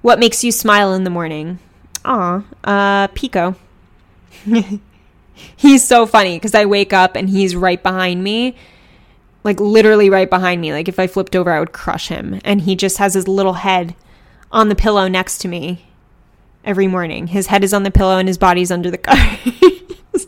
What 0.02 0.20
makes 0.20 0.44
you 0.44 0.52
smile 0.52 0.94
in 0.94 1.02
the 1.02 1.10
morning? 1.10 1.58
Aw, 2.04 2.44
uh, 2.62 3.08
Pico. 3.08 3.56
he's 5.34 5.86
so 5.86 6.06
funny 6.06 6.36
because 6.36 6.54
I 6.54 6.66
wake 6.66 6.92
up 6.92 7.16
and 7.16 7.28
he's 7.28 7.56
right 7.56 7.82
behind 7.82 8.22
me. 8.22 8.56
Like 9.44 9.58
literally 9.58 10.10
right 10.10 10.30
behind 10.30 10.60
me. 10.60 10.72
Like 10.72 10.88
if 10.88 10.98
I 10.98 11.06
flipped 11.06 11.34
over, 11.34 11.50
I 11.50 11.60
would 11.60 11.72
crush 11.72 12.08
him. 12.08 12.40
And 12.44 12.62
he 12.62 12.76
just 12.76 12.98
has 12.98 13.14
his 13.14 13.26
little 13.26 13.54
head 13.54 13.94
on 14.50 14.68
the 14.68 14.74
pillow 14.74 15.08
next 15.08 15.38
to 15.38 15.48
me 15.48 15.86
every 16.64 16.86
morning. 16.86 17.28
His 17.28 17.48
head 17.48 17.64
is 17.64 17.74
on 17.74 17.82
the 17.82 17.90
pillow 17.90 18.18
and 18.18 18.28
his 18.28 18.38
body's 18.38 18.70
under 18.70 18.90
the 18.90 18.98
covers. 18.98 20.26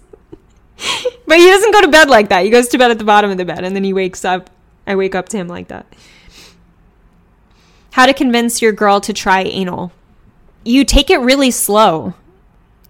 but 1.26 1.38
he 1.38 1.46
doesn't 1.46 1.72
go 1.72 1.82
to 1.82 1.88
bed 1.88 2.08
like 2.08 2.30
that. 2.30 2.44
He 2.44 2.50
goes 2.50 2.68
to 2.68 2.78
bed 2.78 2.90
at 2.90 2.98
the 2.98 3.04
bottom 3.04 3.30
of 3.30 3.36
the 3.36 3.44
bed 3.44 3.64
and 3.64 3.76
then 3.76 3.84
he 3.84 3.92
wakes 3.92 4.24
up 4.24 4.50
I 4.86 4.96
wake 4.96 5.14
up 5.14 5.28
to 5.30 5.36
him 5.36 5.48
like 5.48 5.68
that. 5.68 5.86
How 7.92 8.06
to 8.06 8.14
convince 8.14 8.60
your 8.60 8.72
girl 8.72 9.00
to 9.00 9.12
try 9.12 9.42
anal. 9.42 9.92
You 10.64 10.84
take 10.84 11.10
it 11.10 11.18
really 11.18 11.50
slow. 11.50 12.14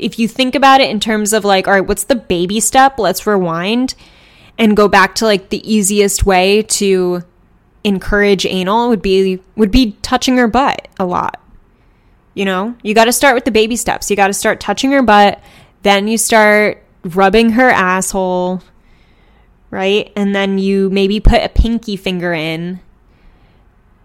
If 0.05 0.19
you 0.19 0.29
think 0.29 0.55
about 0.55 0.81
it 0.81 0.91
in 0.91 1.01
terms 1.01 1.33
of 1.33 1.45
like, 1.45 1.67
all 1.67 1.75
right, 1.75 1.81
what's 1.81 2.05
the 2.05 2.15
baby 2.15 2.61
step? 2.61 2.99
Let's 2.99 3.27
rewind 3.27 3.95
and 4.59 4.77
go 4.77 4.87
back 4.87 5.15
to 5.17 5.25
like 5.25 5.49
the 5.49 5.73
easiest 5.73 6.27
way 6.27 6.63
to 6.63 7.23
encourage 7.83 8.47
anal 8.47 8.89
would 8.89 9.03
be 9.03 9.41
would 9.57 9.71
be 9.71 9.93
touching 10.03 10.37
her 10.37 10.47
butt 10.47 10.89
a 10.99 11.05
lot. 11.05 11.41
You 12.35 12.45
know, 12.45 12.77
you 12.83 12.95
got 12.95 13.05
to 13.05 13.13
start 13.13 13.35
with 13.35 13.45
the 13.45 13.51
baby 13.51 13.77
steps. 13.77 14.11
You 14.11 14.17
got 14.17 14.27
to 14.27 14.35
start 14.35 14.61
touching 14.61 14.91
her 14.91 15.03
butt, 15.03 15.41
then 15.83 16.09
you 16.09 16.19
start 16.19 16.83
rubbing 17.05 17.51
her 17.51 17.71
asshole, 17.71 18.61
right? 19.71 20.13
And 20.17 20.35
then 20.35 20.59
you 20.59 20.91
maybe 20.91 21.21
put 21.21 21.43
a 21.43 21.49
pinky 21.49 21.97
finger 21.97 22.33
in 22.33 22.81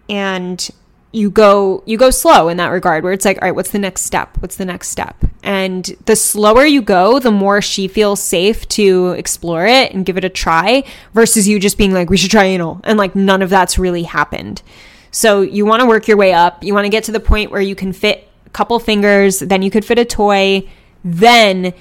and 0.08 0.70
you 1.12 1.30
go 1.30 1.82
you 1.86 1.96
go 1.96 2.10
slow 2.10 2.48
in 2.48 2.56
that 2.56 2.68
regard 2.68 3.04
where 3.04 3.12
it's 3.12 3.24
like 3.24 3.36
all 3.40 3.48
right 3.48 3.54
what's 3.54 3.70
the 3.70 3.78
next 3.78 4.02
step 4.02 4.36
what's 4.40 4.56
the 4.56 4.64
next 4.64 4.88
step 4.88 5.24
and 5.42 5.84
the 6.06 6.16
slower 6.16 6.64
you 6.64 6.82
go 6.82 7.18
the 7.18 7.30
more 7.30 7.62
she 7.62 7.88
feels 7.88 8.22
safe 8.22 8.68
to 8.68 9.10
explore 9.12 9.66
it 9.66 9.92
and 9.92 10.04
give 10.04 10.16
it 10.16 10.24
a 10.24 10.28
try 10.28 10.84
versus 11.14 11.48
you 11.48 11.58
just 11.58 11.78
being 11.78 11.92
like 11.92 12.10
we 12.10 12.16
should 12.16 12.30
try 12.30 12.44
anal. 12.44 12.80
And 12.84 12.98
like 12.98 13.14
none 13.14 13.42
of 13.42 13.50
that's 13.50 13.78
really 13.78 14.04
happened. 14.04 14.62
So 15.10 15.40
you 15.40 15.66
want 15.66 15.80
to 15.80 15.88
work 15.88 16.06
your 16.06 16.16
way 16.16 16.32
up. 16.32 16.62
You 16.62 16.74
want 16.74 16.84
to 16.84 16.90
get 16.90 17.04
to 17.04 17.12
the 17.12 17.20
point 17.20 17.50
where 17.50 17.60
you 17.60 17.74
can 17.74 17.92
fit 17.92 18.28
a 18.46 18.50
couple 18.50 18.78
fingers 18.78 19.38
then 19.38 19.62
you 19.62 19.70
could 19.70 19.84
fit 19.84 19.98
a 19.98 20.04
toy 20.04 20.68
then 21.04 21.72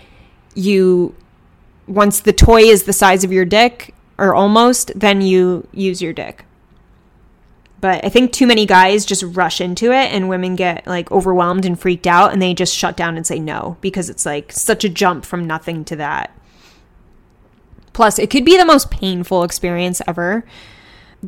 you 0.54 1.16
once 1.88 2.20
the 2.20 2.34
toy 2.34 2.62
is 2.62 2.84
the 2.84 2.94
size 2.94 3.24
of 3.24 3.32
your 3.32 3.46
dick 3.46 3.94
or 4.20 4.36
almost, 4.36 4.92
then 5.00 5.22
you 5.22 5.68
use 5.74 6.02
your 6.02 6.14
dick. 6.14 6.46
But 7.82 8.04
I 8.04 8.10
think 8.10 8.32
too 8.32 8.46
many 8.46 8.66
guys 8.66 9.06
just 9.06 9.24
rush 9.24 9.62
into 9.62 9.92
it 9.92 10.12
and 10.12 10.28
women 10.28 10.56
get 10.56 10.86
like 10.86 11.12
overwhelmed 11.12 11.66
and 11.66 11.80
freaked 11.80 12.08
out 12.08 12.34
and 12.34 12.42
they 12.42 12.54
just 12.54 12.76
shut 12.76 12.98
down 12.98 13.16
and 13.16 13.26
say 13.26 13.40
no 13.40 13.78
because 13.80 14.10
it's 14.10 14.26
like 14.26 14.52
such 14.52 14.84
a 14.84 14.90
jump 14.90 15.26
from 15.26 15.48
nothing 15.48 15.86
to 15.86 15.96
that. 15.96 16.36
Plus, 17.94 18.20
it 18.20 18.30
could 18.30 18.46
be 18.46 18.58
the 18.58 18.66
most 18.66 18.92
painful 18.92 19.44
experience 19.44 20.02
ever. 20.08 20.46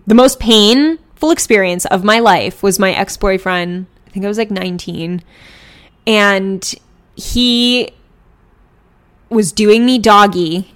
The 0.07 0.15
most 0.15 0.39
painful 0.39 1.31
experience 1.31 1.85
of 1.85 2.03
my 2.03 2.19
life 2.19 2.63
was 2.63 2.79
my 2.79 2.91
ex 2.93 3.17
boyfriend. 3.17 3.87
I 4.07 4.09
think 4.09 4.25
I 4.25 4.27
was 4.27 4.37
like 4.37 4.51
19. 4.51 5.23
And 6.07 6.73
he 7.15 7.91
was 9.29 9.51
doing 9.51 9.85
me 9.85 9.99
doggy 9.99 10.73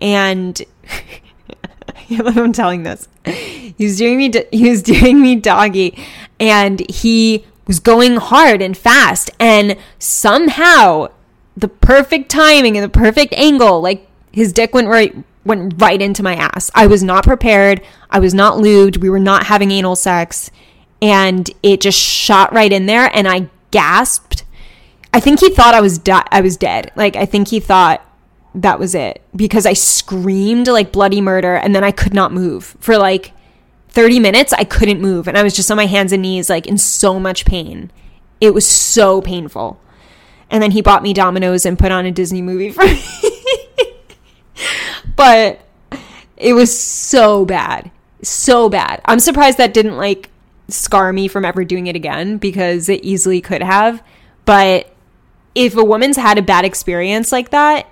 and 0.00 0.60
I'm 2.10 2.52
telling 2.52 2.82
this. 2.82 3.08
He 3.24 3.74
was 3.78 3.96
doing 3.96 4.18
me 4.18 4.32
he 4.52 4.70
was 4.70 4.82
doing 4.82 5.20
me 5.20 5.36
doggy 5.36 5.98
and 6.38 6.80
he 6.90 7.44
was 7.66 7.80
going 7.80 8.16
hard 8.16 8.60
and 8.60 8.76
fast 8.76 9.30
and 9.40 9.76
somehow 9.98 11.08
the 11.56 11.68
perfect 11.68 12.30
timing 12.30 12.76
and 12.76 12.84
the 12.84 12.88
perfect 12.88 13.32
angle 13.34 13.80
like 13.80 14.06
his 14.32 14.52
dick 14.52 14.74
went 14.74 14.88
right 14.88 15.14
went 15.44 15.80
right 15.80 16.00
into 16.00 16.22
my 16.22 16.34
ass. 16.34 16.70
I 16.74 16.86
was 16.86 17.02
not 17.02 17.24
prepared. 17.24 17.82
I 18.10 18.18
was 18.18 18.32
not 18.34 18.58
lubed. 18.58 18.98
We 18.98 19.10
were 19.10 19.20
not 19.20 19.46
having 19.46 19.70
anal 19.70 19.96
sex 19.96 20.50
and 21.02 21.50
it 21.62 21.80
just 21.80 21.98
shot 21.98 22.52
right 22.52 22.72
in 22.72 22.86
there 22.86 23.10
and 23.14 23.28
I 23.28 23.48
gasped. 23.70 24.44
I 25.12 25.20
think 25.20 25.40
he 25.40 25.50
thought 25.50 25.74
I 25.74 25.80
was 25.80 25.98
di- 25.98 26.26
I 26.30 26.40
was 26.40 26.56
dead. 26.56 26.90
Like 26.96 27.16
I 27.16 27.26
think 27.26 27.48
he 27.48 27.60
thought 27.60 28.02
that 28.54 28.78
was 28.78 28.94
it 28.94 29.22
because 29.34 29.66
I 29.66 29.72
screamed 29.72 30.68
like 30.68 30.92
bloody 30.92 31.20
murder 31.20 31.56
and 31.56 31.74
then 31.74 31.82
I 31.82 31.90
could 31.90 32.14
not 32.14 32.32
move 32.32 32.76
for 32.78 32.96
like 32.96 33.32
30 33.88 34.20
minutes. 34.20 34.52
I 34.52 34.64
couldn't 34.64 35.00
move 35.00 35.26
and 35.26 35.36
I 35.36 35.42
was 35.42 35.54
just 35.54 35.70
on 35.70 35.76
my 35.76 35.86
hands 35.86 36.12
and 36.12 36.22
knees, 36.22 36.48
like 36.48 36.66
in 36.66 36.78
so 36.78 37.18
much 37.18 37.44
pain. 37.44 37.90
It 38.40 38.54
was 38.54 38.66
so 38.66 39.20
painful. 39.20 39.80
And 40.50 40.62
then 40.62 40.70
he 40.70 40.82
bought 40.82 41.02
me 41.02 41.12
Domino's 41.12 41.66
and 41.66 41.78
put 41.78 41.90
on 41.90 42.06
a 42.06 42.12
Disney 42.12 42.42
movie 42.42 42.70
for 42.70 42.84
me. 42.84 43.02
but 45.16 45.60
it 46.36 46.52
was 46.52 46.76
so 46.78 47.44
bad. 47.44 47.90
So 48.22 48.68
bad. 48.68 49.00
I'm 49.04 49.20
surprised 49.20 49.58
that 49.58 49.74
didn't 49.74 49.96
like 49.96 50.30
scar 50.68 51.12
me 51.12 51.28
from 51.28 51.44
ever 51.44 51.64
doing 51.64 51.86
it 51.86 51.96
again 51.96 52.38
because 52.38 52.88
it 52.88 53.02
easily 53.02 53.40
could 53.40 53.62
have. 53.62 54.02
But 54.44 54.94
if 55.54 55.76
a 55.76 55.84
woman's 55.84 56.16
had 56.16 56.38
a 56.38 56.42
bad 56.42 56.64
experience 56.64 57.32
like 57.32 57.50
that, 57.50 57.88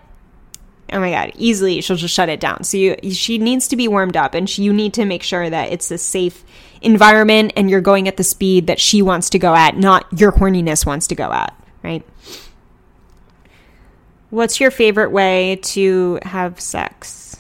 oh 0.93 1.01
my 1.01 1.11
god 1.11 1.33
easily 1.37 1.81
she'll 1.81 1.97
just 1.97 2.15
shut 2.15 2.29
it 2.29 2.41
down. 2.41 2.65
So 2.65 2.77
you 2.77 2.97
she 3.13 3.39
needs 3.39 3.69
to 3.69 3.77
be 3.77 3.89
warmed 3.89 4.17
up 4.17 4.35
and 4.35 4.49
she, 4.49 4.63
you 4.63 4.73
need 4.73 4.95
to 4.95 5.05
make 5.05 5.23
sure 5.23 5.49
that 5.49 5.73
it's 5.73 5.91
a 5.91 5.99
safe 5.99 6.45
environment 6.81 7.53
and 7.57 7.71
you're 7.71 7.81
going 7.81 8.09
at 8.09 8.17
the 8.17 8.25
speed 8.25 8.67
that 8.67 8.81
she 8.81 9.03
wants 9.03 9.31
to 9.31 9.39
go 9.39 9.55
at 9.55 9.77
not 9.77 10.07
your 10.19 10.33
horniness 10.33 10.85
wants 10.85 11.07
to 11.09 11.15
go 11.15 11.33
at 11.33 11.57
right? 11.83 12.05
What's 14.31 14.61
your 14.61 14.71
favorite 14.71 15.11
way 15.11 15.57
to 15.63 16.19
have 16.23 16.61
sex? 16.61 17.37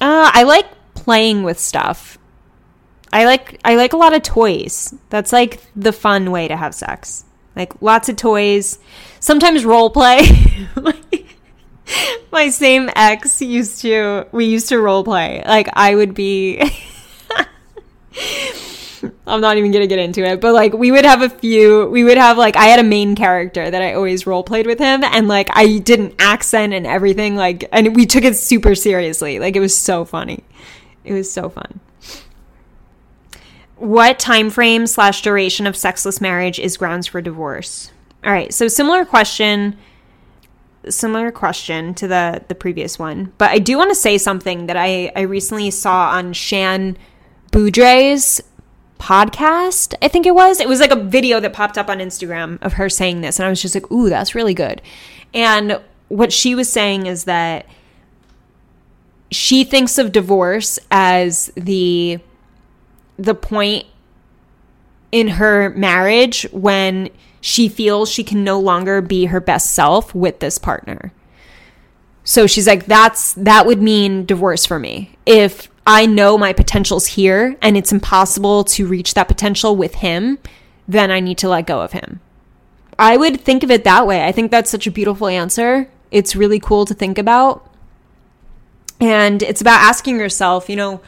Uh, 0.00 0.30
i 0.34 0.42
like 0.42 0.66
playing 0.94 1.42
with 1.42 1.58
stuff. 1.58 2.18
I 3.12 3.24
like 3.24 3.60
i 3.64 3.76
like 3.76 3.92
a 3.92 3.96
lot 3.96 4.14
of 4.14 4.22
toys. 4.22 4.94
That's 5.10 5.32
like 5.32 5.60
the 5.76 5.92
fun 5.92 6.30
way 6.30 6.48
to 6.48 6.56
have 6.56 6.74
sex. 6.74 7.24
Like 7.54 7.80
lots 7.82 8.08
of 8.08 8.16
toys. 8.16 8.78
Sometimes 9.20 9.64
role 9.64 9.90
play 9.90 10.22
my 12.32 12.48
same 12.50 12.90
ex 12.94 13.40
used 13.40 13.80
to 13.82 14.26
we 14.32 14.46
used 14.46 14.68
to 14.68 14.78
role 14.80 15.04
play. 15.04 15.42
Like 15.46 15.68
I 15.72 15.94
would 15.94 16.14
be 16.14 16.60
I'm 19.26 19.40
not 19.40 19.56
even 19.56 19.72
gonna 19.72 19.86
get 19.86 19.98
into 19.98 20.24
it, 20.24 20.40
but 20.40 20.54
like 20.54 20.72
we 20.72 20.90
would 20.90 21.04
have 21.04 21.22
a 21.22 21.28
few 21.28 21.86
we 21.86 22.04
would 22.04 22.18
have 22.18 22.38
like 22.38 22.56
I 22.56 22.66
had 22.66 22.80
a 22.80 22.84
main 22.84 23.14
character 23.14 23.70
that 23.70 23.82
I 23.82 23.94
always 23.94 24.26
role 24.26 24.42
played 24.42 24.66
with 24.66 24.78
him 24.78 25.02
and 25.04 25.28
like 25.28 25.48
I 25.52 25.78
did 25.78 26.00
an 26.00 26.14
accent 26.18 26.72
and 26.72 26.86
everything, 26.86 27.36
like 27.36 27.68
and 27.72 27.94
we 27.96 28.06
took 28.06 28.24
it 28.24 28.36
super 28.36 28.74
seriously. 28.74 29.38
Like 29.38 29.56
it 29.56 29.60
was 29.60 29.76
so 29.76 30.04
funny. 30.04 30.44
It 31.04 31.12
was 31.12 31.32
so 31.32 31.48
fun. 31.48 31.80
What 33.76 34.20
time 34.20 34.50
frame 34.50 34.86
slash 34.86 35.22
duration 35.22 35.66
of 35.66 35.76
sexless 35.76 36.20
marriage 36.20 36.60
is 36.60 36.76
grounds 36.76 37.08
for 37.08 37.20
divorce? 37.20 37.90
All 38.24 38.30
right, 38.30 38.54
so 38.54 38.68
similar 38.68 39.04
question 39.04 39.76
similar 40.88 41.30
question 41.30 41.94
to 41.94 42.08
the 42.08 42.42
the 42.48 42.54
previous 42.54 42.98
one, 42.98 43.32
but 43.38 43.50
I 43.50 43.58
do 43.58 43.76
want 43.76 43.90
to 43.90 43.94
say 43.94 44.18
something 44.18 44.66
that 44.66 44.76
I 44.76 45.12
I 45.14 45.22
recently 45.22 45.70
saw 45.70 46.10
on 46.10 46.32
Shan 46.32 46.96
Boodram's 47.50 48.42
podcast. 48.98 49.94
I 50.00 50.08
think 50.08 50.26
it 50.26 50.34
was. 50.34 50.60
It 50.60 50.68
was 50.68 50.80
like 50.80 50.90
a 50.90 51.02
video 51.02 51.40
that 51.40 51.52
popped 51.52 51.76
up 51.76 51.88
on 51.88 51.98
Instagram 51.98 52.58
of 52.62 52.74
her 52.74 52.88
saying 52.88 53.20
this, 53.20 53.38
and 53.38 53.46
I 53.46 53.50
was 53.50 53.62
just 53.62 53.74
like, 53.74 53.90
"Ooh, 53.90 54.08
that's 54.08 54.34
really 54.34 54.54
good." 54.54 54.80
And 55.34 55.80
what 56.08 56.32
she 56.32 56.54
was 56.54 56.68
saying 56.68 57.06
is 57.06 57.24
that 57.24 57.66
she 59.30 59.64
thinks 59.64 59.98
of 59.98 60.12
divorce 60.12 60.78
as 60.90 61.50
the 61.56 62.18
the 63.18 63.34
point 63.34 63.86
in 65.10 65.28
her 65.28 65.70
marriage 65.70 66.46
when 66.52 67.10
she 67.42 67.68
feels 67.68 68.08
she 68.08 68.24
can 68.24 68.44
no 68.44 68.58
longer 68.58 69.02
be 69.02 69.26
her 69.26 69.40
best 69.40 69.72
self 69.72 70.14
with 70.14 70.38
this 70.38 70.58
partner. 70.58 71.12
So 72.24 72.46
she's 72.46 72.68
like, 72.68 72.86
that's 72.86 73.34
that 73.34 73.66
would 73.66 73.82
mean 73.82 74.24
divorce 74.24 74.64
for 74.64 74.78
me. 74.78 75.16
If 75.26 75.68
I 75.84 76.06
know 76.06 76.38
my 76.38 76.52
potential's 76.52 77.06
here 77.06 77.56
and 77.60 77.76
it's 77.76 77.92
impossible 77.92 78.62
to 78.64 78.86
reach 78.86 79.14
that 79.14 79.26
potential 79.26 79.74
with 79.74 79.96
him, 79.96 80.38
then 80.86 81.10
I 81.10 81.18
need 81.18 81.36
to 81.38 81.48
let 81.48 81.66
go 81.66 81.80
of 81.80 81.90
him. 81.92 82.20
I 82.96 83.16
would 83.16 83.40
think 83.40 83.64
of 83.64 83.72
it 83.72 83.82
that 83.82 84.06
way. 84.06 84.24
I 84.24 84.30
think 84.30 84.52
that's 84.52 84.70
such 84.70 84.86
a 84.86 84.92
beautiful 84.92 85.26
answer. 85.26 85.88
It's 86.12 86.36
really 86.36 86.60
cool 86.60 86.84
to 86.84 86.94
think 86.94 87.18
about. 87.18 87.68
And 89.00 89.42
it's 89.42 89.60
about 89.60 89.80
asking 89.80 90.20
yourself, 90.20 90.68
you 90.70 90.76
know, 90.76 91.00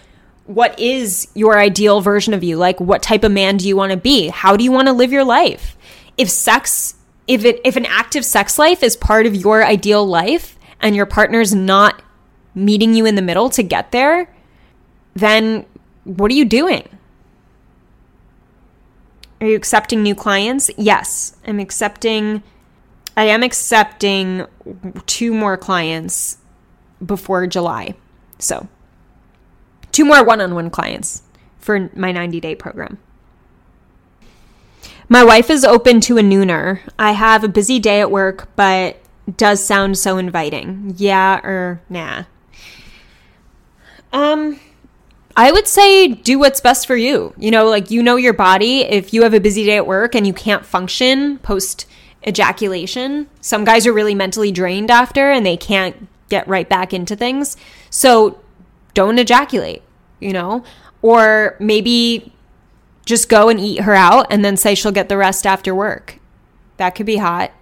what 0.46 0.76
is 0.80 1.28
your 1.34 1.60
ideal 1.60 2.00
version 2.00 2.34
of 2.34 2.42
you? 2.42 2.56
Like, 2.56 2.80
what 2.80 3.02
type 3.02 3.22
of 3.22 3.30
man 3.30 3.56
do 3.56 3.68
you 3.68 3.76
want 3.76 3.92
to 3.92 3.96
be? 3.96 4.28
How 4.28 4.56
do 4.56 4.64
you 4.64 4.72
want 4.72 4.88
to 4.88 4.92
live 4.92 5.12
your 5.12 5.24
life? 5.24 5.76
If 6.16 6.30
sex 6.30 6.96
if 7.26 7.44
it 7.44 7.60
if 7.64 7.76
an 7.76 7.86
active 7.86 8.24
sex 8.24 8.58
life 8.58 8.82
is 8.82 8.96
part 8.96 9.26
of 9.26 9.34
your 9.34 9.64
ideal 9.64 10.06
life 10.06 10.58
and 10.80 10.94
your 10.94 11.06
partner's 11.06 11.54
not 11.54 12.02
meeting 12.54 12.94
you 12.94 13.06
in 13.06 13.14
the 13.14 13.22
middle 13.22 13.50
to 13.50 13.62
get 13.62 13.92
there, 13.92 14.32
then 15.14 15.66
what 16.04 16.30
are 16.30 16.34
you 16.34 16.44
doing? 16.44 16.88
Are 19.40 19.46
you 19.46 19.56
accepting 19.56 20.02
new 20.02 20.14
clients? 20.14 20.70
Yes, 20.76 21.36
I'm 21.46 21.58
accepting 21.58 22.42
I 23.16 23.24
am 23.24 23.42
accepting 23.42 24.46
two 25.06 25.32
more 25.32 25.56
clients 25.56 26.38
before 27.04 27.46
July. 27.46 27.94
So, 28.38 28.68
two 29.92 30.04
more 30.04 30.24
one-on-one 30.24 30.70
clients 30.70 31.22
for 31.58 31.90
my 31.94 32.12
90-day 32.12 32.56
program. 32.56 32.98
My 35.08 35.22
wife 35.22 35.50
is 35.50 35.64
open 35.64 36.00
to 36.02 36.18
a 36.18 36.22
nooner. 36.22 36.80
I 36.98 37.12
have 37.12 37.44
a 37.44 37.48
busy 37.48 37.78
day 37.78 38.00
at 38.00 38.10
work, 38.10 38.48
but 38.56 38.96
does 39.36 39.64
sound 39.64 39.98
so 39.98 40.18
inviting. 40.18 40.94
Yeah 40.96 41.40
or 41.44 41.80
nah? 41.88 42.24
Um, 44.12 44.60
I 45.36 45.50
would 45.50 45.66
say 45.66 46.08
do 46.08 46.38
what's 46.38 46.60
best 46.60 46.86
for 46.86 46.96
you. 46.96 47.34
You 47.36 47.50
know, 47.50 47.68
like 47.68 47.90
you 47.90 48.02
know 48.02 48.16
your 48.16 48.32
body. 48.32 48.82
If 48.82 49.12
you 49.12 49.22
have 49.22 49.34
a 49.34 49.40
busy 49.40 49.64
day 49.64 49.76
at 49.76 49.86
work 49.86 50.14
and 50.14 50.26
you 50.26 50.32
can't 50.32 50.64
function 50.64 51.38
post 51.38 51.86
ejaculation, 52.26 53.28
some 53.40 53.64
guys 53.64 53.86
are 53.86 53.92
really 53.92 54.14
mentally 54.14 54.52
drained 54.52 54.90
after 54.90 55.30
and 55.30 55.44
they 55.44 55.56
can't 55.56 56.08
get 56.28 56.46
right 56.48 56.68
back 56.68 56.94
into 56.94 57.16
things. 57.16 57.56
So 57.90 58.40
don't 58.94 59.18
ejaculate, 59.18 59.82
you 60.20 60.32
know? 60.32 60.64
Or 61.02 61.56
maybe 61.58 62.33
just 63.04 63.28
go 63.28 63.48
and 63.48 63.60
eat 63.60 63.82
her 63.82 63.94
out 63.94 64.26
and 64.30 64.44
then 64.44 64.56
say 64.56 64.74
she'll 64.74 64.92
get 64.92 65.08
the 65.08 65.16
rest 65.16 65.46
after 65.46 65.74
work. 65.74 66.18
That 66.76 66.94
could 66.94 67.06
be 67.06 67.16
hot. 67.16 67.52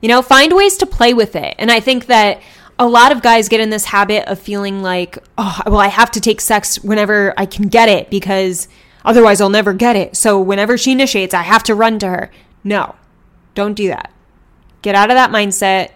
You 0.00 0.08
know, 0.08 0.22
find 0.22 0.54
ways 0.54 0.76
to 0.78 0.86
play 0.86 1.12
with 1.12 1.36
it. 1.36 1.54
And 1.58 1.70
I 1.70 1.80
think 1.80 2.06
that 2.06 2.40
a 2.78 2.88
lot 2.88 3.12
of 3.12 3.20
guys 3.20 3.50
get 3.50 3.60
in 3.60 3.68
this 3.68 3.84
habit 3.84 4.26
of 4.26 4.38
feeling 4.38 4.82
like, 4.82 5.18
oh, 5.36 5.60
well, 5.66 5.80
I 5.80 5.88
have 5.88 6.10
to 6.12 6.20
take 6.20 6.40
sex 6.40 6.82
whenever 6.82 7.34
I 7.36 7.44
can 7.44 7.68
get 7.68 7.90
it 7.90 8.08
because 8.08 8.68
otherwise 9.04 9.40
I'll 9.40 9.50
never 9.50 9.74
get 9.74 9.96
it. 9.96 10.16
So 10.16 10.40
whenever 10.40 10.78
she 10.78 10.92
initiates, 10.92 11.34
I 11.34 11.42
have 11.42 11.62
to 11.64 11.74
run 11.74 11.98
to 11.98 12.08
her. 12.08 12.30
No, 12.64 12.94
don't 13.54 13.74
do 13.74 13.88
that. 13.88 14.10
Get 14.80 14.94
out 14.94 15.10
of 15.10 15.16
that 15.16 15.30
mindset. 15.30 15.90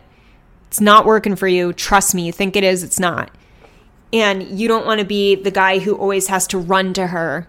It's 0.66 0.80
not 0.80 1.06
working 1.06 1.36
for 1.36 1.48
you. 1.48 1.72
Trust 1.72 2.14
me, 2.14 2.26
you 2.26 2.32
think 2.32 2.54
it 2.54 2.64
is, 2.64 2.82
it's 2.82 3.00
not. 3.00 3.30
And 4.12 4.42
you 4.42 4.68
don't 4.68 4.84
want 4.84 5.00
to 5.00 5.06
be 5.06 5.34
the 5.34 5.50
guy 5.50 5.78
who 5.78 5.94
always 5.94 6.26
has 6.26 6.46
to 6.48 6.58
run 6.58 6.92
to 6.94 7.08
her 7.08 7.48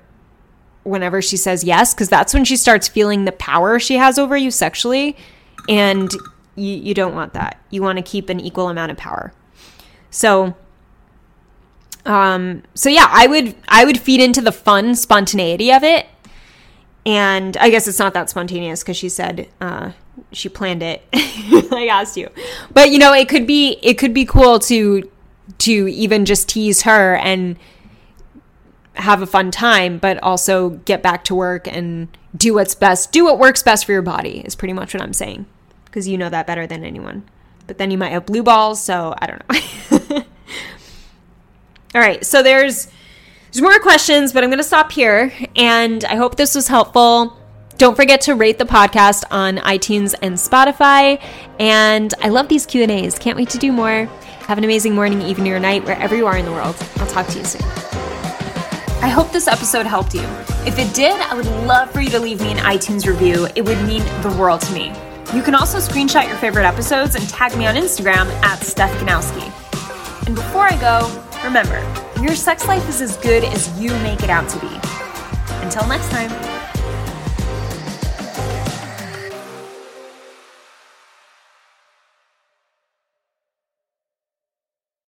whenever 0.86 1.22
she 1.22 1.36
says 1.36 1.64
yes 1.64 1.94
because 1.94 2.08
that's 2.08 2.34
when 2.34 2.46
she 2.46 2.56
starts 2.56 2.88
feeling 2.88 3.26
the 3.26 3.32
power 3.34 3.80
she 3.80 3.96
has 3.96 4.18
over 4.18 4.38
you 4.38 4.50
sexually 4.50 5.18
and 5.68 6.14
you, 6.56 6.76
you 6.76 6.94
don't 6.94 7.14
want 7.14 7.34
that. 7.34 7.60
You 7.70 7.82
want 7.82 7.98
to 7.98 8.04
keep 8.04 8.30
an 8.30 8.40
equal 8.40 8.70
amount 8.70 8.92
of 8.92 8.98
power. 8.98 9.34
So, 10.10 10.56
um, 12.06 12.64
so 12.74 12.90
yeah, 12.90 13.08
I 13.10 13.28
would 13.28 13.56
I 13.68 13.86
would 13.86 14.00
feed 14.00 14.22
into 14.22 14.42
the 14.42 14.52
fun 14.52 14.96
spontaneity 14.96 15.72
of 15.72 15.84
it, 15.84 16.06
and 17.06 17.58
I 17.58 17.70
guess 17.70 17.88
it's 17.88 18.00
not 18.00 18.14
that 18.14 18.30
spontaneous 18.30 18.84
because 18.84 18.98
she 18.98 19.10
said 19.10 19.50
uh, 19.60 19.92
she 20.32 20.50
planned 20.50 20.84
it. 20.84 21.04
I 21.14 21.88
asked 21.92 22.16
you, 22.16 22.30
but 22.72 22.92
you 22.92 23.00
know, 23.00 23.14
it 23.14 23.28
could 23.28 23.48
be 23.48 23.80
it 23.82 23.96
could 23.96 24.14
be 24.14 24.26
cool 24.26 24.60
to 24.60 25.10
to 25.60 25.88
even 25.88 26.26
just 26.26 26.50
tease 26.50 26.84
her 26.84 27.16
and 27.18 27.58
have 28.96 29.22
a 29.22 29.28
fun 29.28 29.52
time, 29.52 29.98
but 29.98 30.22
also 30.24 30.70
get 30.70 31.04
back 31.04 31.24
to 31.26 31.36
work 31.36 31.68
and 31.68 32.08
do 32.36 32.54
what's 32.54 32.76
best. 32.76 33.12
Do 33.12 33.26
what 33.26 33.39
works 33.39 33.64
best 33.64 33.86
for 33.86 33.91
your 33.91 34.02
body 34.02 34.39
is 34.39 34.56
pretty 34.56 34.74
much 34.74 34.93
what 34.93 35.04
I'm 35.04 35.14
saying 35.14 35.46
because 35.86 36.08
you 36.08 36.18
know 36.18 36.30
that 36.30 36.48
better 36.48 36.68
than 36.68 36.84
anyone. 36.84 37.24
But 37.68 37.78
then 37.78 37.91
you 37.91 37.98
might 37.98 38.10
have 38.10 38.26
blue 38.26 38.43
balls, 38.43 38.82
so 38.82 39.16
I 39.18 39.28
don't 39.28 39.41
know. 39.50 40.18
All 41.96 42.02
right, 42.02 42.26
so 42.26 42.43
there's 42.43 42.88
there's 43.52 43.62
more 43.62 43.80
questions, 43.80 44.34
but 44.34 44.43
I'm 44.43 44.50
going 44.50 44.58
to 44.58 44.64
stop 44.64 44.91
here 44.91 45.32
and 45.56 46.04
I 46.04 46.16
hope 46.16 46.36
this 46.36 46.56
was 46.56 46.68
helpful. 46.68 47.38
Don't 47.78 47.96
forget 47.96 48.22
to 48.22 48.36
rate 48.36 48.58
the 48.58 48.66
podcast 48.66 49.24
on 49.32 49.58
iTunes 49.58 50.14
and 50.22 50.36
Spotify. 50.36 51.22
And 51.60 52.14
I 52.22 52.30
love 52.30 52.50
these 52.50 52.66
Q&As. 52.66 53.18
Can't 53.18 53.38
wait 53.38 53.50
to 53.50 53.58
do 53.58 53.72
more. 53.72 54.10
Have 54.48 54.58
an 54.58 54.64
amazing 54.66 54.93
morning, 54.93 55.22
evening, 55.22 55.54
or 55.54 55.60
night 55.60 55.86
wherever 55.86 56.16
you 56.16 56.28
are 56.28 56.38
in 56.38 56.46
the 56.46 56.52
world. 56.52 56.76
I'll 56.98 57.08
talk 57.08 57.28
to 57.28 57.38
you 57.38 57.46
soon. 57.46 57.95
I 59.02 59.10
hope 59.10 59.32
this 59.32 59.48
episode 59.48 59.86
helped 59.86 60.14
you. 60.14 60.24
If 60.66 60.80
it 60.80 60.93
did, 60.93 61.20
I 61.20 61.36
would 61.36 61.46
love 61.68 61.91
for 61.91 62.02
you 62.02 62.10
to 62.10 62.20
leave 62.20 62.41
me 62.41 62.52
an 62.52 62.58
iTunes 62.58 63.06
review. 63.06 63.48
It 63.56 63.64
would 63.64 63.78
mean 63.86 64.04
the 64.22 64.36
world 64.39 64.62
to 64.62 64.74
me. 64.74 64.91
You 65.34 65.43
can 65.43 65.54
also 65.54 65.80
screenshot 65.80 66.28
your 66.28 66.38
favorite 66.38 66.66
episodes 66.66 67.16
and 67.16 67.28
tag 67.30 67.58
me 67.58 67.68
on 67.68 67.76
Instagram 67.76 68.28
at 68.43 68.60
Steph 68.60 68.91
Ganowski. 69.00 69.52
And 70.26 70.36
before 70.36 70.64
I 70.64 70.80
go, 70.80 71.12
remember, 71.43 71.80
your 72.22 72.36
sex 72.36 72.68
life 72.68 72.88
is 72.89 73.02
as 73.02 73.18
good 73.18 73.43
as 73.43 73.80
you 73.80 73.91
make 74.00 74.24
it 74.24 74.30
out 74.30 74.50
to 74.50 74.60
be. 74.60 74.80
Until 75.62 75.88
next 75.88 76.10
time. 76.10 76.55